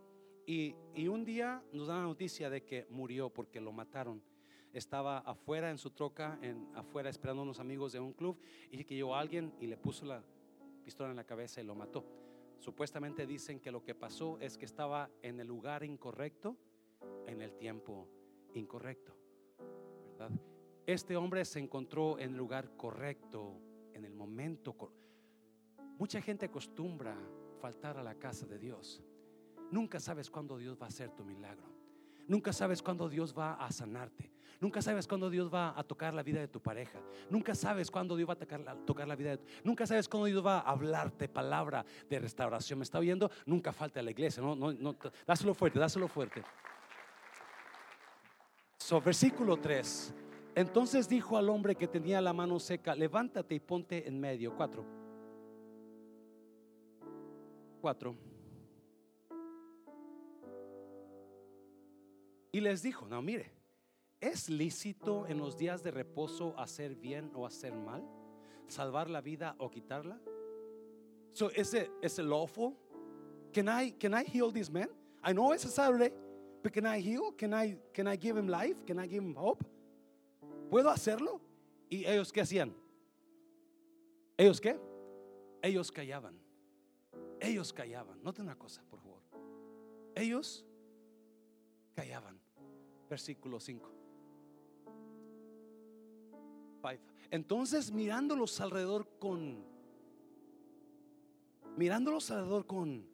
Y, 0.47 0.75
y 0.95 1.09
un 1.09 1.25
día 1.25 1.63
nos 1.73 1.89
dan 1.89 1.99
la 1.99 2.05
noticia 2.05 2.51
de 2.51 2.63
que 2.65 2.87
murió 2.91 3.31
porque 3.31 3.61
lo 3.61 3.73
mataron. 3.73 4.23
Estaba 4.73 5.19
afuera 5.19 5.71
en 5.71 5.79
su 5.79 5.91
troca, 5.91 6.39
en, 6.43 6.69
afuera 6.75 7.09
esperando 7.09 7.41
a 7.43 7.45
unos 7.45 7.61
amigos 7.61 7.93
de 7.93 8.01
un 8.01 8.13
club, 8.13 8.39
y 8.71 8.83
que 8.85 8.95
llegó 8.95 9.15
alguien 9.15 9.55
y 9.61 9.67
le 9.67 9.77
puso 9.77 10.05
la 10.05 10.23
pistola 10.85 11.11
en 11.11 11.17
la 11.17 11.25
cabeza 11.25 11.61
y 11.61 11.65
lo 11.65 11.75
mató. 11.75 12.05
Supuestamente 12.59 13.27
dicen 13.27 13.61
que 13.61 13.71
lo 13.71 13.85
que 13.85 13.95
pasó 13.95 14.39
es 14.41 14.59
que 14.59 14.65
estaba 14.65 15.11
en 15.23 15.39
el 15.41 15.47
lugar 15.47 15.85
incorrecto 15.85 16.57
en 17.27 17.41
el 17.41 17.53
tiempo 17.55 18.09
incorrecto. 18.55 19.15
¿verdad? 20.11 20.31
Este 20.87 21.17
hombre 21.17 21.45
se 21.45 21.61
encontró 21.61 22.19
en 22.19 22.33
el 22.33 22.37
lugar 22.37 22.77
correcto, 22.77 23.61
en 23.93 24.05
el 24.05 24.15
momento 24.15 24.75
correcto. 24.75 25.05
Mucha 25.99 26.21
gente 26.21 26.47
acostumbra 26.47 27.17
faltar 27.61 27.97
a 27.97 28.03
la 28.03 28.15
casa 28.17 28.47
de 28.47 28.59
Dios. 28.59 29.03
Nunca 29.71 30.01
sabes 30.01 30.31
cuándo 30.31 30.59
Dios 30.59 30.77
va 30.81 30.87
a 30.87 30.89
hacer 30.89 31.11
tu 31.11 31.25
milagro. 31.25 31.73
Nunca 32.27 32.53
sabes 32.53 32.83
cuándo 32.83 33.09
Dios 33.09 33.35
va 33.37 33.55
a 33.55 33.71
sanarte. 33.71 34.31
Nunca 34.61 34.81
sabes 34.81 35.07
cuándo 35.07 35.31
Dios 35.31 35.53
va 35.53 35.79
a 35.79 35.83
tocar 35.85 36.15
la 36.15 36.23
vida 36.23 36.41
de 36.41 36.49
tu 36.49 36.61
pareja. 36.61 36.99
Nunca 37.29 37.55
sabes 37.55 37.91
cuándo 37.91 38.17
Dios 38.17 38.29
va 38.29 38.35
a 38.35 38.37
tocar 38.37 38.61
la, 39.07 39.17
vida 39.17 39.31
de 39.31 39.39
tu, 39.39 39.45
Nunca 39.63 39.87
sabes 39.87 40.09
cuándo 40.09 40.27
Dios 40.27 40.45
va 40.45 40.61
a 40.61 40.71
hablarte 40.71 41.29
palabra 41.29 41.85
de 42.09 42.19
restauración. 42.19 42.79
¿Me 42.79 42.85
está 42.85 42.99
oyendo? 42.99 43.31
Nunca 43.47 43.73
falta 43.73 44.01
a 44.01 44.03
la 44.03 44.11
iglesia. 44.11 44.43
No, 44.43 44.55
no, 44.55 44.73
no, 44.73 44.97
dáselo 45.27 45.55
fuerte, 45.55 45.79
dáselo 45.79 46.09
fuerte. 46.09 46.43
So, 48.85 49.01
versículo 49.01 49.57
3. 49.57 50.13
Entonces 50.57 51.09
dijo 51.09 51.39
al 51.39 51.49
hombre 51.49 51.75
que 51.75 51.89
tenía 51.89 52.21
la 52.21 52.35
mano 52.35 52.61
seca, 52.61 52.95
levántate 52.95 53.55
y 53.55 53.59
ponte 53.59 54.07
en 54.07 54.21
medio. 54.21 54.55
Cuatro. 54.55 54.85
Cuatro. 57.81 58.15
Y 62.53 62.61
les 62.61 62.83
dijo, 62.83 63.09
no, 63.09 63.23
mire, 63.23 63.53
¿es 64.21 64.51
lícito 64.51 65.27
en 65.29 65.39
los 65.39 65.57
días 65.57 65.83
de 65.83 65.91
reposo 65.91 66.55
hacer 66.59 66.95
bien 66.95 67.33
o 67.35 67.47
hacer 67.47 67.75
mal? 67.75 68.07
¿Salvar 68.67 69.09
la 69.09 69.23
vida 69.23 69.57
o 69.61 69.71
quitarla? 69.71 70.21
So, 71.33 71.51
is 71.57 71.73
it, 71.73 71.91
is 72.03 72.19
lawful? 72.19 72.77
Can 73.51 73.67
I, 73.67 73.93
can 73.93 74.13
I 74.13 74.25
heal 74.25 74.53
this 74.53 74.71
man? 74.71 74.91
I 75.23 75.33
know 75.33 75.55
it's 75.55 75.65
a 75.65 75.71
Saturday, 75.71 76.13
can 76.73 76.87
I 76.87 77.01
heal? 77.01 77.33
Can 77.37 77.53
I, 77.53 77.77
can 77.93 78.07
I 78.07 78.17
give 78.17 78.37
him 78.37 78.49
life? 78.49 78.85
Can 78.87 78.99
I 78.99 79.07
give 79.07 79.23
him 79.23 79.35
hope? 79.35 79.65
¿Puedo 80.71 80.91
hacerlo? 80.91 81.41
¿Y 81.91 82.05
ellos 82.07 82.33
qué 82.33 82.41
hacían? 82.41 82.75
¿Ellos 84.37 84.61
qué? 84.61 84.79
Ellos 85.63 85.91
callaban. 85.91 86.39
Ellos 87.41 87.73
callaban. 87.73 88.23
Note 88.23 88.43
una 88.43 88.57
cosa, 88.57 88.83
por 88.91 89.01
favor. 89.01 89.21
Ellos 90.15 90.65
callaban. 91.95 92.39
Versículo 93.09 93.61
5. 93.61 93.95
Entonces 97.31 97.91
mirándolos 97.91 98.61
alrededor 98.61 99.09
con, 99.19 99.65
mirándolos 101.77 102.31
alrededor 102.31 102.67
con, 102.67 103.07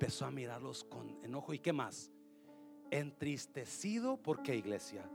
Empezó 0.00 0.24
a 0.24 0.30
mirarlos 0.30 0.82
con 0.82 1.22
enojo 1.22 1.52
y 1.52 1.58
qué 1.58 1.74
más. 1.74 2.10
Entristecido, 2.90 4.16
¿por 4.16 4.42
qué 4.42 4.56
iglesia? 4.56 5.06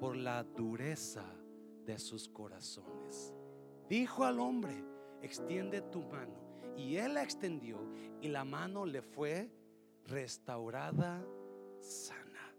Por 0.00 0.16
la 0.16 0.42
dureza 0.42 1.24
de 1.86 1.96
sus 1.96 2.28
corazones. 2.28 3.32
Dijo 3.88 4.24
al 4.24 4.40
hombre, 4.40 4.84
extiende 5.22 5.80
tu 5.80 6.02
mano. 6.02 6.34
Y 6.76 6.96
él 6.96 7.14
la 7.14 7.22
extendió 7.22 7.78
y 8.20 8.26
la 8.26 8.44
mano 8.44 8.84
le 8.84 9.00
fue 9.00 9.48
restaurada 10.06 11.24
sana. 11.78 12.52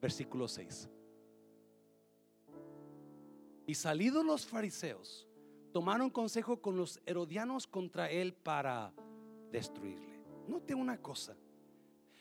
Versículo 0.00 0.48
6. 0.48 0.90
Y 3.68 3.74
salidos 3.76 4.24
los 4.24 4.44
fariseos, 4.44 5.28
tomaron 5.72 6.10
consejo 6.10 6.60
con 6.60 6.76
los 6.76 7.00
herodianos 7.06 7.68
contra 7.68 8.10
él 8.10 8.34
para 8.34 8.92
destruirle. 9.52 10.11
Note 10.48 10.74
una 10.74 11.00
cosa. 11.00 11.36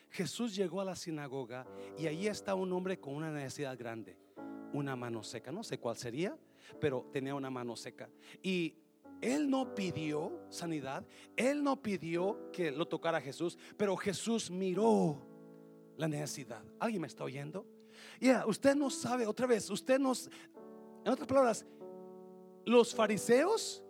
Jesús 0.09 0.55
llegó 0.55 0.81
a 0.81 0.85
la 0.85 0.95
sinagoga 0.95 1.65
y 1.97 2.07
allí 2.07 2.27
está 2.27 2.53
un 2.55 2.71
hombre 2.73 2.99
con 2.99 3.15
una 3.15 3.31
necesidad 3.31 3.77
grande, 3.77 4.17
una 4.73 4.95
mano 4.95 5.23
seca. 5.23 5.51
No 5.51 5.63
sé 5.63 5.79
cuál 5.79 5.95
sería, 5.95 6.37
pero 6.79 7.07
tenía 7.13 7.33
una 7.33 7.49
mano 7.49 7.75
seca. 7.75 8.09
Y 8.43 8.75
él 9.21 9.49
no 9.49 9.73
pidió 9.73 10.45
sanidad, 10.49 11.05
él 11.37 11.63
no 11.63 11.81
pidió 11.81 12.51
que 12.51 12.71
lo 12.71 12.87
tocara 12.87 13.21
Jesús, 13.21 13.57
pero 13.77 13.95
Jesús 13.95 14.51
miró 14.51 15.21
la 15.97 16.07
necesidad. 16.07 16.63
¿Alguien 16.79 17.01
me 17.01 17.07
está 17.07 17.23
oyendo? 17.23 17.65
Ya, 18.19 18.45
usted 18.45 18.75
no 18.75 18.89
sabe, 18.89 19.27
otra 19.27 19.47
vez, 19.47 19.69
usted 19.69 19.99
nos, 19.99 20.29
en 21.05 21.11
otras 21.11 21.27
palabras, 21.27 21.65
los 22.65 22.93
fariseos 22.93 23.83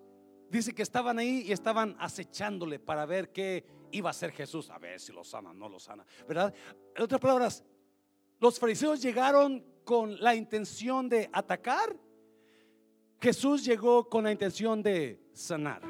dice 0.49 0.73
que 0.73 0.81
estaban 0.81 1.17
ahí 1.17 1.43
y 1.47 1.51
estaban 1.51 1.95
acechándole 1.97 2.77
para 2.77 3.05
ver 3.05 3.31
qué 3.31 3.65
iba 3.91 4.09
a 4.09 4.11
hacer 4.11 4.31
Jesús, 4.31 4.69
a 4.69 4.77
ver 4.77 4.99
si 4.99 5.11
lo 5.11 5.23
sana, 5.23 5.53
no 5.53 5.69
lo 5.69 5.79
sana, 5.79 6.05
¿verdad? 6.27 6.53
En 6.95 7.03
otras 7.03 7.21
palabras, 7.21 7.63
los 8.39 8.59
fariseos 8.59 9.01
llegaron 9.01 9.63
con 9.83 10.19
la 10.21 10.35
intención 10.35 11.09
de 11.09 11.29
atacar 11.31 11.95
Jesús 13.21 13.63
llegó 13.63 14.09
con 14.09 14.23
la 14.23 14.31
intención 14.31 14.81
de 14.81 15.21
sanar. 15.31 15.83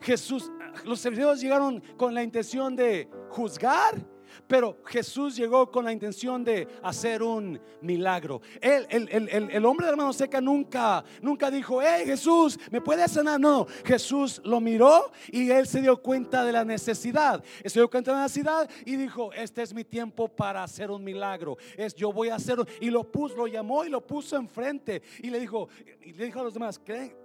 Jesús, 0.00 0.50
los 0.84 1.00
fariseos 1.00 1.40
llegaron 1.40 1.80
con 1.96 2.12
la 2.12 2.24
intención 2.24 2.74
de 2.74 3.08
juzgar 3.30 4.04
pero 4.46 4.78
Jesús 4.84 5.36
llegó 5.36 5.70
con 5.70 5.84
la 5.84 5.92
intención 5.92 6.44
de 6.44 6.68
hacer 6.82 7.22
un 7.22 7.60
milagro. 7.80 8.40
el, 8.60 8.86
el, 8.90 9.64
hombre 9.64 9.86
de 9.86 9.92
la 9.92 9.96
mano 9.96 10.12
seca 10.12 10.40
nunca, 10.40 11.04
nunca 11.20 11.50
dijo, 11.50 11.80
hey 11.82 12.04
Jesús, 12.06 12.58
¿me 12.70 12.80
puedes 12.80 13.10
sanar? 13.10 13.40
No, 13.40 13.66
Jesús 13.84 14.40
lo 14.44 14.60
miró 14.60 15.12
y 15.28 15.50
él 15.50 15.66
se 15.66 15.80
dio 15.80 16.00
cuenta 16.00 16.44
de 16.44 16.52
la 16.52 16.64
necesidad. 16.64 17.42
Se 17.64 17.78
dio 17.78 17.90
cuenta 17.90 18.10
de 18.10 18.16
la 18.16 18.22
necesidad 18.24 18.68
y 18.84 18.96
dijo, 18.96 19.32
este 19.32 19.62
es 19.62 19.72
mi 19.74 19.84
tiempo 19.84 20.28
para 20.28 20.62
hacer 20.62 20.90
un 20.90 21.02
milagro. 21.02 21.56
Es, 21.76 21.94
yo 21.94 22.12
voy 22.12 22.28
a 22.28 22.36
hacerlo. 22.36 22.66
Y 22.80 22.90
lo 22.90 23.04
puso, 23.10 23.36
lo 23.36 23.46
llamó 23.46 23.84
y 23.84 23.88
lo 23.88 24.00
puso 24.06 24.36
enfrente. 24.36 25.02
Y 25.20 25.30
le 25.30 25.40
dijo, 25.40 25.68
y 26.00 26.12
le 26.12 26.26
dijo 26.26 26.40
a 26.40 26.44
los 26.44 26.54
demás, 26.54 26.78
¿creen? 26.78 27.21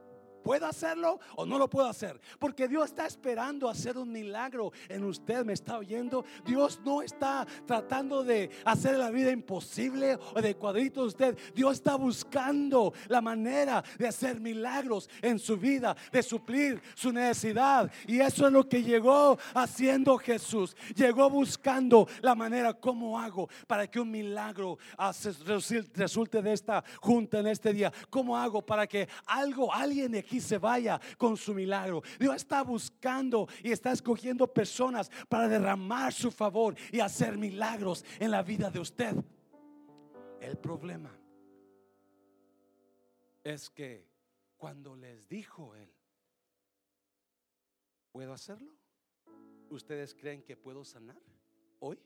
¿Puedo 0.48 0.66
hacerlo 0.66 1.20
o 1.36 1.46
no 1.46 1.58
lo 1.58 1.70
puedo 1.70 1.90
hacer? 1.90 2.22
Porque 2.40 2.70
Dios 2.70 2.86
está 2.86 3.06
esperando 3.06 3.68
hacer 3.68 3.98
un 3.98 4.10
milagro 4.10 4.72
en 4.88 5.04
usted. 5.04 5.44
¿Me 5.44 5.52
está 5.52 5.78
oyendo? 5.78 6.24
Dios 6.46 6.80
no 6.86 7.02
está 7.02 7.46
tratando 7.66 8.24
de 8.24 8.50
hacer 8.64 8.98
la 8.98 9.10
vida 9.10 9.30
imposible 9.30 10.18
o 10.36 10.42
de 10.42 10.56
cuadritos 10.56 11.18
de 11.18 11.32
usted. 11.32 11.54
Dios 11.54 11.74
está 11.74 11.96
buscando 11.96 12.94
la 13.10 13.20
manera 13.20 13.84
de 14.00 14.08
hacer 14.08 14.40
milagros 14.40 15.10
en 15.22 15.38
su 15.38 15.58
vida, 15.58 15.98
de 16.14 16.24
suplir 16.24 16.82
su 16.96 17.12
necesidad. 17.12 17.92
Y 18.08 18.22
eso 18.22 18.48
es 18.48 18.54
lo 18.54 18.70
que 18.70 18.82
llegó 18.82 19.38
haciendo 19.54 20.18
Jesús. 20.18 20.78
Llegó 20.96 21.30
buscando 21.30 22.08
la 22.22 22.36
manera, 22.36 22.74
¿cómo 22.74 23.20
hago 23.20 23.50
para 23.68 23.86
que 23.88 24.00
un 24.00 24.10
milagro 24.10 24.78
resulte 25.98 26.42
de 26.42 26.54
esta 26.54 26.86
junta 27.02 27.40
en 27.40 27.48
este 27.48 27.74
día? 27.74 27.92
¿Cómo 28.10 28.38
hago 28.38 28.66
para 28.66 28.88
que 28.88 29.10
algo, 29.26 29.74
alguien 29.74 30.16
aquí 30.16 30.37
se 30.40 30.58
vaya 30.58 31.00
con 31.18 31.38
su 31.38 31.54
milagro. 31.54 32.02
Dios 32.20 32.36
está 32.36 32.64
buscando 32.64 33.48
y 33.64 33.72
está 33.72 33.92
escogiendo 33.92 34.52
personas 34.52 35.10
para 35.30 35.48
derramar 35.48 36.14
su 36.14 36.32
favor 36.32 36.76
y 36.92 37.00
hacer 37.00 37.38
milagros 37.38 38.04
en 38.20 38.32
la 38.32 38.44
vida 38.44 38.70
de 38.70 38.80
usted. 38.80 39.16
El 40.40 40.58
problema 40.58 41.12
es 43.44 43.70
que 43.70 44.08
cuando 44.58 44.96
les 44.96 45.28
dijo 45.28 45.76
él, 45.76 45.90
¿puedo 48.12 48.34
hacerlo? 48.34 48.72
¿Ustedes 49.70 50.14
creen 50.14 50.44
que 50.44 50.56
puedo 50.56 50.84
sanar 50.84 51.22
hoy? 51.80 52.00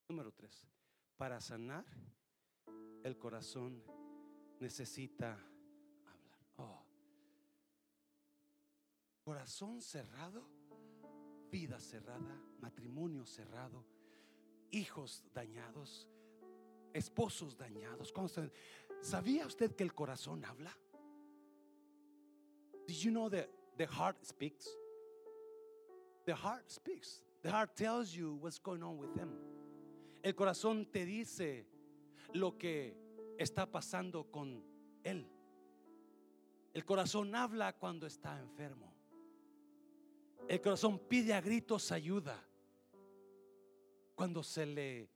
Número 0.09 0.33
tres 0.33 0.67
para 1.21 1.39
sanar, 1.39 1.85
el 3.05 3.19
corazón 3.19 3.85
necesita 4.59 5.33
hablar. 6.07 6.39
Oh. 6.57 6.83
Corazón 9.23 9.83
cerrado, 9.83 10.43
vida 11.51 11.79
cerrada, 11.79 12.41
matrimonio 12.63 13.27
cerrado, 13.27 13.85
hijos 14.71 15.23
dañados, 15.35 16.09
esposos 16.95 17.55
dañados. 17.55 18.15
¿Sabía 19.03 19.47
usted 19.47 19.77
que 19.77 19.85
el 19.85 19.93
corazón 19.93 20.43
habla? 20.47 20.75
Did 22.87 22.97
you 22.97 23.11
know 23.11 23.29
that 23.29 23.51
the 23.77 23.87
heart 23.87 24.25
speaks? 24.25 24.67
The 26.25 26.35
heart 26.35 26.71
speaks. 26.71 27.23
The 27.43 27.51
heart 27.51 27.77
tells 27.77 28.15
you 28.15 28.39
what's 28.41 28.59
going 28.59 28.83
on 28.83 28.97
with 28.97 29.15
them. 29.15 29.50
El 30.23 30.35
corazón 30.35 30.87
te 30.87 31.07
dice 31.07 31.67
lo 32.35 32.59
que 32.59 32.97
está 33.39 33.71
pasando 33.71 34.31
con 34.31 34.63
él. 35.03 35.27
El 36.75 36.85
corazón 36.85 37.35
habla 37.35 37.73
cuando 37.73 38.07
está 38.07 38.39
enfermo. 38.39 38.95
El 40.49 40.61
corazón 40.61 40.99
pide 40.99 41.33
a 41.33 41.41
gritos 41.41 41.91
ayuda. 41.91 42.45
Cuando 44.15 44.43
se 44.43 44.67
le 44.67 45.09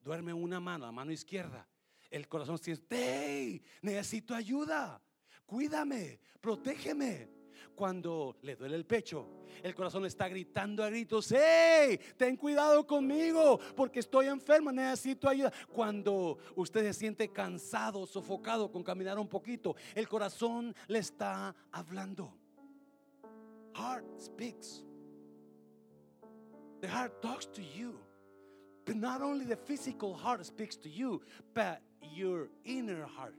duerme 0.00 0.32
una 0.32 0.60
mano, 0.60 0.86
la 0.86 0.92
mano 0.92 1.10
izquierda. 1.10 1.68
El 2.10 2.28
corazón 2.28 2.56
dice, 2.64 2.80
hey, 2.90 3.60
necesito 3.82 4.34
ayuda, 4.34 5.02
cuídame, 5.44 6.20
protégeme. 6.40 7.28
Cuando 7.74 8.36
le 8.42 8.56
duele 8.56 8.76
el 8.76 8.84
pecho, 8.84 9.26
el 9.62 9.74
corazón 9.74 10.04
está 10.06 10.28
gritando 10.28 10.82
a 10.82 10.90
gritos, 10.90 11.32
hey, 11.32 11.98
ten 12.16 12.36
cuidado 12.36 12.86
conmigo 12.86 13.58
porque 13.74 14.00
estoy 14.00 14.26
enfermo, 14.26 14.72
necesito 14.72 15.28
ayuda. 15.28 15.52
Cuando 15.72 16.38
usted 16.54 16.82
se 16.82 16.94
siente 16.94 17.32
cansado, 17.32 18.06
sofocado 18.06 18.70
con 18.70 18.82
caminar 18.82 19.18
un 19.18 19.28
poquito, 19.28 19.76
el 19.94 20.08
corazón 20.08 20.74
le 20.88 20.98
está 20.98 21.54
hablando. 21.72 22.32
Heart 23.74 24.20
speaks. 24.20 24.82
The 26.80 26.88
heart 26.88 27.20
talks 27.20 27.46
to 27.52 27.62
you. 27.62 27.98
But 28.86 28.96
not 28.96 29.20
only 29.20 29.44
the 29.44 29.56
physical 29.56 30.14
heart 30.14 30.46
speaks 30.46 30.76
to 30.76 30.88
you, 30.88 31.20
but 31.54 31.82
your 32.14 32.48
inner 32.64 33.04
heart, 33.04 33.34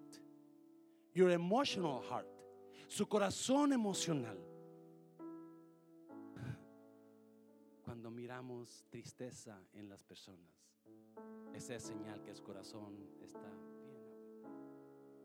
your 1.13 1.29
emotional 1.29 2.03
heart, 2.09 2.27
su 2.87 3.07
corazón 3.07 3.73
emocional. 3.73 4.37
Cuando 7.83 8.09
miramos 8.11 8.85
tristeza 8.89 9.61
en 9.73 9.89
las 9.89 10.03
personas, 10.03 10.51
esa 11.53 11.75
es 11.75 11.83
señal 11.83 12.21
que 12.23 12.33
su 12.33 12.43
corazón 12.43 12.95
está 13.21 13.39
bien. 13.39 13.67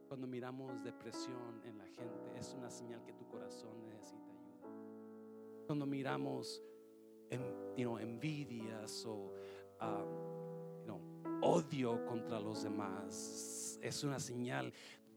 Cuando 0.08 0.26
miramos 0.26 0.82
depresión 0.84 1.62
en 1.64 1.78
la 1.78 1.86
gente, 1.86 2.38
es 2.38 2.54
una 2.54 2.70
señal 2.70 3.02
que 3.02 3.12
tu 3.14 3.26
corazón 3.26 3.86
necesita 3.86 4.30
ayuda. 4.30 4.68
Cuando 5.66 5.86
miramos 5.86 6.62
envidias 7.30 9.06
o 9.06 9.32
um, 9.80 10.42
odio 11.42 12.04
contra 12.06 12.38
los 12.38 12.62
demás, 12.62 13.78
es 13.82 14.04
una 14.04 14.20
señal. 14.20 14.72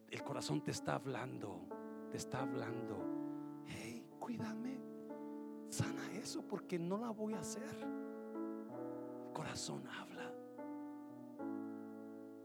El 0.09 0.23
corazón 0.23 0.63
te 0.63 0.71
está 0.71 0.95
hablando, 0.95 1.67
está 2.16 2.41
hablando. 2.41 3.63
Hey, 3.66 4.07
cuídame, 4.20 4.80
sana 5.70 6.11
eso 6.13 6.41
porque 6.47 6.80
no 6.80 6.97
la 6.97 7.09
voy 7.11 7.34
a 7.34 7.39
hacer. 7.39 7.63
El 7.63 9.34
corazón 9.34 9.84
habla. 9.88 10.32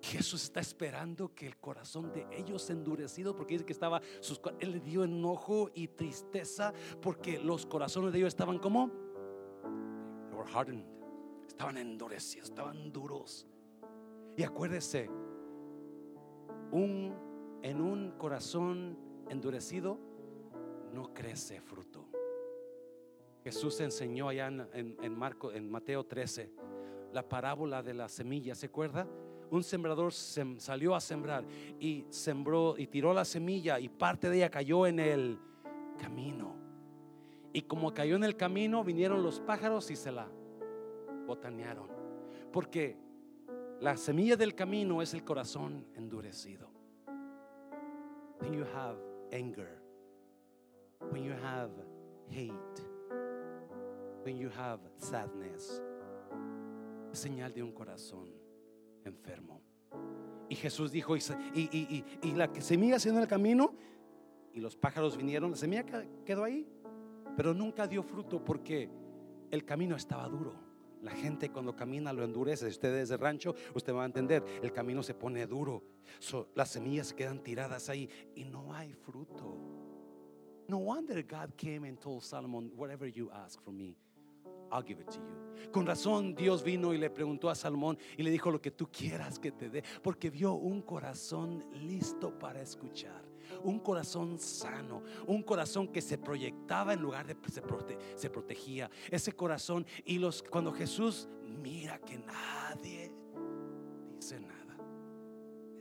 Jesús 0.02 0.42
está 0.44 0.60
esperando 0.60 1.34
que 1.34 1.46
el 1.46 1.56
corazón 1.58 2.12
de 2.12 2.26
ellos 2.32 2.68
endurecido, 2.70 3.36
porque 3.36 3.54
dice 3.54 3.64
que 3.64 3.72
estaba, 3.72 4.00
sus, 4.20 4.40
él 4.58 4.72
le 4.72 4.80
dio 4.80 5.04
enojo 5.04 5.70
y 5.74 5.88
tristeza, 5.88 6.72
porque 7.00 7.38
los 7.38 7.64
corazones 7.66 8.12
de 8.12 8.18
ellos 8.18 8.28
estaban 8.28 8.58
como 8.58 8.90
hardened. 10.52 10.84
Estaban 11.46 11.76
endurecidos, 11.76 12.48
estaban 12.48 12.92
duros. 12.92 13.46
Y 14.36 14.42
acuérdese, 14.42 15.08
un, 16.72 17.14
en 17.62 17.80
un 17.80 18.12
corazón 18.12 18.96
endurecido 19.30 19.98
no 20.92 21.14
crece 21.14 21.60
fruto. 21.60 22.06
Jesús 23.42 23.80
enseñó 23.80 24.28
allá 24.28 24.48
en, 24.48 24.96
en, 25.00 25.18
Marco, 25.18 25.52
en 25.52 25.70
Mateo 25.70 26.04
13, 26.04 26.52
la 27.12 27.26
parábola 27.26 27.82
de 27.82 27.94
la 27.94 28.08
semilla, 28.08 28.54
¿se 28.54 28.66
acuerda? 28.66 29.08
Un 29.50 29.64
sembrador 29.64 30.12
salió 30.12 30.94
a 30.94 31.00
sembrar 31.00 31.44
y 31.78 32.04
sembró 32.10 32.76
y 32.76 32.86
tiró 32.86 33.12
la 33.12 33.24
semilla 33.24 33.80
y 33.80 33.88
parte 33.88 34.28
de 34.28 34.36
ella 34.36 34.50
cayó 34.50 34.86
en 34.86 35.00
el 35.00 35.38
camino. 35.98 36.54
Y 37.52 37.62
como 37.62 37.92
cayó 37.92 38.14
en 38.14 38.24
el 38.24 38.36
camino, 38.36 38.84
vinieron 38.84 39.22
los 39.22 39.40
pájaros 39.40 39.90
y 39.90 39.96
se 39.96 40.12
la 40.12 40.28
botanearon. 41.26 41.88
Porque 42.52 42.96
la 43.80 43.96
semilla 43.96 44.36
del 44.36 44.54
camino 44.54 45.02
es 45.02 45.14
el 45.14 45.24
corazón 45.24 45.86
endurecido. 45.96 46.70
When 48.40 48.54
you 48.54 48.64
have 48.74 49.09
anger, 49.32 49.80
when 51.10 51.24
you 51.24 51.32
have 51.32 51.70
hate, 52.28 52.80
when 54.24 54.36
you 54.36 54.50
have 54.50 54.80
sadness, 54.96 55.82
es 57.12 57.18
señal 57.18 57.52
de 57.52 57.62
un 57.62 57.72
corazón 57.72 58.28
enfermo. 59.04 59.62
Y 60.48 60.56
Jesús 60.56 60.90
dijo, 60.90 61.16
y, 61.16 61.20
y, 61.54 62.04
y, 62.22 62.32
la 62.32 62.50
semilla 62.60 62.98
se 62.98 63.08
en 63.08 63.18
el 63.18 63.28
camino, 63.28 63.74
y 64.52 64.60
los 64.60 64.76
pájaros 64.76 65.16
vinieron, 65.16 65.52
la 65.52 65.56
semilla 65.56 65.84
quedó 66.24 66.44
ahí, 66.44 66.66
pero 67.36 67.54
nunca 67.54 67.86
dio 67.86 68.02
fruto 68.02 68.44
porque 68.44 68.90
el 69.50 69.64
camino 69.64 69.96
estaba 69.96 70.28
duro. 70.28 70.69
La 71.02 71.12
gente 71.12 71.50
cuando 71.50 71.74
camina 71.74 72.12
lo 72.12 72.24
endurece. 72.24 72.66
Si 72.66 72.72
usted 72.72 72.94
es 72.96 73.08
de 73.08 73.16
rancho, 73.16 73.54
usted 73.74 73.94
va 73.94 74.02
a 74.02 74.06
entender. 74.06 74.44
El 74.62 74.72
camino 74.72 75.02
se 75.02 75.14
pone 75.14 75.46
duro. 75.46 75.82
las 76.54 76.70
semillas 76.70 77.12
quedan 77.12 77.42
tiradas 77.42 77.88
ahí 77.88 78.08
y 78.34 78.44
no 78.44 78.72
hay 78.74 78.92
fruto. 78.92 79.58
No 80.68 80.78
wonder 80.78 81.22
God 81.24 81.56
came 81.56 81.88
and 81.88 81.98
told 81.98 82.22
Solomon, 82.22 82.70
whatever 82.76 83.08
you 83.08 83.28
ask 83.32 83.60
from 83.60 83.76
me, 83.76 83.96
I'll 84.70 84.84
give 84.84 85.00
it 85.00 85.08
to 85.10 85.18
you. 85.18 85.70
Con 85.72 85.84
razón 85.84 86.34
Dios 86.34 86.62
vino 86.62 86.94
y 86.94 86.98
le 86.98 87.10
preguntó 87.10 87.50
a 87.50 87.56
Salomón 87.56 87.98
y 88.16 88.22
le 88.22 88.30
dijo 88.30 88.52
lo 88.52 88.60
que 88.60 88.70
tú 88.70 88.88
quieras 88.88 89.40
que 89.40 89.50
te 89.50 89.68
dé, 89.68 89.82
porque 90.00 90.30
vio 90.30 90.52
un 90.52 90.82
corazón 90.82 91.64
listo 91.72 92.38
para 92.38 92.62
escuchar 92.62 93.29
un 93.64 93.78
corazón 93.80 94.38
sano, 94.38 95.02
un 95.26 95.42
corazón 95.42 95.88
que 95.88 96.00
se 96.00 96.18
proyectaba 96.18 96.94
en 96.94 97.00
lugar 97.00 97.26
de 97.26 97.36
se, 97.50 97.62
se 98.16 98.30
protegía. 98.30 98.90
Ese 99.10 99.32
corazón 99.32 99.86
y 100.04 100.18
los 100.18 100.42
cuando 100.42 100.72
Jesús 100.72 101.28
mira 101.44 101.98
que 101.98 102.18
nadie 102.18 103.12
dice 104.14 104.40
nada, 104.40 104.76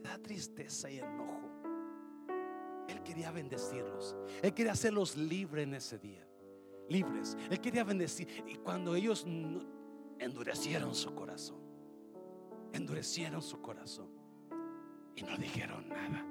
le 0.03 0.09
da 0.09 0.17
tristeza 0.17 0.89
y 0.89 0.99
enojo. 0.99 1.49
Él 2.87 3.03
quería 3.03 3.31
bendecirlos, 3.31 4.15
él 4.41 4.53
quería 4.53 4.71
hacerlos 4.71 5.15
libres 5.15 5.63
en 5.63 5.73
ese 5.75 5.99
día, 5.99 6.27
libres. 6.89 7.37
Él 7.49 7.59
quería 7.59 7.83
bendecir 7.83 8.27
y 8.47 8.55
cuando 8.55 8.95
ellos 8.95 9.25
endurecieron 10.17 10.95
su 10.95 11.13
corazón, 11.13 11.59
endurecieron 12.73 13.41
su 13.41 13.61
corazón 13.61 14.09
y 15.15 15.23
no 15.23 15.37
dijeron 15.37 15.87
nada. 15.87 16.25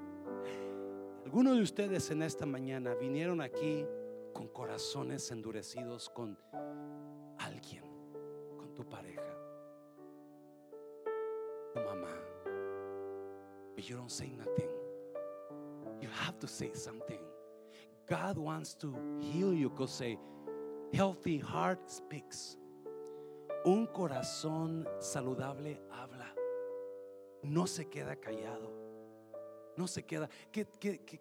Algunos 1.28 1.56
de 1.56 1.62
ustedes 1.62 2.10
en 2.10 2.22
esta 2.22 2.46
mañana 2.46 2.94
vinieron 2.94 3.42
aquí 3.42 3.84
con 4.32 4.48
corazones 4.48 5.30
endurecidos 5.30 6.08
con 6.08 6.38
alguien, 7.36 7.84
con 8.56 8.74
tu 8.74 8.82
pareja, 8.88 9.36
tu 11.74 11.80
mamá. 11.80 12.08
But 13.76 13.84
you 13.84 13.94
don't 13.94 14.10
say 14.10 14.30
nothing. 14.30 14.70
You 16.00 16.08
have 16.08 16.38
to 16.38 16.46
say 16.46 16.70
something. 16.72 17.20
God 18.08 18.38
wants 18.38 18.74
to 18.76 18.94
heal 19.20 19.52
you 19.52 19.68
because 19.68 19.92
say, 19.92 20.18
healthy 20.94 21.36
heart 21.36 21.90
speaks. 21.90 22.56
Un 23.66 23.86
corazón 23.88 24.88
saludable 24.98 25.78
habla. 25.90 26.32
No 27.42 27.66
se 27.66 27.84
queda 27.84 28.16
callado 28.16 28.87
no 29.78 29.86
se 29.86 30.04
queda. 30.04 30.28
¿Qué, 30.50 30.66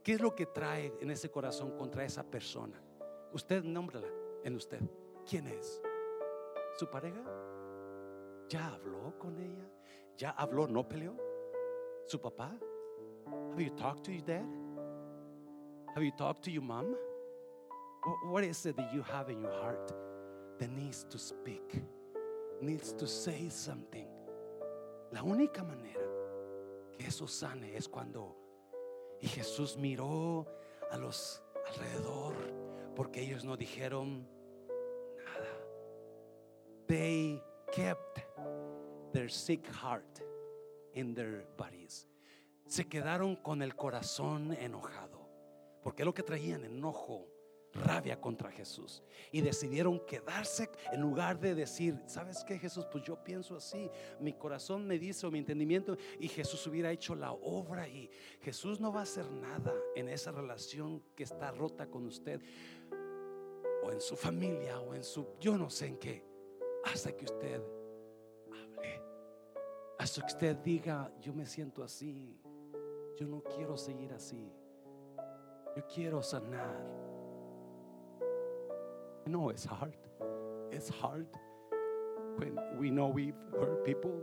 es 0.04 0.20
lo 0.20 0.36
que 0.36 0.48
trae 0.48 0.92
en 1.00 1.12
ese 1.12 1.30
corazón 1.30 1.78
contra 1.78 2.04
esa 2.04 2.24
persona? 2.24 2.82
Usted 3.32 3.64
nómbrala 3.64 4.08
en 4.44 4.56
usted. 4.56 4.82
¿Quién 5.30 5.48
es? 5.48 5.82
¿Su 6.78 6.90
pareja? 6.90 7.24
¿Ya 8.50 8.74
habló 8.74 9.18
con 9.20 9.38
ella? 9.40 9.70
¿Ya 10.18 10.32
habló, 10.32 10.68
no 10.68 10.88
peleó? 10.88 11.16
¿Su 12.08 12.20
papá? 12.20 12.58
Have 13.52 13.64
you 13.64 13.76
talked 13.76 14.04
to 14.06 14.12
your 14.12 14.26
dad? 14.26 14.46
Have 15.96 16.04
you 16.04 16.12
talked 16.18 16.44
to 16.44 16.52
your 16.52 16.64
mom? 16.64 16.96
what 18.24 18.44
is 18.44 18.66
it 18.66 18.78
that 18.78 18.94
you 18.94 19.02
have 19.02 19.30
in 19.30 19.42
your 19.42 19.52
heart 19.52 19.92
that 20.60 20.70
needs 20.72 21.04
to 21.10 21.20
speak? 21.20 21.84
Needs 22.62 22.94
to 22.94 23.06
say 23.06 23.50
something. 23.50 24.08
La 25.12 25.22
única 25.22 25.64
manera 25.64 26.08
que 26.98 27.06
eso 27.06 27.28
sane 27.28 27.76
es 27.76 27.88
cuando 27.88 28.47
y 29.22 29.28
Jesús 29.28 29.78
miró 29.78 30.46
a 30.92 30.98
los 30.98 31.42
alrededor 31.68 32.36
porque 32.96 33.22
ellos 33.22 33.44
no 33.44 33.58
dijeron 33.58 34.28
nada. 35.18 35.68
They 36.88 37.42
kept 37.72 38.20
their 39.14 39.30
sick 39.30 39.68
heart 39.68 40.20
in 40.94 41.14
their 41.14 41.48
bodies. 41.58 42.08
Se 42.66 42.88
quedaron 42.88 43.36
con 43.36 43.62
el 43.62 43.76
corazón 43.76 44.54
enojado. 44.54 45.28
Porque 45.84 46.04
lo 46.04 46.14
que 46.14 46.24
traían 46.24 46.66
enojo 46.66 47.28
rabia 47.74 48.20
contra 48.20 48.52
Jesús 48.52 49.04
y 49.32 49.42
decidieron 49.42 50.06
quedarse 50.06 50.67
en 50.92 51.02
lugar 51.02 51.40
de 51.40 51.56
decir, 51.56 52.00
¿sabes 52.06 52.44
qué 52.44 52.58
Jesús? 52.58 52.86
Pues 52.92 53.04
yo 53.04 53.22
pienso 53.24 53.56
así, 53.56 53.90
mi 54.20 54.34
corazón 54.34 54.86
me 54.86 54.98
dice 55.00 55.26
o 55.26 55.32
mi 55.32 55.40
entendimiento 55.40 55.98
y 56.20 56.28
Jesús 56.28 56.66
hubiera 56.68 56.92
hecho 56.92 57.16
la 57.16 57.32
obra 57.32 57.88
y 57.88 58.10
Jesús 58.42 58.80
no 58.80 58.92
va 58.92 59.02
a 59.02 59.04
hacer 59.04 59.30
nada 59.32 59.74
en 59.96 60.10
esa 60.10 60.32
relación 60.32 61.04
que 61.16 61.24
está 61.24 61.52
rota 61.52 61.88
con 61.88 62.06
usted 62.06 62.42
o 63.84 63.92
en 63.92 64.02
su 64.02 64.16
familia 64.16 64.80
o 64.80 64.94
en 64.94 65.04
su, 65.04 65.28
yo 65.40 65.58
no 65.58 65.70
sé 65.70 65.88
en 65.88 65.98
qué, 65.98 66.24
hasta 66.86 67.12
que 67.16 67.26
usted 67.26 67.62
hable. 68.52 69.02
Hasta 70.00 70.22
que 70.22 70.28
usted 70.28 70.58
diga, 70.58 71.12
yo 71.22 71.34
me 71.34 71.46
siento 71.46 71.84
así, 71.84 72.40
yo 73.18 73.28
no 73.28 73.42
quiero 73.44 73.78
seguir 73.78 74.14
así, 74.14 74.52
yo 75.76 75.86
quiero 75.88 76.22
sanar. 76.22 77.08
Know 79.26 79.50
it's 79.50 79.66
hard. 79.66 80.07
It's 80.72 80.90
hard 80.90 81.28
when 82.38 82.58
we 82.80 82.90
know 82.92 83.08
we've 83.08 83.34
hurt 83.60 83.86
people 83.86 84.22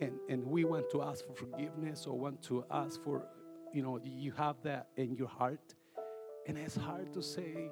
and, 0.00 0.18
and 0.28 0.46
we 0.46 0.64
want 0.64 0.90
to 0.90 1.02
ask 1.02 1.26
for 1.26 1.34
forgiveness 1.34 2.06
or 2.06 2.18
want 2.18 2.42
to 2.44 2.64
ask 2.70 3.02
for, 3.02 3.22
you 3.72 3.82
know, 3.82 4.00
you 4.02 4.32
have 4.32 4.56
that 4.62 4.88
in 4.96 5.14
your 5.14 5.28
heart. 5.28 5.74
And 6.46 6.58
it's 6.58 6.76
hard 6.76 7.12
to 7.12 7.22
say, 7.22 7.70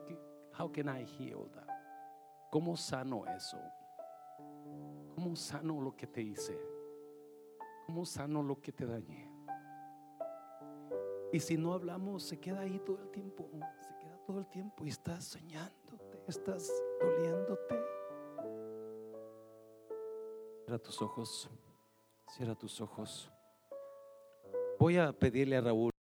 how 0.53 0.68
can 0.68 0.88
I 0.88 1.05
heal 1.05 1.49
that? 1.55 1.66
¿Cómo 2.53 2.78
sano 2.78 3.24
eso? 3.36 3.59
¿Cómo 5.16 5.36
sano 5.36 5.80
lo 5.80 5.90
que 5.92 6.07
te 6.07 6.22
hice? 6.22 6.57
¿Cómo 7.86 8.07
sano 8.07 8.42
lo 8.42 8.57
que 8.57 8.72
te 8.72 8.84
dañé? 8.84 9.26
Y 11.32 11.38
si 11.40 11.57
no 11.57 11.74
hablamos, 11.74 12.22
se 12.22 12.38
queda 12.38 12.61
ahí 12.61 12.80
todo 12.84 13.01
el 13.03 13.11
tiempo. 13.11 13.51
Se 13.80 13.96
queda 13.99 14.18
todo 14.26 14.38
el 14.38 14.46
tiempo 14.46 14.84
y 14.84 14.88
estás 14.88 15.24
soñándote, 15.24 16.22
estás 16.26 16.70
doliéndote. 17.01 17.74
Cierra 20.64 20.78
tus 20.78 21.03
ojos. 21.03 21.51
Cierra 22.36 22.55
tus 22.55 22.80
ojos. 22.80 23.30
Voy 24.78 24.96
a 24.96 25.12
pedirle 25.12 25.57
a 25.57 25.61
Raúl. 25.61 25.97